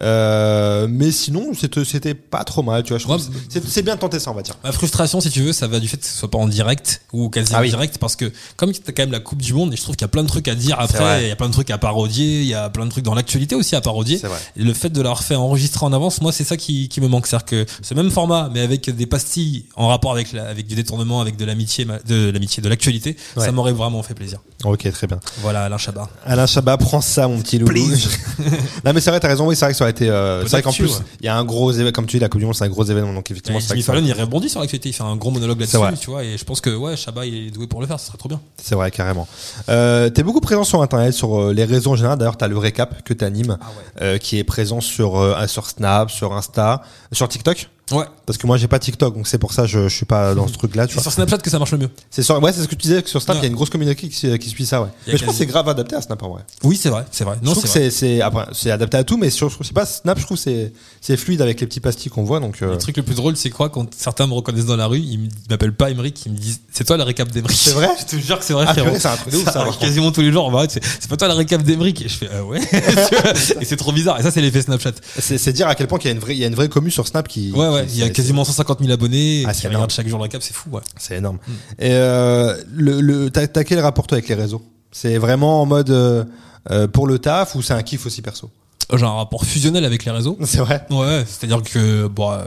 [0.00, 1.52] Euh, mais sinon,
[1.84, 2.98] c'était pas trop mal, tu vois.
[2.98, 4.56] Je Ouais, c'est bien tenté ça, on va dire.
[4.64, 7.02] Ma frustration, si tu veux, ça va du fait que ce soit pas en direct
[7.12, 7.68] ou quasi Ah en oui.
[7.70, 10.04] direct, parce que comme t'as quand même la Coupe du Monde, et je trouve qu'il
[10.04, 11.78] y a plein de trucs à dire après, il y a plein de trucs à
[11.78, 14.18] parodier, il y a plein de trucs dans l'actualité aussi à parodier.
[14.18, 14.38] C'est vrai.
[14.56, 17.08] Et le fait de l'avoir fait enregistrer en avance, moi, c'est ça qui, qui me
[17.08, 17.26] manque.
[17.26, 20.74] C'est-à-dire que ce même format, mais avec des pastilles en rapport avec, la, avec du
[20.74, 23.44] détournement, avec de l'amitié, de l'amitié, de l'actualité, Ouais.
[23.44, 24.38] ça m'aurait vraiment fait plaisir.
[24.64, 25.18] Ok, très bien.
[25.42, 26.08] Voilà, Alain Chabat.
[26.24, 27.72] Alain Chabat, prends ça, mon petit loulou.
[27.72, 28.08] Please.
[28.84, 30.48] non, mais c'est vrai, t'as raison, oui, c'est vrai que ça aurait été, euh, c'est
[30.50, 31.04] vrai qu'en plus, ouais.
[31.20, 32.68] il y a un gros événement, comme tu dis, la Coupe du Monde, c'est un
[32.68, 35.30] gros événement, donc effectivement, Jimmy ça- Fallon, il rebondit sur l'actualité, il fait un gros
[35.30, 36.94] monologue là-dessus, tu vois, et je pense que, ouais,
[37.26, 38.40] il est doué pour le faire, ce serait trop bien.
[38.62, 39.28] c'est vrai, carrément.
[39.68, 42.18] Euh, t'es beaucoup présent sur Internet, sur euh, les réseaux en général.
[42.18, 43.66] D'ailleurs, t'as le récap que t'animes, Ah
[44.02, 46.82] euh, qui est présent sur, euh, sur Snap, sur Insta,
[47.12, 47.68] sur TikTok.
[47.90, 48.04] Ouais.
[48.24, 50.48] Parce que moi, j'ai pas TikTok, donc c'est pour ça, je, je suis pas dans
[50.48, 51.90] ce truc-là, tu C'est sur Snapchat que ça marche le mieux.
[52.10, 53.54] C'est sur, ouais, c'est ce que tu disais, que sur Snap, il y a une
[53.54, 54.88] grosse communauté qui, qui suit ça, ouais.
[55.06, 56.42] Mais je pense que c'est grave adapté à Snap, en vrai.
[56.62, 57.36] Oui, c'est vrai, c'est vrai.
[57.42, 59.74] je Non, trouve c'est que c'est, après, c'est adapté à tout, mais sur, je sais
[59.74, 60.72] pas, Snap, je trouve c'est,
[61.02, 63.36] c'est fluide avec les petits pastilles qu'on voit, donc, euh, Le truc le plus drôle,
[63.36, 66.38] c'est quoi quand certains me reconnaissent dans la rue, ils m'appellent pas Emric, ils me
[66.38, 67.56] disent c'est toi la récap d'Emric.
[67.56, 68.96] C'est vrai Je te jure que c'est vrai, Ah, frérot.
[68.98, 69.78] c'est un truc de ouf, ça, contre.
[69.78, 70.50] quasiment tous les jours.
[70.50, 72.00] Bah, c'est c'est pas toi la récap d'Emric.
[72.02, 72.60] Et je fais ah ouais.
[73.60, 74.18] Et c'est trop bizarre.
[74.18, 74.92] Et ça, c'est l'effet Snapchat.
[75.18, 76.54] c'est, c'est dire à quel point qu'il y a une vraie, il y a une
[76.54, 79.60] vraie commu sur Snap qui, Ouais, il y a quasiment 150 000 abonnés Ah, qui
[79.60, 79.90] c'est regardent énorme.
[79.90, 80.80] chaque jour la cap, c'est fou, ouais.
[80.98, 81.38] C'est énorme.
[81.78, 84.62] Et euh, le, le, t'as, t'as quel rapport toi avec les réseaux?
[84.92, 86.24] C'est vraiment en mode euh,
[86.70, 88.50] euh, pour le taf ou c'est un kiff aussi perso?
[88.92, 90.36] J'ai un rapport fusionnel avec les réseaux.
[90.44, 90.86] C'est vrai.
[90.90, 92.44] Ouais, c'est-à-dire que bon, euh,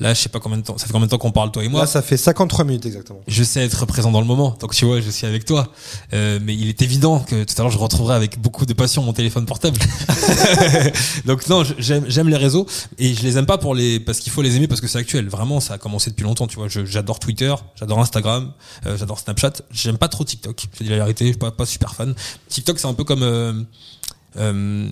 [0.00, 0.76] là, je sais pas combien de temps.
[0.76, 2.86] Ça fait combien de temps qu'on parle toi et moi Là, ça fait 53 minutes
[2.86, 3.20] exactement.
[3.28, 5.68] Je sais être présent dans le moment, donc tu vois, je suis avec toi.
[6.12, 9.02] Euh, mais il est évident que tout à l'heure, je retrouverai avec beaucoup de passion
[9.02, 9.78] mon téléphone portable.
[11.26, 12.66] donc non, j'aime les réseaux
[12.98, 14.98] et je les aime pas pour les parce qu'il faut les aimer parce que c'est
[14.98, 15.28] actuel.
[15.28, 16.48] Vraiment, ça a commencé depuis longtemps.
[16.48, 18.52] Tu vois, j'adore Twitter, j'adore Instagram,
[18.86, 19.52] euh, j'adore Snapchat.
[19.70, 20.66] J'aime pas trop TikTok.
[20.78, 22.14] Je dis la vérité, je suis pas pas super fan.
[22.48, 23.52] TikTok, c'est un peu comme euh,
[24.36, 24.88] euh,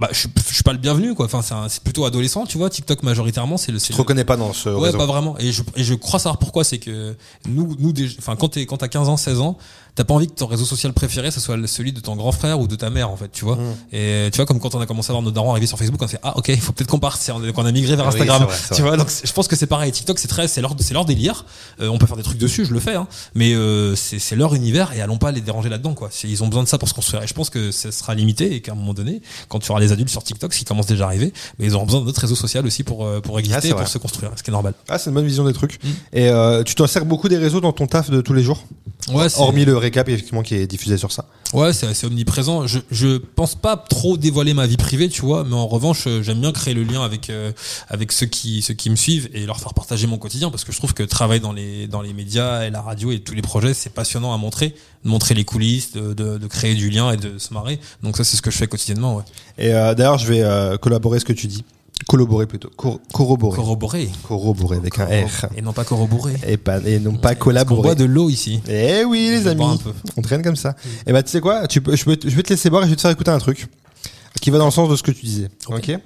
[0.00, 1.26] bah, je, suis- je suis pas le bienvenu quoi.
[1.26, 2.70] Enfin, c'est un- c'est plutôt adolescent, tu vois.
[2.70, 3.78] TikTok majoritairement, c'est le.
[3.78, 5.38] c'est Tu te le- reconnais pas dans ce Ouais, réseau pas vraiment.
[5.38, 6.64] Et je, et je crois savoir pourquoi.
[6.64, 7.14] C'est que
[7.48, 9.56] nous, nous, des- enfin, quand t'es, quand t'as 15 ans, 16 ans,
[9.94, 12.60] t'as pas envie que ton réseau social préféré, ce soit celui de ton grand frère
[12.60, 13.56] ou de ta mère, en fait, tu vois.
[13.56, 13.74] Mm.
[13.92, 16.00] Et tu vois, comme quand on a commencé à voir nos darons arriver sur Facebook,
[16.02, 17.20] on s'est fait, ah, ok, il faut peut-être qu'on parte,
[17.54, 18.44] qu'on a migré vers Ah oui, Instagram.
[18.44, 19.92] vrai, tu vois, donc je pense que c'est pareil.
[19.92, 21.44] TikTok, c'est très, c'est leur, c'est leur délire.
[21.80, 23.06] Euh, on peut faire des trucs dessus, je le fais, hein.
[23.34, 26.10] Mais, euh, c'est, leur univers et allons pas les déranger là-dedans, quoi.
[26.24, 27.22] Ils ont besoin de ça pour se construire.
[27.22, 29.80] Et je pense que ça sera limité et qu'à un moment donné, quand tu auras
[29.80, 32.20] les adultes sur TikTok, ce qui commence déjà à arriver, mais ils auront besoin d'autres
[32.20, 34.52] réseaux sociaux aussi pour, euh, pour Ah, exister et pour se construire, ce qui est
[34.52, 34.74] normal.
[34.88, 35.82] Ah, c'est une bonne vision des trucs.
[35.82, 35.88] Mm.
[36.12, 38.64] Et euh, tu t'en sers beaucoup des réseaux dans ton taf de tous les jours?
[39.12, 41.24] Ouais, Hormis le récap effectivement qui est diffusé sur ça.
[41.52, 42.66] Ouais, c'est assez omniprésent.
[42.66, 46.22] Je, je pense pas trop dévoiler ma vie privée, tu vois, mais en revanche, euh,
[46.22, 47.50] j'aime bien créer le lien avec euh,
[47.88, 50.70] avec ceux qui ceux qui me suivent et leur faire partager mon quotidien parce que
[50.72, 53.42] je trouve que travailler dans les dans les médias et la radio et tous les
[53.42, 57.10] projets, c'est passionnant à montrer, de montrer les coulisses, de, de, de créer du lien
[57.10, 57.80] et de se marrer.
[58.02, 59.16] Donc ça, c'est ce que je fais quotidiennement.
[59.16, 59.24] Ouais.
[59.58, 61.64] Et euh, d'ailleurs, je vais euh, collaborer ce que tu dis.
[62.08, 62.70] Collaborer plutôt.
[62.76, 63.56] Cor- corroborer.
[63.56, 65.46] Corroborer corroborer avec un R.
[65.56, 66.34] et non pas corroborer.
[66.46, 67.82] Et, pas, et non pas collaborer.
[67.82, 68.60] boit de l'eau ici.
[68.68, 69.64] Eh oui, les On amis.
[69.64, 69.92] un peu.
[70.16, 70.74] On traîne comme ça.
[71.06, 71.66] Et bah, tu sais quoi?
[71.68, 73.10] Tu peux, je, peux, te- je vais te laisser boire et je vais te faire
[73.10, 73.66] écouter un truc
[74.40, 75.48] qui va dans le sens de ce que tu disais.
[75.68, 75.98] Ok, Et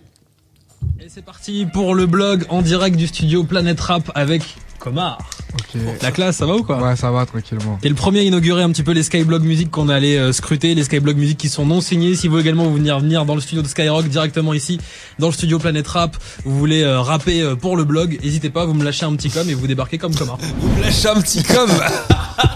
[1.09, 4.43] c'est parti pour le blog en direct du studio Planète Rap avec
[4.85, 5.17] Comar.
[5.55, 5.81] Ok.
[6.03, 7.79] La classe, ça va ou quoi Ouais, ça va tranquillement.
[7.81, 10.75] T'es le premier à inaugurer un petit peu les Skyblog Music qu'on allait euh, scruter,
[10.75, 12.15] les Skyblog Music qui sont non signés.
[12.17, 14.79] Si vous également vous venir venir dans le studio de Skyrock directement ici,
[15.19, 18.67] dans le studio Planète Rap, vous voulez euh, rapper euh, pour le blog, n'hésitez pas,
[18.67, 20.37] vous me lâchez un petit com et vous débarquez comme Comar.
[20.61, 21.71] Vous me lâchez un petit com.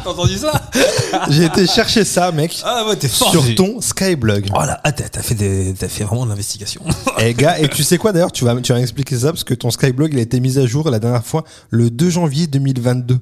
[0.05, 0.71] T'as entendu ça
[1.31, 3.31] J'ai été chercher ça, mec, Ah ouais, t'es fort.
[3.31, 4.51] sur ton Skyblog.
[4.55, 6.83] Oh là, ah, t'as fait des, t'as fait vraiment de l'investigation.
[7.19, 9.55] Et gars, et tu sais quoi d'ailleurs, tu vas, tu vas m'expliquer ça parce que
[9.55, 13.19] ton Skyblog il a été mis à jour la dernière fois le 2 janvier 2022.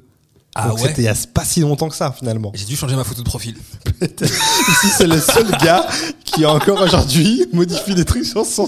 [0.59, 0.89] Ah Donc ouais.
[0.89, 2.51] c'était il y a pas si longtemps que ça finalement.
[2.55, 3.57] J'ai dû changer ma photo de profil.
[4.01, 5.87] Ici c'est le seul gars
[6.25, 8.67] qui encore aujourd'hui modifie des trucs sur son.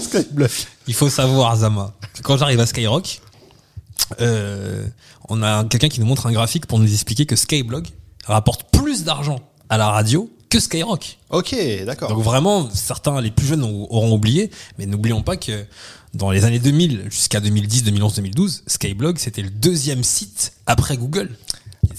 [0.87, 3.21] Il faut savoir, Zama, quand j'arrive à Skyrock,
[4.21, 4.85] euh,
[5.29, 7.87] on a quelqu'un qui nous montre un graphique pour nous expliquer que Skyblog
[8.25, 11.17] rapporte plus d'argent à la radio que Skyrock.
[11.29, 11.55] Ok,
[11.85, 12.09] d'accord.
[12.09, 15.65] Donc vraiment, certains, les plus jeunes ont- auront oublié, mais n'oublions pas que
[16.13, 21.29] dans les années 2000 jusqu'à 2010, 2011, 2012, Skyblog, c'était le deuxième site après Google.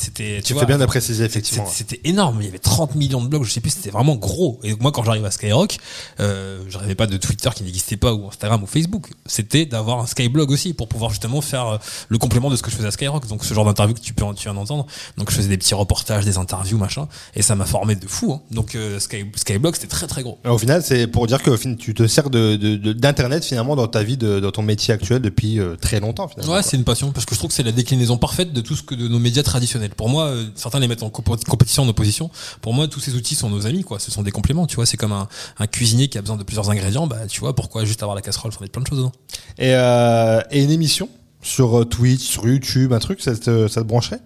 [0.01, 1.67] C'était, tu vois, fais bien de préciser effectivement.
[1.71, 2.39] C'était énorme.
[2.41, 4.61] Il y avait 30 millions de blogs, je sais plus, c'était vraiment gros.
[4.63, 5.79] Et moi, quand j'arrive à Skyrock,
[6.21, 9.11] euh, je rêvais pas de Twitter qui n'existait pas ou Instagram ou Facebook.
[9.27, 11.79] C'était d'avoir un Skyblog aussi pour pouvoir justement faire euh,
[12.09, 13.27] le complément de ce que je faisais à Skyrock.
[13.29, 14.87] Donc ce genre d'interview que tu peux en, tu viens d'entendre.
[15.17, 17.09] Donc je faisais des petits reportages, des interviews, machin.
[17.35, 18.33] Et ça m'a formé de fou.
[18.33, 18.41] Hein.
[18.51, 20.39] Donc euh, Sky, Skyblog, c'était très très gros.
[20.45, 22.57] Au final, c'est pour dire que tu te sers de,
[22.93, 26.55] d'internet finalement dans ta vie, de, dans ton métier actuel depuis euh, très longtemps finalement.
[26.55, 28.77] Ouais, c'est une passion parce que je trouve que c'est la déclinaison parfaite de tout
[28.77, 29.90] ce que de nos médias traditionnels.
[29.95, 32.31] Pour moi, euh, certains les mettent en compétition, en opposition.
[32.61, 33.99] Pour moi, tous ces outils sont nos amis, quoi.
[33.99, 34.87] Ce sont des compléments, tu vois.
[34.87, 35.29] C'est comme un,
[35.59, 37.07] un cuisinier qui a besoin de plusieurs ingrédients.
[37.07, 39.13] Bah, tu vois, pourquoi juste avoir la casserole, faut mettre plein de choses dedans.
[39.59, 41.09] Et, euh, et une émission
[41.43, 44.21] sur euh, Twitch, sur YouTube, un truc, ça te, ça te brancherait?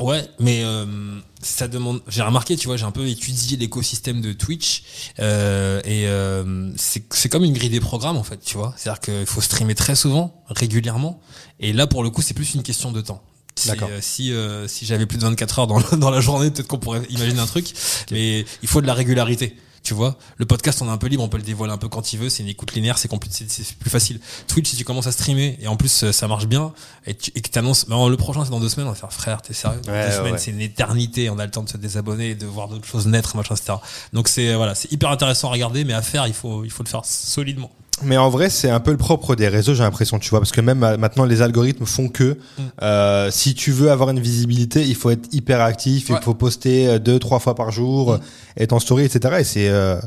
[0.00, 2.00] Ouais, mais euh, ça demande.
[2.08, 4.82] J'ai remarqué, tu vois, j'ai un peu étudié l'écosystème de Twitch
[5.20, 8.74] euh, et euh, c'est c'est comme une grille des programmes en fait, tu vois.
[8.76, 11.20] C'est-à-dire qu'il faut streamer très souvent, régulièrement,
[11.60, 13.22] et là pour le coup, c'est plus une question de temps.
[13.66, 13.88] D'accord.
[13.90, 16.66] euh, si euh, si j'avais plus de 24 heures dans, la- dans la journée, peut-être
[16.68, 17.72] qu'on pourrait imaginer un truc,
[18.10, 19.56] mais il faut de la régularité.
[19.84, 21.88] Tu vois, le podcast, on est un peu libre, on peut le dévoiler un peu
[21.90, 22.30] quand il veut.
[22.30, 24.18] C'est une écoute linéaire, c'est plus facile.
[24.48, 26.72] Twitch, si tu commences à streamer et en plus euh, ça marche bien
[27.06, 29.12] et, tu, et que t'annonces, bah, le prochain c'est dans deux semaines, on va faire
[29.12, 29.82] frère, t'es sérieux?
[29.84, 30.38] Dans Ouais, Deux ouais, semaines, ouais.
[30.38, 31.28] c'est une éternité.
[31.28, 33.74] On a le temps de se désabonner, et de voir d'autres choses naître, machin, etc.
[34.14, 36.70] Donc c'est euh, voilà, c'est hyper intéressant à regarder, mais à faire, il faut il
[36.70, 37.70] faut le faire solidement.
[38.02, 40.50] Mais en vrai, c'est un peu le propre des réseaux, j'ai l'impression, tu vois, parce
[40.52, 42.62] que même euh, maintenant, les algorithmes font que Mm.
[42.82, 46.16] euh, si tu veux avoir une visibilité, il faut être hyper actif, Ouais.
[46.20, 48.20] il faut poster euh, deux, trois fois par jour, Mm.
[48.58, 49.36] être en story, etc.
[49.40, 50.00] Et c'est euh,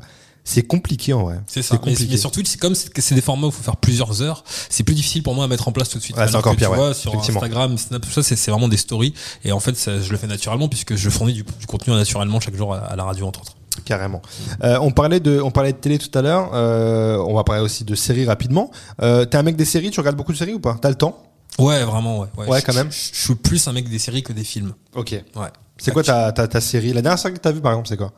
[0.43, 1.39] c'est compliqué en vrai.
[1.47, 1.75] C'est ça.
[1.75, 2.07] Mais, compliqué.
[2.11, 4.45] mais sur Twitch, c'est comme c'est des formats où il faut faire plusieurs heures.
[4.69, 6.15] C'est plus difficile pour moi à mettre en place tout de suite.
[6.15, 7.13] Ouais, c'est encore que pire, Tu ouais, vois, sur.
[7.15, 9.13] Instagram, Snap, tout ça, c'est c'est vraiment des stories.
[9.43, 12.39] Et en fait, ça, je le fais naturellement puisque je fournis du, du contenu naturellement
[12.39, 13.56] chaque jour à, à la radio, entre autres.
[13.85, 14.21] Carrément.
[14.63, 16.51] Euh, on parlait de, on parlait de télé tout à l'heure.
[16.53, 18.71] Euh, on va parler aussi de séries rapidement.
[19.01, 20.77] Euh, T'es un mec des séries, tu regardes beaucoup de séries ou pas?
[20.81, 21.23] T'as le temps?
[21.59, 22.27] Ouais, vraiment, ouais.
[22.47, 22.91] Ouais, quand même.
[22.91, 24.73] Je, je suis plus un mec des séries que des films.
[24.95, 25.11] Ok.
[25.35, 25.47] Ouais.
[25.77, 26.93] C'est quoi ta, ta, ta série?
[26.93, 28.11] La dernière série que t'as vue par exemple, c'est quoi?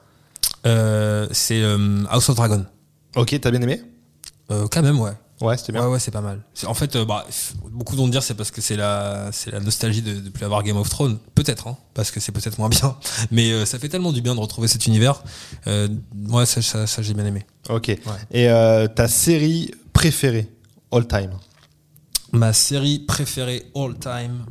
[0.66, 2.66] Euh, c'est euh, House of Dragon.
[3.16, 3.82] Ok, t'as bien aimé?
[4.51, 5.12] Euh, quand même, ouais.
[5.41, 5.85] Ouais, c'était bien.
[5.85, 6.41] Ouais, ouais, c'est pas mal.
[6.53, 7.25] C'est- En fait, euh, bah,
[7.71, 10.63] beaucoup vont dire c'est parce que c'est la, c'est la nostalgie de, de plus avoir
[10.63, 11.17] Game of Thrones.
[11.35, 12.97] Peut-être, hein, parce que c'est peut-être moins bien.
[13.31, 15.23] Mais euh, ça fait tellement du bien de retrouver cet univers.
[15.67, 15.87] Euh,
[16.29, 17.45] ouais, ça, ça, ça, j'ai bien aimé.
[17.69, 17.89] Ok.
[17.89, 20.49] Et euh, ta série préférée
[20.91, 21.31] all time?
[22.31, 24.45] Ma série préférée all time,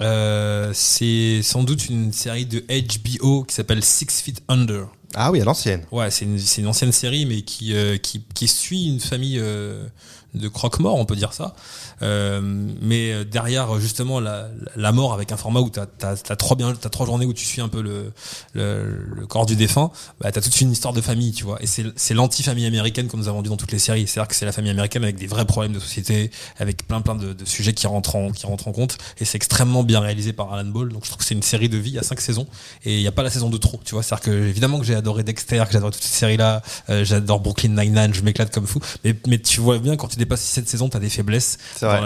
[0.00, 4.86] euh, c'est sans doute une série de HBO qui s'appelle Six Feet Under.
[5.14, 5.82] Ah oui, à l'ancienne.
[5.90, 9.84] Ouais, c'est une, une ancienne série, mais qui, euh, qui, qui suit une famille euh,
[10.34, 11.54] de croque-morts, on peut dire ça.
[12.02, 12.40] Euh,
[12.80, 16.56] mais euh, derrière, justement, la, la mort avec un format où t'as as, as, trois
[16.56, 18.12] bien, t'as trois journées où tu suis un peu le,
[18.54, 19.90] le, le corps du défunt,
[20.20, 21.62] bah, t'as toute une histoire de famille, tu vois.
[21.62, 24.06] Et c'est l'anti-famille américaine qu'on nous a vendu dans toutes les séries.
[24.06, 27.14] C'est-à-dire que c'est la famille américaine avec des vrais problèmes de société, avec plein plein
[27.14, 28.98] de, de sujets qui rentrent en, qui rentrent en compte.
[29.18, 30.88] Et c'est extrêmement bien réalisé par Alan Ball.
[30.90, 31.98] Donc je trouve que c'est une série de vie.
[31.98, 32.46] A cinq saisons
[32.84, 34.02] et il n'y a pas la saison de trop, tu vois.
[34.02, 37.70] C'est-à-dire que évidemment que j'ai adoré Dexter, que j'adore toutes ces séries-là, euh, j'adore Brooklyn
[37.70, 38.80] Nine-Nine, je m'éclate comme fou.
[39.04, 41.58] Mais, mais tu vois bien quand tu dépasses cette saison, t'as des faiblesses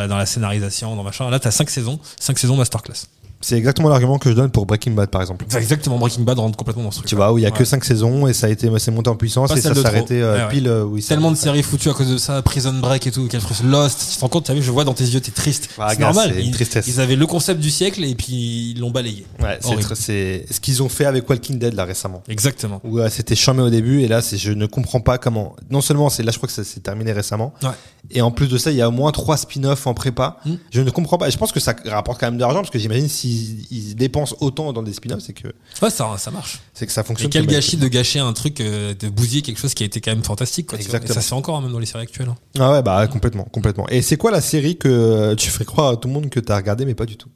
[0.08, 1.30] dans la scénarisation, dans machin.
[1.30, 3.06] Là, t'as cinq saisons, cinq saisons masterclass.
[3.44, 5.44] C'est exactement l'argument que je donne pour Breaking Bad par exemple.
[5.48, 7.08] C'est exactement Breaking Bad rentre complètement dans ce truc.
[7.08, 7.64] Tu vois, où il y a que Ouais.
[7.66, 10.22] 5 saisons et ça a été, c'est monté en puissance Pas et ça s'est arrêté
[10.22, 13.10] euh, Ouais, pile euh, Tellement de séries foutues à cause de ça, Prison Break et
[13.10, 13.68] tout, quel frustrant.
[13.68, 15.68] Lost, tu te rends compte, t'as vu, je vois dans tes yeux, t'es triste.
[15.78, 16.32] Ah, c'est normal.
[16.38, 16.86] une ils, tristesse.
[16.88, 19.26] ils avaient le concept du siècle et puis ils l'ont balayé.
[19.42, 19.58] Ouais,
[19.94, 22.22] c'est ce qu'ils ont fait avec Walking Dead là récemment.
[22.28, 22.80] Exactement.
[22.84, 25.54] Où euh, c'était charmé au début et là c'est je ne comprends pas comment.
[25.70, 27.70] Non seulement c'est là je crois que ça s'est terminé récemment Ouais.
[28.10, 30.38] et en plus de ça il y a au moins trois spin-offs en prépa.
[30.46, 30.54] Mm.
[30.70, 31.28] Je ne comprends pas.
[31.28, 33.33] Et je pense que ça rapporte quand même de l'argent parce que j'imagine s'ils
[33.70, 35.48] ils dépensent autant dans des spin-offs c'est que
[35.82, 36.60] Ouais, ça, ça marche.
[36.72, 37.30] c'est que ça Et fonctionne.
[37.30, 40.10] quel gâchis de gâcher un truc, euh, de bousiller quelque chose qui a été quand
[40.12, 40.68] même fantastique.
[40.68, 40.78] Quoi.
[40.78, 42.28] Et ça se fait encore hein, même dans les séries actuelles.
[42.28, 42.36] hein.
[42.58, 43.88] Ah ouais bah complètement complètement.
[43.88, 46.56] Et c'est quoi la série que tu ferais croire à tout le monde que t'as
[46.56, 47.28] regardé mais pas du tout?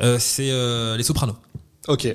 [0.00, 1.36] Euh, c'est euh, Les Sopranos.
[1.88, 2.02] Ok.
[2.04, 2.14] Ouais.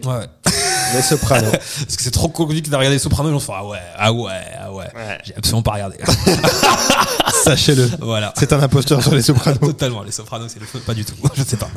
[0.95, 1.51] Les Sopranos.
[1.51, 3.77] Parce que c'est trop connu que de regarder Les Sopranos, on se fait ah ouais,
[3.97, 4.85] ah ouais, ah ouais.
[4.95, 5.17] Ouais.
[5.23, 5.97] J'ai absolument pas regardé.
[7.43, 7.89] Sachez-le.
[8.01, 8.33] voilà.
[8.37, 9.59] C'est un imposteur sur les Sopranos.
[9.61, 11.13] Totalement, Les Sopranos, c'est le feu, pas du tout.
[11.35, 11.69] Je sais pas.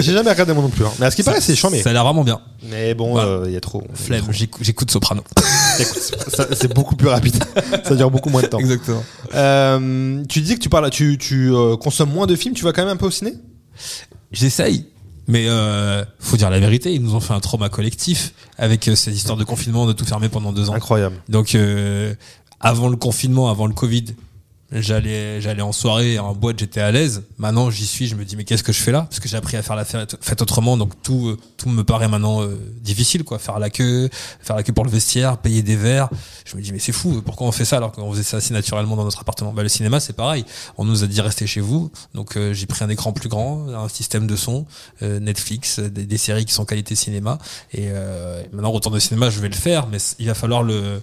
[0.00, 0.84] J'ai jamais regardé moi non plus.
[0.84, 0.90] hein.
[0.98, 1.82] Mais à ce qui paraît c'est charmé.
[1.82, 2.40] Ça a l'air vraiment bien.
[2.62, 3.28] Mais bon Voilà.
[3.28, 3.82] euh, il y a trop.
[3.94, 4.90] Flemme, j'écoute.
[4.90, 7.42] Ça, c'est beaucoup plus rapide.
[7.84, 8.58] ça dure beaucoup moins de temps.
[8.58, 9.02] Exactement.
[9.34, 12.72] Euh, tu dis que tu parles, tu, tu euh, consommes moins de films, tu vas
[12.72, 13.34] quand même un peu au ciné?
[14.32, 14.86] J'essaye.
[15.26, 18.94] Mais euh, faut dire la vérité, ils nous ont fait un trauma collectif avec euh,
[18.94, 20.74] cette histoire de confinement, de tout fermer pendant deux ans.
[20.74, 21.16] Incroyable.
[21.28, 22.14] Donc euh,
[22.60, 24.04] avant le confinement, avant le Covid,
[24.74, 27.22] j'allais j'allais en soirée, en boîte, j'étais à l'aise.
[27.38, 29.02] Maintenant, j'y suis, je me dis mais qu'est-ce que je fais là?
[29.08, 32.08] Parce que j'ai appris à faire la fête, autrement, donc tout euh, tout me paraît
[32.08, 33.38] maintenant euh, difficile quoi.
[33.38, 34.08] Faire la queue,
[34.40, 36.08] faire la queue pour le vestiaire, payer des verres.
[36.44, 38.52] Je me dis mais c'est fou, pourquoi on fait ça alors qu'on faisait ça assez
[38.52, 39.52] naturellement dans notre appartement?
[39.52, 40.44] Bah le cinéma c'est pareil.
[40.76, 43.68] On nous a dit restez chez vous, donc euh, j'ai pris un écran plus grand,
[43.68, 44.66] un système de son,
[45.02, 47.38] euh, Netflix, euh, des, des séries qui sont qualité cinéma.
[47.72, 51.00] Et euh, maintenant retour au cinéma, je vais le faire, mais il va falloir le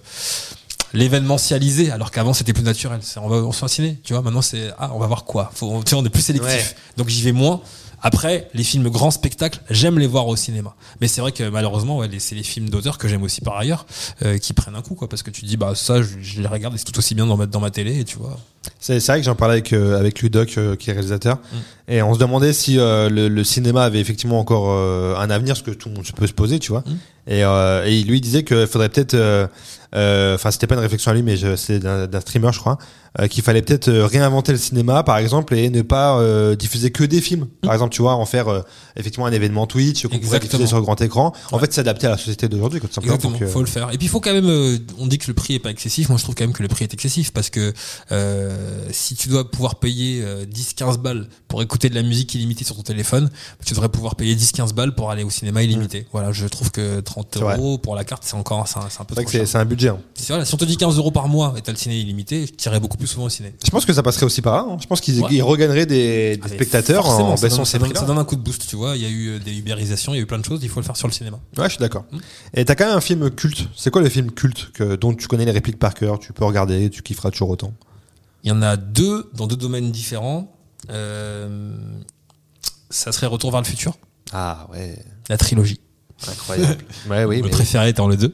[0.92, 3.00] l'événementialiser alors qu'avant c'était plus naturel.
[3.02, 5.50] C'est on va on se ciné tu vois maintenant c'est ah on va voir quoi?
[5.54, 6.50] Faut, tu vois, on est plus sélectif.
[6.50, 6.76] Ouais.
[6.96, 7.60] donc j'y vais moins.
[8.04, 10.74] Après les films grands spectacles j'aime les voir au cinéma.
[11.00, 13.86] Mais c'est vrai que malheureusement ouais, c'est les films d'auteur que j'aime aussi par ailleurs
[14.22, 15.08] euh, qui prennent un coup quoi.
[15.08, 17.26] Parce que tu dis bah ça je, je les regarde et c'est tout aussi bien
[17.26, 18.38] dans ma, dans ma télé et tu vois.
[18.80, 21.56] C'est c'est vrai que j'en parlais avec, euh, avec Ludoc, euh, qui est réalisateur, Mm.
[21.88, 25.56] Et on se demandait si euh, le, le cinéma avait effectivement encore euh, un avenir,
[25.56, 26.84] ce que tout le monde peut se poser, tu vois.
[26.86, 26.96] Mm.
[27.28, 29.46] Et, euh, et il lui disait qu'il faudrait peut-être, euh,
[29.94, 32.78] euh, enfin c'était pas une réflexion à lui, mais c'est d'un streamer, je crois,
[33.20, 37.04] euh, qu'il fallait peut-être réinventer le cinéma, par exemple, et ne pas euh, diffuser que
[37.04, 37.46] des films.
[37.60, 38.62] Par exemple, tu vois, en faire euh,
[38.96, 41.32] effectivement un événement Twitch qu'on pourrait diffuser sur grand écran.
[41.52, 43.14] En fait, s'adapter à la société d'aujourd'hui, tout simplement.
[43.14, 43.90] Exactement, faut le faire.
[43.92, 46.08] Et puis il faut quand même, euh, on dit que le prix est pas excessif,
[46.08, 47.72] moi je trouve quand même que le prix est excessif parce que
[48.10, 52.64] euh, si tu dois pouvoir payer euh, 10-15 balles pour écouter de la musique illimitée
[52.64, 53.30] sur ton téléphone,
[53.64, 56.06] tu devrais pouvoir payer 10-15 balles pour aller au cinéma illimité.
[56.12, 57.28] Voilà, je trouve que 30 Mm.
[57.32, 57.56] C'est vrai.
[57.56, 59.48] euros pour la carte c'est encore c'est un, un peu trop c'est cher.
[59.48, 59.88] c'est un budget.
[59.88, 59.98] hein.
[60.28, 62.52] Vrai, si on te dit 15 euros par mois et t'as le ciné illimité, je
[62.52, 63.54] tirerais beaucoup plus souvent au ciné.
[63.64, 64.66] Je pense que ça passerait aussi par là.
[64.70, 64.76] hein.
[64.80, 65.40] Je pense qu'ils Ouais.
[65.40, 68.00] regagneraient des, des Ah, spectateurs en baissant ces ça, donne, prix-là.
[68.00, 68.96] ça donne un coup de boost, tu vois.
[68.96, 70.68] Il y a eu euh, des ubérisations, il y a eu plein de choses, il
[70.68, 71.38] faut le faire sur le cinéma.
[71.56, 72.04] Ouais, je suis d'accord.
[72.12, 72.18] Mm.
[72.54, 73.68] Et t'as quand même un film culte.
[73.76, 76.44] C'est quoi le film culte que, dont tu connais les répliques par cœur Tu peux
[76.44, 77.72] regarder, tu kifferas toujours autant?
[78.44, 80.52] Il y en a deux dans deux domaines différents.
[80.90, 81.74] Euh,
[82.90, 83.94] ça serait Retour vers le futur,
[84.32, 85.80] Ah ouais, la trilogie.
[86.28, 86.84] incroyable.
[87.10, 88.26] ouais, oui, le mais- préféré étant le 2.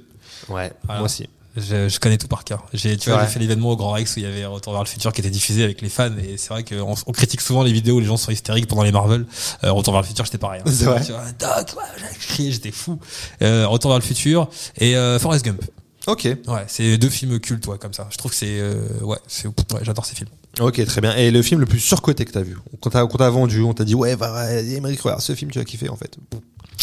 [0.49, 1.01] ouais, Voilà.
[1.01, 1.28] moi aussi.
[1.57, 2.66] Je, je connais tout par cœur.
[2.72, 4.82] J'ai, tu vois, j'ai fait l'événement au Grand Rex où il y avait Retour vers
[4.82, 7.64] le futur qui était diffusé avec les fans et c'est vrai qu'on on critique souvent
[7.64, 9.26] les vidéos où les gens sont hystériques pendant les Marvel.
[9.64, 10.62] Euh, Retour vers le futur, j'étais pareil.
[10.64, 10.70] hein.
[10.70, 11.05] C'est vrai.
[11.05, 11.74] Tu vois, Doc,
[12.20, 13.01] j'ai crié, j'étais fou.
[13.42, 15.61] Euh, Retour vers le futur et euh, Forrest Gump.
[16.07, 18.07] Ok, Ouais, c'est deux films cultes, ouais, comme ça.
[18.11, 18.62] Je trouve que c'est,
[19.03, 20.30] ouais, c'est, ouais, j'adore ces films.
[20.61, 21.14] Ok, très bien.
[21.16, 22.56] Et le film le plus surcoté que t'as vu?
[22.80, 25.88] Quand t'as vendu, on t'a dit ouais, va, Émeric, regarde ce film, tu vas kiffer
[25.88, 26.16] en fait.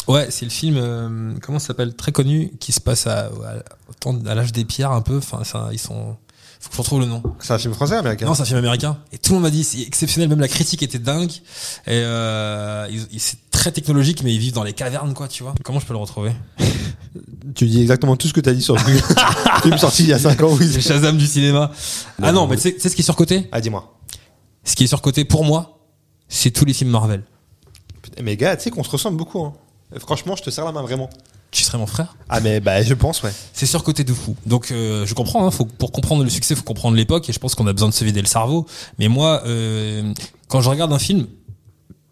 [0.08, 4.30] Ouais, c'est le film, euh, comment ça s'appelle, très connu, qui se passe à, à,
[4.30, 5.18] à l'âge des pierres un peu.
[5.18, 6.16] Enfin, ça, ils sont.
[6.66, 7.22] Faut que je retrouve le nom.
[7.40, 8.98] C'est un film français, américain Non, c'est un film américain.
[9.12, 10.30] Et tout le monde m'a dit c'est exceptionnel.
[10.30, 11.32] Même la critique était dingue.
[11.32, 12.88] Et euh,
[13.18, 15.54] c'est très technologique, mais ils vivent dans les cavernes, quoi, tu vois.
[15.64, 16.32] Comment je peux le retrouver
[17.54, 19.00] Tu dis exactement tout ce que t'as dit sur le film.
[19.78, 20.54] sorti il y a 5 ans.
[20.60, 20.68] Oui.
[20.72, 21.72] C'est Shazam du cinéma.
[22.22, 24.00] Ah non, mais tu sais ce qui est surcoté Ah, dis-moi.
[24.64, 25.80] Ce qui est surcoté pour moi,
[26.28, 27.24] c'est tous les films Marvel.
[28.02, 29.44] Putain, Mais gars, tu sais qu'on se ressemble beaucoup.
[29.44, 29.54] Hein.
[30.00, 31.10] Franchement, je te serre la main vraiment.
[31.52, 33.32] Tu serais mon frère Ah, mais bah, je pense, ouais.
[33.54, 34.36] C'est surcoté de fou.
[34.46, 37.40] Donc euh, je comprends, hein, faut, pour comprendre le succès, faut comprendre l'époque, et je
[37.40, 38.66] pense qu'on a besoin de se vider le cerveau.
[39.00, 40.14] Mais moi, euh,
[40.50, 41.28] quand je regarde un film,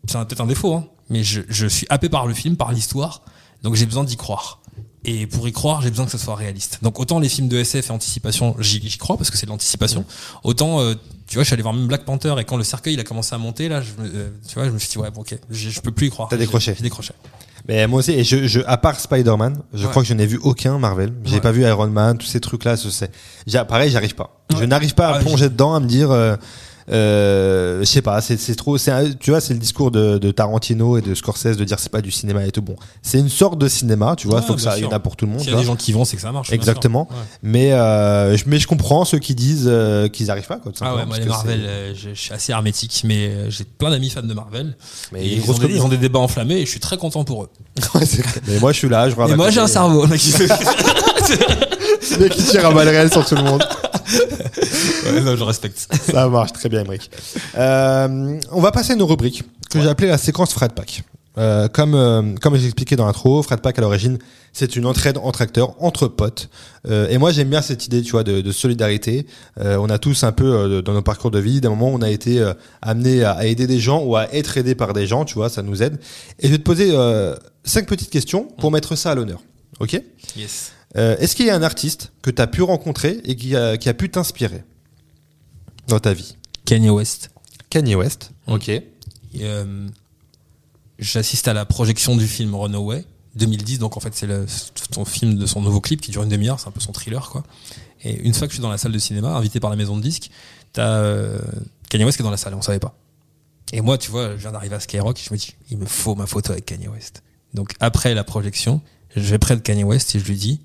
[0.07, 3.21] c'est peut-être un défaut, hein, mais je, je suis happé par le film, par l'histoire,
[3.63, 4.59] donc j'ai besoin d'y croire.
[5.05, 6.79] Et pour y croire, j'ai besoin que ce soit réaliste.
[6.81, 10.05] Donc autant les films de SF et anticipation, j'y crois parce que c'est de l'anticipation.
[10.45, 10.95] Autant, euh,
[11.27, 13.03] tu vois, je suis allé voir même Black Panther et quand le cercueil il a
[13.03, 15.19] commencé à monter, là, je, me- euh, tu vois, je me suis dit ouais, bon,
[15.21, 16.29] ok, je, je peux plus y croire.
[16.29, 16.73] T'as décroché.
[16.77, 17.13] J'ai décroché.
[17.67, 19.89] Mais moi aussi, et je, je, à part Spider-Man, je Ouais.
[19.89, 21.13] crois que je n'ai vu aucun Marvel.
[21.23, 21.41] J'ai Ouais.
[21.41, 22.75] pas vu Iron Man, tous ces trucs-là.
[22.75, 23.05] ce-
[23.67, 24.41] Pareil, j'arrive pas.
[24.57, 26.35] Je n'arrive pas à plonger dedans, à me dire, euh,
[26.91, 28.75] euh, je sais pas, c'est trop.
[28.75, 31.91] un- Tu vois, c'est le discours de, de Tarantino et de Scorsese de dire c'est
[31.91, 32.61] pas du cinéma et tout.
[32.61, 34.39] Bon, c'est une sorte de cinéma, tu vois.
[34.39, 35.41] Ouais, faut que ça, il y en a pour tout le monde.
[35.41, 36.51] S'il tu y a des gens qui vont, c'est que ça marche.
[36.51, 37.07] Exactement.
[37.09, 37.17] Ouais.
[37.43, 40.57] Mais euh, je, mais je comprends ceux qui disent euh, qu'ils arrivent pas.
[40.57, 44.09] Quoi, Ah ouais, moi les Marvel, je, je suis assez hermétique, mais j'ai plein d'amis
[44.09, 44.75] fans de Marvel.
[45.11, 46.97] Mais il ils, ont des, commu, ils ont des débats enflammés et je suis très
[46.97, 47.49] content pour eux.
[48.47, 50.05] Mais moi, je suis là, je regarde Et moi j'ai un cerveau.
[50.07, 50.19] mec
[52.31, 53.63] qui tire à balles réelles sur tout le monde.
[54.13, 55.87] Ouais, non, je respecte.
[56.11, 57.09] Ça marche très bien, Emmerich.
[57.57, 61.03] Euh, on va passer à une rubrique que j'ai appelée la séquence Fred Pack.
[61.39, 64.19] Euh, comme euh, comme j'ai expliqué dans l'intro, Fred Pack à l'origine,
[64.51, 66.49] c'est une entraide entre acteurs, entre potes.
[66.87, 69.25] Euh, et moi, j'aime bien cette idée, tu vois, de, de solidarité.
[69.57, 72.11] On a tous un peu dans nos parcours de vie, d'un moment, où on a
[72.11, 72.43] été
[72.83, 75.49] amené à, à aider des gens ou à être aidé par des gens, tu vois,
[75.49, 75.99] ça nous aide.
[76.39, 76.95] Et je vais te poser
[77.63, 79.39] cinq petites questions pour mettre ça à l'honneur.
[79.79, 79.99] Ok?
[80.37, 80.71] Yes.
[80.95, 83.77] Euh, Est-ce qu'il y a un artiste que tu as pu rencontrer et qui a,
[83.77, 84.63] qui a pu t'inspirer
[85.87, 86.35] dans ta vie?
[86.65, 87.31] Kanye West.
[87.69, 88.31] Kanye West.
[88.47, 88.69] Ok.
[89.39, 89.87] Euh,
[90.99, 93.03] J'assiste à la projection du film Runaway
[93.35, 94.27] 2010, donc en fait c'est
[94.93, 97.29] son film de son nouveau clip qui dure une demi-heure, c'est un peu son thriller
[97.31, 97.43] quoi.
[98.03, 99.97] Et une fois que je suis dans la salle de cinéma, invité par la maison
[99.97, 100.29] de disques,
[100.71, 101.39] t'as euh,
[101.89, 102.95] Kanye West qui est dans la salle, on savait pas.
[103.71, 106.13] Et moi, tu vois, je viens d'arriver à Skyrock, je me dis, il me faut
[106.13, 107.23] ma photo avec Kanye West.
[107.55, 108.81] Donc après la projection,
[109.15, 110.59] je vais près de Kanye West et je lui dis,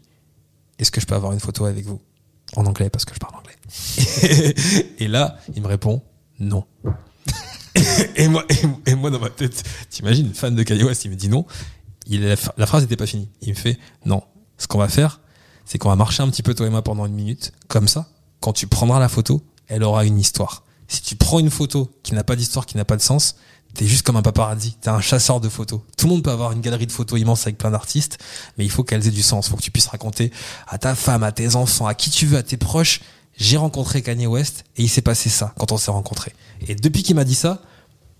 [0.79, 2.01] est-ce que je peux avoir une photo avec vous
[2.57, 4.55] En anglais, parce que je parle anglais.
[4.99, 6.03] et là, il me répond,
[6.39, 6.65] non.
[8.17, 8.45] et moi,
[8.87, 11.47] et, moi dans ma tête, t'imagines, fan de Kanye West, il me dit non.
[12.11, 13.29] La phrase n'était pas finie.
[13.43, 14.23] Il me fait non.
[14.57, 15.21] Ce qu'on va faire,
[15.65, 17.53] c'est qu'on va marcher un petit peu toi et moi pendant une minute.
[17.69, 18.09] Comme ça,
[18.41, 20.65] quand tu prendras la photo, elle aura une histoire.
[20.89, 23.37] Si tu prends une photo qui n'a pas d'histoire, qui n'a pas de sens,
[23.75, 24.77] t'es juste comme un paparazzi.
[24.81, 25.81] T'es un chasseur de photos.
[25.97, 28.19] Tout le monde peut avoir une galerie de photos immense avec plein d'artistes,
[28.57, 29.49] mais il faut qu'elles aient du sens.
[29.49, 30.33] Faut que tu puisses raconter
[30.67, 33.01] à ta femme, à tes enfants, à qui tu veux, à tes proches.
[33.37, 36.33] J'ai rencontré Kanye West et il s'est passé ça quand on s'est rencontrés.
[36.67, 37.63] Et depuis qu'il m'a dit ça,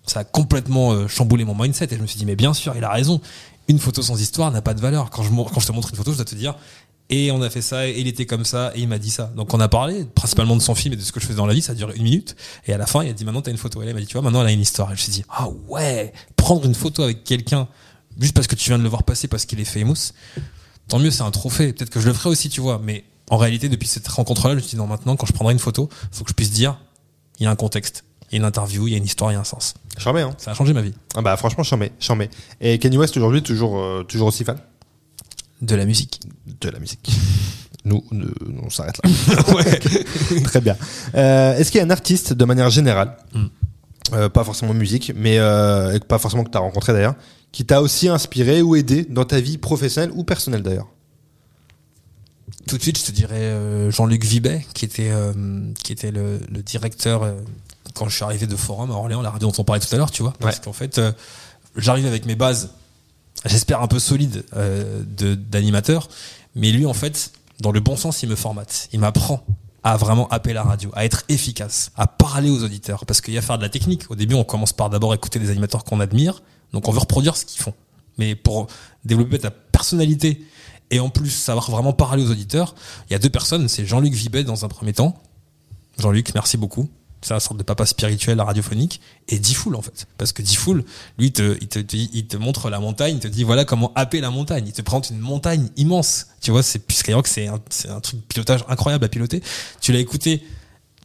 [0.07, 2.75] ça a complètement euh, chamboulé mon mindset et je me suis dit mais bien sûr
[2.77, 3.21] il a raison
[3.69, 5.97] une photo sans histoire n'a pas de valeur quand je, quand je te montre une
[5.97, 6.57] photo je dois te dire
[7.11, 9.33] et on a fait ça et il était comme ça et il m'a dit ça.
[9.35, 11.47] Donc on a parlé principalement de son film et de ce que je faisais dans
[11.47, 12.37] la vie ça a duré une minute.
[12.67, 13.81] Et à la fin il a dit maintenant t'as une photo.
[13.83, 14.89] Et là, il m'a dit tu vois maintenant elle a une histoire.
[14.89, 17.67] Et je me suis dit ah ouais prendre une photo avec quelqu'un
[18.19, 20.13] juste parce que tu viens de le voir passer parce qu'il est famous
[20.89, 21.73] tant mieux c'est un trophée.
[21.73, 22.81] Peut-être que je le ferai aussi tu vois.
[22.83, 25.33] Mais en réalité depuis cette rencontre là je me suis dit non maintenant quand je
[25.33, 26.79] prendrai une photo faut que je puisse dire
[27.41, 28.05] il y a un contexte.
[28.31, 29.73] Il y a une interview il y a une histoire il y a un sens.
[29.97, 30.35] Charmé, hein.
[30.37, 30.93] Ça a changé ma vie.
[31.17, 32.29] ah Bah franchement, charmé, charmé.
[32.61, 34.59] Et Kanye West aujourd'hui toujours euh, toujours aussi fan?
[35.61, 36.21] De la musique.
[36.61, 37.11] de la musique.
[37.85, 38.05] Nous,
[38.63, 39.11] on s'arrête là.
[40.45, 40.77] Très bien.
[41.15, 43.47] Euh, Est-ce qu'il y a un artiste de manière générale, Mm.
[44.15, 47.15] euh, pas forcément musique, mais euh, pas forcément que tu as rencontré d'ailleurs,
[47.53, 50.89] qui t'a aussi inspiré ou aidé dans ta vie professionnelle ou personnelle d'ailleurs?
[52.67, 55.11] Tout de suite, je te dirais Jean-Luc Vibet, qui était,
[55.83, 57.27] qui était le, le directeur
[57.95, 59.97] quand je suis arrivé de Forum à Orléans, la radio dont on parlait tout à
[59.99, 60.35] l'heure, tu vois.
[60.39, 60.63] Parce Ouais.
[60.65, 61.01] qu'en fait,
[61.77, 62.71] j'arrive avec mes bases,
[63.45, 66.09] j'espère un peu solides euh, d'animateur,
[66.55, 68.89] mais lui, en fait, dans le bon sens, il me formate.
[68.93, 69.45] Il m'apprend
[69.85, 73.07] à vraiment appeler la radio, à être efficace, à parler aux auditeurs.
[73.07, 74.11] Parce qu'il y a à faire de la technique.
[74.11, 76.43] Au début, on commence par d'abord écouter des animateurs qu'on admire.
[76.73, 77.75] Donc, on veut reproduire ce qu'ils font.
[78.19, 78.67] Mais pour
[79.05, 80.45] développer ta personnalité
[80.91, 82.75] et en plus savoir vraiment parler aux auditeurs,
[83.09, 83.69] il y a deux personnes.
[83.69, 85.23] C'est Jean-Luc Vibet dans un premier temps.
[85.99, 86.89] Jean-Luc, merci beaucoup.
[87.21, 90.07] C'est un sorte de papa spirituel radiophonique et Diffoul en fait.
[90.19, 90.85] Parce que Diffoul
[91.19, 94.21] lui te, il te il te montre la montagne il te dit voilà comment happer
[94.21, 94.65] la montagne.
[94.67, 96.29] Il te présente une montagne immense.
[96.41, 99.43] Tu vois c'est Skyrock c'est un, c'est un truc pilotage incroyable à piloter.
[99.81, 100.43] Tu l'as écouté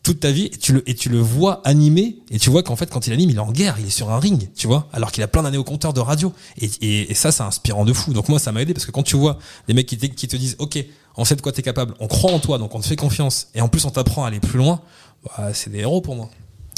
[0.03, 2.75] toute ta vie et tu le et tu le vois animer et tu vois qu'en
[2.75, 4.89] fait quand il anime il est en guerre il est sur un ring tu vois
[4.91, 6.33] alors qu'il a plein d'années au compteur de radio.
[6.59, 6.69] Et,
[7.09, 8.13] et, ça c'est inspirant de fou.
[8.13, 10.35] Donc moi ça m'a aidé parce que quand tu vois des mecs qui, qui te
[10.35, 10.85] disent ok
[11.15, 13.47] on sait de quoi t'es capable on croit en toi donc on te fait confiance
[13.55, 14.81] et en plus on t'apprend à aller plus loin
[15.23, 16.29] bah, c'est des héros pour moi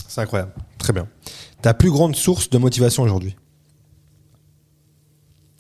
[0.08, 0.54] C'est incroyable.
[0.78, 1.08] Très bien.
[1.62, 3.36] Ta plus grande source de motivation aujourd'hui?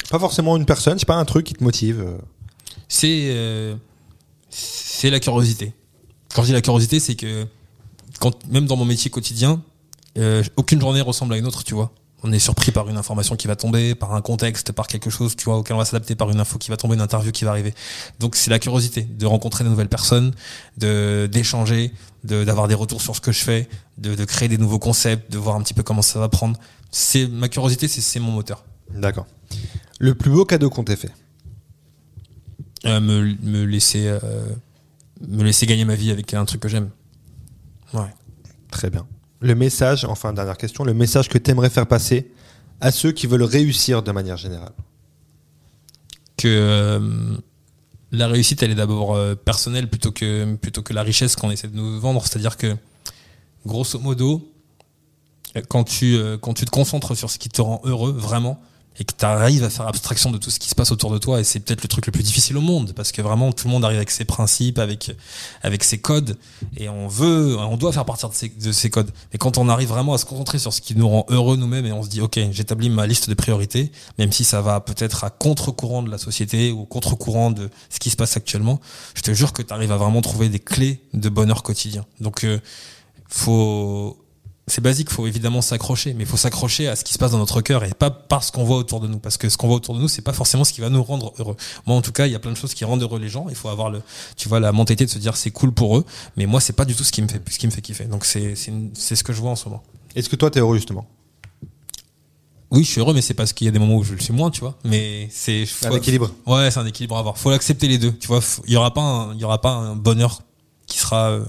[0.09, 1.99] Pas forcément une personne, c'est pas un truc qui te motive.
[2.01, 2.17] euh.
[2.87, 3.75] c'est euh,
[4.49, 5.73] c'est la curiosité.
[6.33, 7.47] Quand je dis la curiosité, c'est que
[8.19, 9.61] quand même dans mon métier quotidien,
[10.17, 11.91] euh, aucune journée ressemble à une autre, tu vois.
[12.27, 15.35] On est surpris par une information qui va tomber, par un contexte, par quelque chose,
[15.35, 17.45] tu vois, auquel on va s'adapter, par une info qui va tomber, une interview qui
[17.45, 17.75] va arriver.
[18.19, 20.33] Donc c'est la curiosité de rencontrer de nouvelles personnes,
[20.77, 21.91] de d'échanger,
[22.23, 23.69] de d'avoir des retours sur ce que je fais,
[23.99, 26.57] de, de créer des nouveaux concepts, de voir un petit peu comment ça va prendre.
[26.89, 28.65] C'est ma curiosité, c'est c'est mon moteur.
[28.91, 29.27] D'accord.
[29.99, 31.11] Le plus beau cadeau qu'on t'ait fait
[32.85, 34.19] Euh, me, me laisser euh,
[35.27, 36.89] me laisser gagner ma vie avec un truc que j'aime.
[37.93, 38.13] Ouais.
[38.71, 39.05] Très bien.
[39.45, 42.31] Le message, enfin dernière question, le message que t'aimerais faire passer
[42.81, 44.71] à ceux qui veulent réussir de manière générale.
[46.35, 47.37] Que euh,
[48.11, 51.99] la réussite, elle est d'abord euh, personnelle plutôt que la richesse qu'on essaie de nous
[51.99, 52.25] vendre.
[52.25, 52.75] C'est-à-dire que
[53.67, 54.51] grosso modo,
[55.53, 55.61] tu
[56.15, 58.59] euh, quand tu te concentres sur ce qui te rend heureux vraiment
[58.99, 61.17] et que tu arrives à faire abstraction de tout ce qui se passe autour de
[61.17, 63.67] toi et c'est peut-être le truc le plus difficile au monde parce que vraiment tout
[63.67, 65.15] le monde arrive avec ses principes avec
[65.63, 66.37] avec ses codes
[66.77, 69.11] et on veut on doit faire partir de ces, de ces codes.
[69.33, 71.85] Mais quand on arrive vraiment à se concentrer sur ce qui nous rend heureux nous-mêmes
[71.85, 75.23] et on se dit ok j'établis ma liste de priorités même si ça va peut-être
[75.23, 78.79] à contre-courant de la société ou contre-courant de ce qui se passe actuellement
[79.13, 82.05] je te jure que tu arrives à vraiment trouver des clés de bonheur quotidien.
[82.19, 82.59] Donc euh,
[83.27, 84.17] faut
[84.67, 87.37] c'est basique, faut évidemment s'accrocher, mais il faut s'accrocher à ce qui se passe dans
[87.37, 89.75] notre cœur et pas parce qu'on voit autour de nous, parce que ce qu'on voit
[89.75, 91.55] autour de nous, c'est pas forcément ce qui va nous rendre heureux.
[91.85, 93.45] Moi, en tout cas, il y a plein de choses qui rendent heureux les gens.
[93.49, 94.01] Il faut avoir le,
[94.37, 96.05] tu vois, la mentalité de se dire c'est cool pour eux,
[96.35, 98.05] mais moi, c'est pas du tout ce qui me fait, ce qui me fait kiffer.
[98.05, 99.83] Donc c'est, c'est, ce que je vois en ce moment.
[100.15, 101.05] Est-ce que toi t'es heureux justement?
[102.71, 104.19] Oui, je suis heureux, mais c'est parce qu'il y a des moments où je le
[104.19, 104.75] suis moins, tu vois.
[104.83, 106.31] Mais c'est Un faut- équilibre.
[106.47, 107.37] Ouais, c'est un équilibre à avoir.
[107.37, 108.11] Faut l'accepter les deux.
[108.17, 110.41] Tu vois, il y aura pas, un, il y aura pas un bonheur
[110.87, 111.45] qui sera, euh,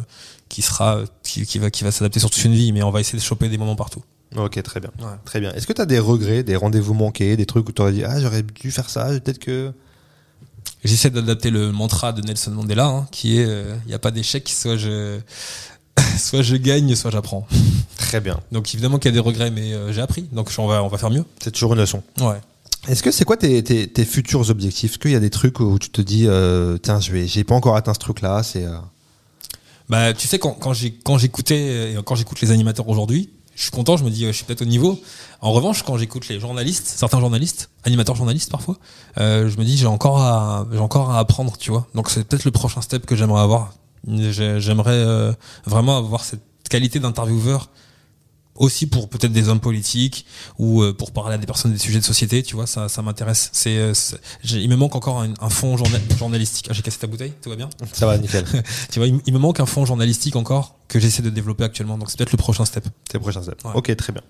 [0.49, 2.91] qui sera, euh, qui, qui va, qui va s'adapter sur toute une vie, mais on
[2.91, 4.03] va essayer de choper des moments partout.
[4.37, 4.91] Ok, très bien.
[4.99, 5.17] Ouais.
[5.25, 5.53] Très bien.
[5.53, 8.43] Est-ce que t'as des regrets, des rendez-vous manqués, des trucs où t'aurais dit ah j'aurais
[8.43, 9.73] dû faire ça, peut-être que
[10.85, 14.49] J'essaie d'adapter le mantra de Nelson Mandela, hein, qui est il n'y a pas d'échec,
[14.49, 15.21] soit je
[16.19, 17.47] soit je gagne, soit j'apprends.
[17.97, 18.41] très bien.
[18.53, 20.89] Donc évidemment qu'il y a des regrets, mais euh, j'ai appris, donc on va on
[20.89, 21.25] va faire mieux.
[21.43, 22.03] C'est toujours une leçon.
[22.21, 22.41] Ouais.
[22.89, 24.93] Est-ce que c'est quoi tes, tes, tes futurs objectifs?
[24.93, 27.45] Est-ce qu'il y a des trucs où tu te dis euh, tiens je vais j'ai
[27.45, 28.77] pas encore atteint ce truc là, c'est euh,
[29.89, 30.73] Bah tu sais quand quand
[31.19, 34.37] j'écoutais et quand j'écoute les animateurs aujourd'hui, je suis content, je me dis euh, je
[34.37, 35.01] suis peut-être au niveau.
[35.41, 38.77] En revanche, quand j'écoute les journalistes, certains journalistes, animateurs journalistes parfois,
[39.19, 41.87] euh, je me dis j'ai encore à j'ai encore à apprendre, tu vois.
[41.95, 43.75] Donc c'est peut-être le prochain step que j'aimerais avoir.
[44.09, 45.33] J'ai- J'aimerais euh,
[45.67, 47.71] vraiment avoir cette qualité d'intervieweur
[48.59, 50.27] aussi pour peut-être des hommes politiques
[50.59, 53.03] ou euh, pour parler à des personnes des sujets de société, tu vois, ça, ça
[53.03, 53.51] m'intéresse.
[53.53, 53.93] C'est, euh,
[54.45, 56.67] il me manque encore un, un fond journa- journalistique.
[56.71, 57.69] Ah, j'ai cassé ta bouteille, tout va bien?
[57.93, 58.45] Ça va nickel.
[58.93, 61.99] Tu vois, il, il me manque un fond journalistique encore que j'essaie de développer actuellement.
[61.99, 62.85] Donc c'est peut-être le prochain step.
[63.11, 63.65] C'est le prochain step.
[63.65, 63.73] Ouais.
[63.75, 64.23] Ok, très bien.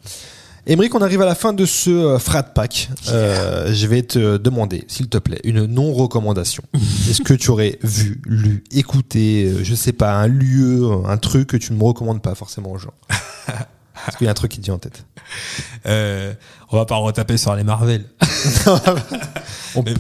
[0.69, 2.89] Émeric, on arrive à la fin de ce euh, frat pack.
[3.09, 6.65] Euh, je vais te demander, s'il te plaît, une non-recommandation.
[7.09, 11.57] Est-ce que tu aurais vu, lu, écouté, je sais pas, un lieu, un truc que
[11.57, 12.94] tu ne me recommandes pas forcément aux gens?
[14.09, 15.05] Est-ce qu'il y a un truc qui te vient en tête
[15.87, 16.33] Euh,
[16.70, 18.05] on va pas retaper sur les Marvel.
[19.74, 19.99] On même,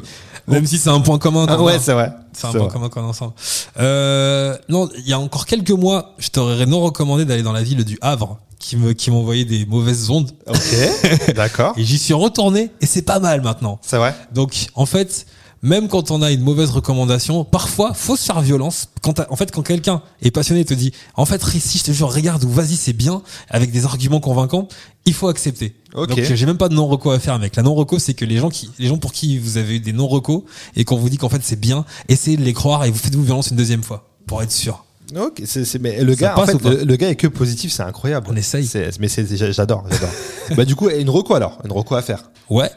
[0.48, 1.46] même si c'est un point commun.
[1.48, 2.12] Ah ouais, c'est vrai.
[2.32, 3.34] C'est un point commun qu'on ensemble.
[3.78, 7.62] Euh, non, il y a encore quelques mois, je t'aurais non recommandé d'aller dans la
[7.62, 10.30] ville du Havre, qui me qui m'envoyait des mauvaises ondes.
[10.46, 11.74] Ok, d'accord.
[11.78, 13.78] Et j'y suis retourné et c'est pas mal maintenant.
[13.82, 15.26] C'est vrai Donc, en fait,
[15.66, 18.88] même quand on a une mauvaise recommandation, parfois, faut se faire violence.
[19.02, 21.90] Quand en fait, quand quelqu'un est passionné et te dit, en fait, ici, je te
[21.90, 23.20] jure, regarde ou vas-y, c'est bien,
[23.50, 24.68] avec des arguments convaincants,
[25.06, 25.74] il faut accepter.
[25.94, 26.10] Ok.
[26.10, 27.56] Donc, j'ai même pas de non-reco à faire, mec.
[27.56, 29.92] La non-reco, c'est que les gens qui, les gens pour qui vous avez eu des
[29.92, 30.44] non-reco
[30.76, 33.24] et qu'on vous dit qu'en fait c'est bien, essayez de les croire et vous faites-vous
[33.24, 34.08] violence une deuxième fois.
[34.26, 34.84] Pour être sûr.
[35.16, 37.82] Ok, c'est, mais le Ça gars, en fait, le, le gars est que positif, c'est
[37.82, 38.26] incroyable.
[38.30, 38.68] On essaye.
[39.00, 40.10] Mais c'est, j'adore, j'adore.
[40.56, 42.30] bah du coup, une reco alors, une reco à faire.
[42.50, 42.70] Ouais.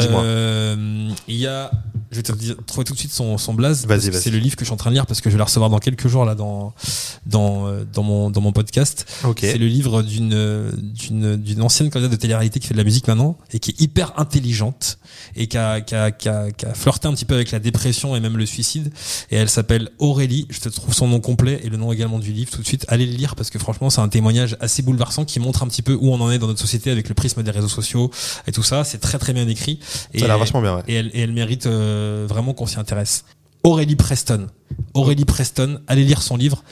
[0.00, 1.70] Euh, Il y a
[2.10, 3.86] Je vais te dire, trouver tout de suite son, son blaze.
[4.20, 5.44] C'est le livre que je suis en train de lire parce que je vais le
[5.44, 6.72] recevoir dans quelques jours là dans
[7.26, 9.06] dans euh, dans mon dans mon podcast.
[9.24, 9.38] Ok.
[9.40, 13.08] C'est le livre d'une d'une d'une ancienne candidate de télé-réalité qui fait de la musique
[13.08, 14.98] maintenant et qui est hyper intelligente
[15.34, 17.58] et qui a qui a qui a, qui a flirté un petit peu avec la
[17.58, 18.92] dépression et même le suicide.
[19.30, 20.46] Et elle s'appelle Aurélie.
[20.50, 22.84] Je te trouve son nom complet et le nom également du livre tout de suite.
[22.88, 25.82] Allez le lire parce que franchement c'est un témoignage assez bouleversant qui montre un petit
[25.82, 28.10] peu où on en est dans notre société avec le prisme des réseaux sociaux
[28.46, 28.84] et tout ça.
[28.84, 29.75] C'est très très bien écrit.
[30.12, 30.82] Et, Ça a l'air vachement bien, ouais.
[30.88, 33.24] et elle, et elle mérite euh, vraiment qu'on s'y intéresse.
[33.62, 34.46] Aurélie Preston.
[34.94, 36.62] Aurélie Preston, allez lire son livre.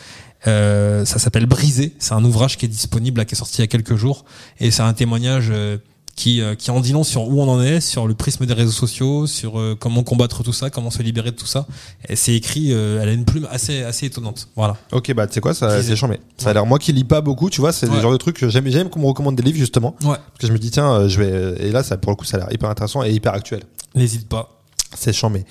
[0.47, 1.95] Euh, ça s'appelle Brisé.
[1.99, 4.25] C'est un ouvrage qui est disponible, là, qui est sorti il y a quelques jours.
[4.61, 5.79] Et c'est un témoignage euh,
[6.17, 8.55] qui, euh, qui en dit long sur où on en est, sur le prisme des
[8.55, 11.67] réseaux sociaux, sur euh, comment combattre tout ça, comment se libérer de tout ça.
[12.09, 14.49] Et c'est écrit, euh, elle a une plume assez, assez étonnante.
[14.57, 14.77] Voilà.
[14.93, 16.21] Ok, bah tu sais quoi, ça c'est chambé.
[16.37, 17.97] Ça a l'air moi qui lis pas beaucoup, tu vois, c'est Ouais.
[17.97, 20.09] le genre de truc que j'aime j'aime qu'on me recommande des livres justement Ouais.
[20.17, 22.37] parce que je me dis tiens, je vais et là ça pour le coup ça
[22.37, 23.63] a l'air hyper intéressant et hyper actuel.
[23.95, 24.51] N'hésite pas.
[24.97, 25.45] C'est chambé.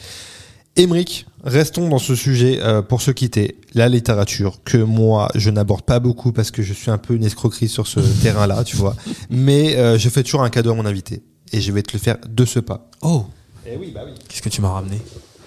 [0.76, 3.60] Émeric, restons dans ce sujet euh, pour se quitter.
[3.76, 7.24] La littérature, que moi, je n'aborde pas beaucoup parce que je suis un peu une
[7.24, 8.96] escroquerie sur ce terrain-là, tu vois.
[9.30, 11.22] Mais euh, je fais toujours un cadeau à mon invité.
[11.52, 12.90] Et je vais te le faire de ce pas.
[13.02, 13.26] Oh.
[13.68, 14.14] Eh oui, bah oui.
[14.28, 15.00] Qu'est-ce que tu m'as ramené?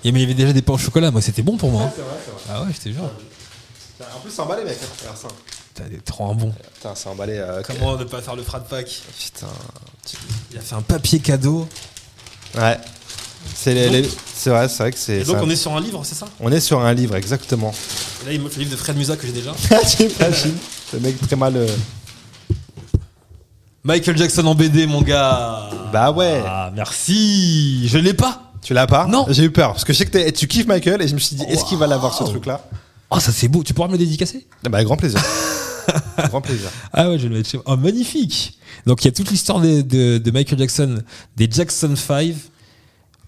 [0.05, 1.11] Il y avait- il y avait déjà des pains au chocolat.
[1.11, 1.83] Moi, c'était bon pour moi.
[1.83, 1.93] hein.
[2.49, 3.03] Ah ouais, je te jure.
[3.03, 4.79] En plus, c'est emballé, mec.
[5.15, 5.29] Ça.
[5.75, 6.53] T'as des trop un bon.
[6.75, 7.35] Putain, c'est emballé.
[7.37, 8.87] euh, Comment ne pas faire le frat pack
[9.19, 9.49] Putain.
[10.53, 11.69] Il a fait un papier cadeau.
[12.57, 12.79] Ouais.
[13.55, 15.25] C'est les- les- c'est vrai, c'est vrai que c'est.
[15.25, 16.27] Donc on est sur un livre, c'est ça?
[16.41, 17.73] On est sur un livre, exactement.
[18.23, 19.53] Et Là, il me fait le livre de Fred Musa que j'ai déjà.
[19.87, 20.57] T'imagines
[20.93, 21.57] Le mec très mal.
[21.57, 21.67] euh,
[23.85, 25.71] Michael Jackson en BD, mon gars.
[25.93, 26.43] Bah ouais.
[26.45, 27.87] Ah, merci.
[27.89, 28.53] Je l'ai pas.
[28.63, 29.07] Tu l'as pas?
[29.07, 29.27] Non.
[29.31, 31.37] J'ai eu peur parce que je sais que tu kiffes Michael et je me suis
[31.37, 32.65] dit est-ce qu'il va l'avoir ce truc-là?
[33.11, 33.63] Oh, ça c'est beau.
[33.63, 34.45] Tu pourras me le dédicacer?
[34.69, 35.21] Bah grand plaisir.
[36.29, 36.69] grand plaisir.
[36.93, 37.65] Ah ouais, je vais le mettre chez moi.
[37.69, 38.59] Oh, magnifique.
[38.87, 41.01] Donc il y a toute l'histoire de, de, de Michael Jackson,
[41.37, 42.35] des Jackson 5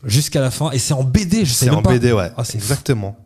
[0.05, 0.71] jusqu'à la fin.
[0.73, 1.91] Et c'est en BD, je sais C'est même en pas.
[1.93, 2.31] BD, ouais.
[2.37, 3.17] Ah, exactement.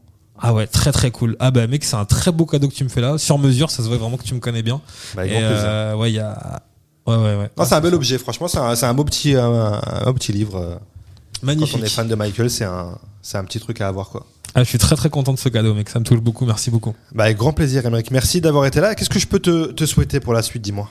[0.44, 1.36] Ah ouais, très très cool.
[1.38, 3.16] Ah bah mec, c'est un très beau cadeau que tu me fais là.
[3.18, 4.80] Sur mesure, ça se voit vraiment que tu me connais bien.
[5.14, 5.64] Bah, avec Et grand plaisir.
[5.68, 6.62] euh, ouais, il y a.
[7.06, 7.50] Ouais, ouais, ouais.
[7.56, 9.80] Non, c'est un bel objet, franchement, c'est un, un beau petit, un,
[10.14, 10.56] petit livre.
[10.56, 10.74] euh.
[11.40, 11.76] Quand Magnifique.
[11.80, 14.24] on est fan de Michael, c'est un, c'est un petit truc à avoir, quoi.
[14.54, 15.88] Ah, je suis très très content de ce cadeau, mec.
[15.88, 16.44] Ça me touche beaucoup.
[16.46, 16.94] Merci beaucoup.
[17.14, 18.10] Bah, avec grand plaisir, Emmerich.
[18.10, 18.94] Merci d'avoir été là.
[18.94, 20.88] Qu'est-ce que je peux te, te souhaiter pour la suite, dis-moi?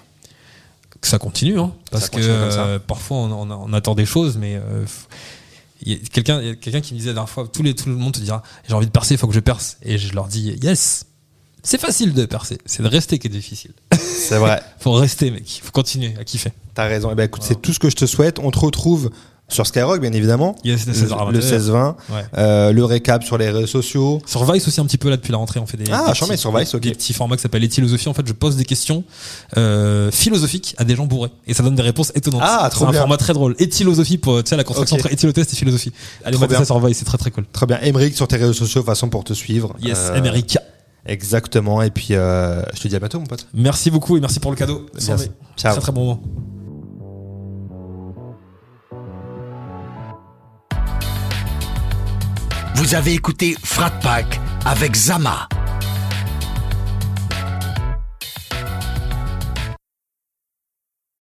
[1.00, 1.72] Que ça continue, hein.
[1.90, 4.84] Parce que continue euh, parfois on, on- on attend des choses, mais euh,
[5.82, 8.14] il y a quelqu'un qui me disait la dernière fois, tous les, tout le monde
[8.14, 9.78] te dira j'ai envie de percer, il faut que je perce.
[9.82, 11.06] Et je leur dis yes,
[11.64, 13.74] c'est facile de percer, c'est de rester qui est difficile.
[13.92, 14.62] C'est vrai.
[14.80, 15.62] faut rester, mec.
[15.64, 16.52] Faut continuer à kiffer.
[16.74, 17.10] T'as raison.
[17.12, 18.40] Eh ben, écoute, c'est tout ce que je te souhaite.
[18.40, 19.12] On te retrouve
[19.52, 20.56] sur Skyrock, bien évidemment.
[20.64, 21.96] Yes, le 16 le 16-20.
[22.10, 22.22] Ouais.
[22.38, 24.22] Euh, le récap sur les réseaux sociaux.
[24.26, 26.12] Sur Vice aussi un petit peu là depuis la rentrée on fait des, Ah, des
[26.20, 26.82] petits- sur Vice, ok.
[26.82, 29.04] des petits formats qui s'appellent Éthilosophie en fait je pose des questions
[29.58, 32.88] euh, philosophiques à des gens bourrés et ça donne des réponses étonnantes Ah, trop c'est
[32.88, 33.00] un bien.
[33.02, 35.04] format très drôle Éthilosophie pour tu sais la construction Ok.
[35.06, 35.92] entre éthylotest et philosophie
[36.24, 36.48] allez bien.
[36.60, 37.80] ça sur Vice c'est très très cool Très bien.
[37.82, 39.76] Emmerich sur tes réseaux sociaux, façon pour te suivre.
[39.82, 40.58] yes Euh, Amérique
[41.06, 41.82] Exactement.
[41.82, 43.48] Et puis, euh, je te dis à bientôt, mon pote.
[43.56, 44.86] Merci beaucoup et merci pour le cadeau.
[44.96, 45.18] Bien.
[45.18, 45.24] Sans-
[45.58, 45.72] Ciao.
[45.74, 46.22] Très très bon moment.
[52.82, 55.48] Vous avez écouté Frat Pack avec Zama,